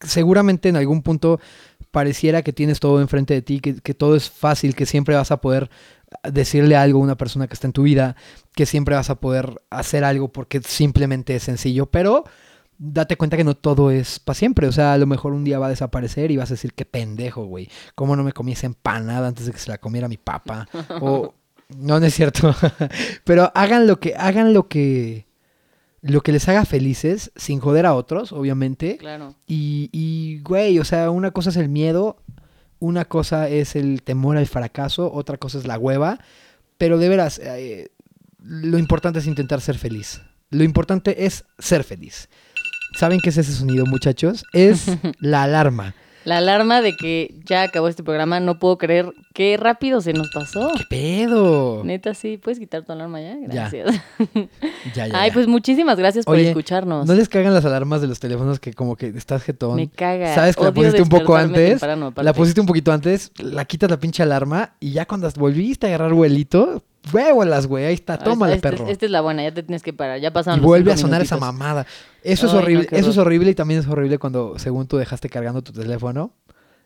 seguramente 0.00 0.68
en 0.68 0.76
algún 0.76 1.02
punto 1.02 1.40
pareciera 1.90 2.42
que 2.42 2.52
tienes 2.52 2.80
todo 2.80 3.00
enfrente 3.00 3.34
de 3.34 3.42
ti, 3.42 3.60
que, 3.60 3.76
que 3.76 3.94
todo 3.94 4.16
es 4.16 4.30
fácil, 4.30 4.74
que 4.74 4.86
siempre 4.86 5.14
vas 5.14 5.30
a 5.30 5.40
poder 5.40 5.70
decirle 6.30 6.76
algo 6.76 7.00
a 7.00 7.02
una 7.02 7.16
persona 7.16 7.46
que 7.46 7.54
está 7.54 7.66
en 7.66 7.72
tu 7.72 7.82
vida, 7.82 8.16
que 8.54 8.66
siempre 8.66 8.94
vas 8.94 9.10
a 9.10 9.16
poder 9.16 9.62
hacer 9.70 10.04
algo 10.04 10.28
porque 10.28 10.60
simplemente 10.62 11.36
es 11.36 11.42
sencillo, 11.42 11.86
pero 11.86 12.24
date 12.84 13.16
cuenta 13.16 13.36
que 13.36 13.44
no 13.44 13.54
todo 13.54 13.90
es 13.90 14.18
para 14.18 14.34
siempre. 14.34 14.66
O 14.66 14.72
sea, 14.72 14.92
a 14.92 14.98
lo 14.98 15.06
mejor 15.06 15.32
un 15.32 15.44
día 15.44 15.58
va 15.58 15.66
a 15.66 15.70
desaparecer 15.70 16.30
y 16.30 16.36
vas 16.36 16.50
a 16.50 16.54
decir, 16.54 16.74
qué 16.74 16.84
pendejo, 16.84 17.44
güey. 17.44 17.68
¿Cómo 17.94 18.16
no 18.16 18.24
me 18.24 18.32
comí 18.32 18.52
esa 18.52 18.66
empanada 18.66 19.28
antes 19.28 19.46
de 19.46 19.52
que 19.52 19.58
se 19.58 19.70
la 19.70 19.78
comiera 19.78 20.08
mi 20.08 20.16
papá? 20.16 20.68
O, 21.00 21.34
no, 21.76 22.00
no 22.00 22.06
es 22.06 22.14
cierto. 22.14 22.54
pero 23.24 23.52
hagan 23.54 23.86
lo 23.86 24.00
que, 24.00 24.14
hagan 24.16 24.52
lo 24.52 24.68
que, 24.68 25.26
lo 26.00 26.22
que 26.22 26.32
les 26.32 26.48
haga 26.48 26.64
felices, 26.64 27.30
sin 27.36 27.60
joder 27.60 27.86
a 27.86 27.94
otros, 27.94 28.32
obviamente. 28.32 28.96
Claro. 28.96 29.36
Y, 29.46 29.88
y, 29.92 30.40
güey, 30.42 30.80
o 30.80 30.84
sea, 30.84 31.10
una 31.10 31.30
cosa 31.30 31.50
es 31.50 31.56
el 31.56 31.68
miedo, 31.68 32.16
una 32.80 33.04
cosa 33.04 33.48
es 33.48 33.76
el 33.76 34.02
temor 34.02 34.36
al 34.36 34.48
fracaso, 34.48 35.12
otra 35.12 35.36
cosa 35.36 35.58
es 35.58 35.66
la 35.66 35.78
hueva. 35.78 36.18
Pero 36.78 36.98
de 36.98 37.08
veras, 37.08 37.38
eh, 37.38 37.92
lo 38.40 38.76
importante 38.76 39.20
es 39.20 39.28
intentar 39.28 39.60
ser 39.60 39.78
feliz. 39.78 40.20
Lo 40.50 40.64
importante 40.64 41.26
es 41.26 41.44
ser 41.58 41.84
feliz. 41.84 42.28
¿Saben 42.98 43.20
qué 43.20 43.30
es 43.30 43.36
ese 43.38 43.52
sonido, 43.52 43.86
muchachos? 43.86 44.44
Es 44.52 44.86
la 45.20 45.44
alarma. 45.44 45.94
La 46.24 46.38
alarma 46.38 46.82
de 46.82 46.94
que 46.96 47.34
ya 47.44 47.62
acabó 47.64 47.88
este 47.88 48.04
programa, 48.04 48.38
no 48.38 48.60
puedo 48.60 48.78
creer 48.78 49.12
qué 49.34 49.56
rápido 49.56 50.00
se 50.00 50.12
nos 50.12 50.30
pasó. 50.30 50.70
¿Qué 50.76 50.84
pedo? 50.88 51.82
Neta, 51.84 52.14
sí, 52.14 52.36
¿puedes 52.38 52.60
quitar 52.60 52.84
tu 52.84 52.92
alarma 52.92 53.20
ya? 53.20 53.36
Gracias. 53.40 54.00
Ya, 54.94 55.06
ya, 55.06 55.20
Ay, 55.20 55.30
ya. 55.30 55.34
pues 55.34 55.46
muchísimas 55.46 55.96
gracias 55.98 56.24
por 56.24 56.38
escucharnos. 56.38 57.06
No 57.06 57.14
les 57.14 57.28
cagan 57.28 57.54
las 57.54 57.64
alarmas 57.64 58.00
de 58.02 58.08
los 58.08 58.20
teléfonos 58.20 58.60
que 58.60 58.72
como 58.72 58.96
que 58.96 59.06
estás 59.08 59.42
jetón. 59.42 59.76
Me 59.76 59.88
caga. 59.88 60.34
Sabes 60.34 60.54
que 60.56 60.64
la 60.64 60.72
pusiste 60.72 61.02
un 61.02 61.08
poco 61.08 61.34
antes. 61.36 61.80
temprano. 61.80 62.12
La 62.16 62.32
pusiste 62.32 62.60
un 62.60 62.66
poquito 62.66 62.92
antes, 62.92 63.32
la 63.38 63.64
quitas 63.64 63.90
la 63.90 63.98
pinche 63.98 64.22
alarma 64.22 64.74
y 64.80 64.92
ya 64.92 65.06
cuando 65.06 65.28
volviste 65.36 65.86
a 65.86 65.88
agarrar 65.90 66.12
vuelito, 66.14 66.84
huevolas, 67.12 67.66
güey, 67.66 67.84
ahí 67.84 67.94
está, 67.94 68.14
Ah, 68.14 68.18
tómala, 68.18 68.54
esta, 68.54 68.70
perro. 68.70 68.86
Esta 68.88 69.06
es 69.06 69.10
la 69.10 69.20
buena, 69.20 69.42
ya 69.42 69.52
te 69.52 69.62
tienes 69.62 69.82
que 69.82 69.92
parar. 69.92 70.20
Ya 70.20 70.32
pasaron 70.32 70.58
Y 70.58 70.62
los 70.62 70.66
vuelve 70.66 70.92
a 70.92 70.96
sonar 70.96 71.22
esa 71.22 71.36
mamada. 71.36 71.86
Eso 72.22 72.46
es 72.46 72.52
Ay, 72.52 72.58
horrible, 72.58 72.88
eso 72.92 73.10
es 73.10 73.18
horrible 73.18 73.50
y 73.50 73.54
también 73.54 73.80
es 73.80 73.86
horrible 73.88 74.18
cuando 74.18 74.58
según 74.58 74.86
tú 74.86 74.96
dejaste 74.96 75.28
cargando 75.28 75.62
tu 75.62 75.72
teléfono 75.72 76.32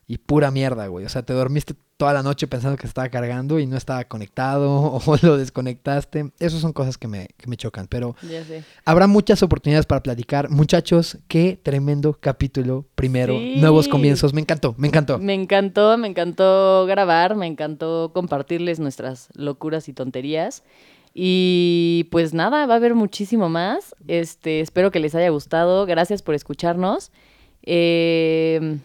y 0.09 0.19
pura 0.19 0.51
mierda, 0.51 0.87
güey. 0.87 1.05
O 1.05 1.09
sea, 1.09 1.23
te 1.23 1.33
dormiste 1.33 1.75
toda 1.97 2.13
la 2.13 2.23
noche 2.23 2.47
pensando 2.47 2.77
que 2.77 2.83
se 2.83 2.89
estaba 2.89 3.09
cargando 3.09 3.59
y 3.59 3.67
no 3.67 3.77
estaba 3.77 4.05
conectado 4.05 4.71
o 5.07 5.17
lo 5.23 5.37
desconectaste. 5.37 6.31
Esas 6.39 6.61
son 6.61 6.73
cosas 6.73 6.97
que 6.99 7.09
me, 7.09 7.29
que 7.37 7.49
me 7.49 7.57
chocan, 7.57 7.87
pero 7.89 8.15
Ya 8.23 8.45
sé. 8.45 8.63
habrá 8.85 9.07
muchas 9.09 9.43
oportunidades 9.43 9.87
para 9.87 10.03
platicar. 10.03 10.49
Muchachos, 10.51 11.19
qué 11.27 11.59
tremendo 11.61 12.13
capítulo 12.21 12.85
primero. 12.95 13.33
Sí. 13.37 13.57
Nuevos 13.59 13.89
comienzos. 13.89 14.33
Me 14.33 14.41
encantó, 14.43 14.75
me 14.79 14.87
encantó. 14.89 15.19
Me 15.19 15.35
encantó, 15.35 15.99
me 15.99 16.07
encantó 16.09 16.87
grabar, 16.87 17.35
me 17.35 17.47
encantó 17.47 18.13
compartirles 18.15 18.79
nuestras 18.79 19.29
locuras 19.35 19.89
y 19.89 19.93
tonterías. 19.93 20.63
Y 21.19 22.09
pues 22.13 22.35
nada, 22.35 22.67
va 22.67 22.75
a 22.75 22.77
haber 22.77 22.95
muchísimo 22.95 23.49
más. 23.49 23.97
Este, 24.07 24.61
espero 24.61 24.91
que 24.91 25.01
les 25.01 25.15
haya 25.15 25.31
gustado. 25.31 25.87
Gracias 25.87 26.23
por 26.23 26.35
escucharnos. 26.35 27.11
Eh, 27.63 28.79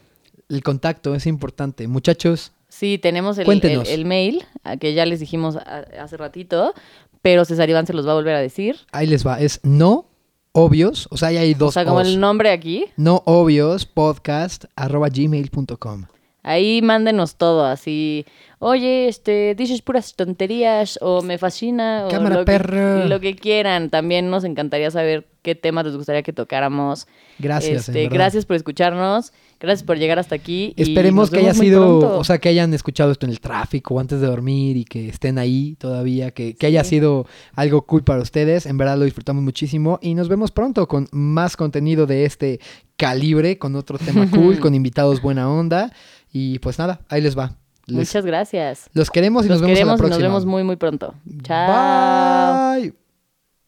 El 0.51 0.63
contacto 0.63 1.15
es 1.15 1.25
importante. 1.27 1.87
Muchachos, 1.87 2.51
sí, 2.67 2.97
tenemos 2.97 3.37
el, 3.37 3.49
el, 3.49 3.87
el 3.87 4.05
mail, 4.05 4.43
que 4.79 4.93
ya 4.93 5.05
les 5.05 5.21
dijimos 5.21 5.55
hace 5.55 6.17
ratito, 6.17 6.73
pero 7.21 7.45
César 7.45 7.69
Iván 7.69 7.87
se 7.87 7.93
los 7.93 8.05
va 8.05 8.11
a 8.11 8.15
volver 8.15 8.35
a 8.35 8.39
decir. 8.39 8.75
ahí 8.91 9.07
les 9.07 9.25
va. 9.25 9.39
Es 9.39 9.61
no 9.63 10.07
obvios. 10.51 11.07
O 11.09 11.17
sea, 11.17 11.29
ahí 11.29 11.37
hay 11.37 11.53
dos 11.53 11.69
o 11.69 11.71
sea, 11.71 11.85
como 11.85 11.99
os. 11.99 12.07
el 12.07 12.19
nombre 12.19 12.51
aquí. 12.51 12.85
No 12.97 13.23
obvios 13.25 13.85
podcast 13.85 14.65
arroba 14.75 15.07
gmail.com. 15.09 16.05
Ahí 16.43 16.81
mándenos 16.81 17.35
todo, 17.35 17.65
así, 17.65 18.25
oye, 18.57 19.07
este, 19.07 19.53
dices 19.53 19.83
puras 19.83 20.15
tonterías 20.15 20.97
o 20.99 21.21
me 21.21 21.37
fascina 21.37 22.07
o 22.07 22.09
Cámara, 22.09 22.37
lo, 22.37 22.45
perro. 22.45 23.03
Que, 23.03 23.09
lo 23.09 23.19
que 23.19 23.35
quieran. 23.35 23.91
También 23.91 24.29
nos 24.31 24.43
encantaría 24.43 24.89
saber 24.89 25.27
qué 25.41 25.55
temas 25.55 25.85
les 25.85 25.95
gustaría 25.95 26.21
que 26.23 26.33
tocáramos. 26.33 27.07
Gracias. 27.39 27.89
en 27.89 27.95
Este, 27.97 28.07
gracias 28.13 28.45
por 28.45 28.55
escucharnos, 28.55 29.33
gracias 29.59 29.83
por 29.83 29.97
llegar 29.97 30.19
hasta 30.19 30.35
aquí. 30.35 30.73
y 30.77 30.81
Esperemos 30.83 31.23
nos 31.23 31.29
que 31.31 31.39
haya 31.39 31.53
sido, 31.53 31.99
pronto. 31.99 32.19
o 32.19 32.23
sea, 32.23 32.37
que 32.39 32.49
hayan 32.49 32.73
escuchado 32.73 33.11
esto 33.11 33.25
en 33.25 33.31
el 33.31 33.39
tráfico 33.39 33.95
o 33.95 33.99
antes 33.99 34.21
de 34.21 34.27
dormir 34.27 34.77
y 34.77 34.85
que 34.85 35.09
estén 35.09 35.37
ahí 35.37 35.75
todavía, 35.79 36.31
que, 36.31 36.55
que 36.55 36.65
haya 36.67 36.83
sido 36.83 37.25
algo 37.55 37.81
cool 37.87 38.03
para 38.03 38.21
ustedes. 38.21 38.65
En 38.65 38.77
verdad 38.77 38.97
lo 38.97 39.05
disfrutamos 39.05 39.43
muchísimo 39.43 39.97
y 40.01 40.13
nos 40.13 40.29
vemos 40.29 40.51
pronto 40.51 40.87
con 40.87 41.07
más 41.11 41.57
contenido 41.57 42.05
de 42.05 42.25
este 42.25 42.59
calibre, 42.97 43.57
con 43.57 43.75
otro 43.75 43.97
tema 43.97 44.29
cool, 44.29 44.59
con 44.59 44.75
invitados 44.75 45.21
buena 45.21 45.49
onda. 45.51 45.91
Y 46.31 46.59
pues 46.59 46.77
nada, 46.79 47.01
ahí 47.09 47.21
les 47.21 47.37
va. 47.37 47.57
Les- 47.87 47.97
Muchas 47.97 48.25
gracias. 48.25 48.89
los 48.93 49.09
queremos 49.09 49.45
y 49.45 49.49
Los 49.49 49.59
nos 49.59 49.61
vemos 49.63 49.75
queremos 49.75 49.93
a 49.99 50.03
la 50.03 50.07
y 50.07 50.09
nos 50.11 50.17
próxima. 50.19 50.27
vemos 50.29 50.45
muy, 50.45 50.63
muy 50.63 50.75
pronto. 50.77 51.15
Chao. 51.43 53.00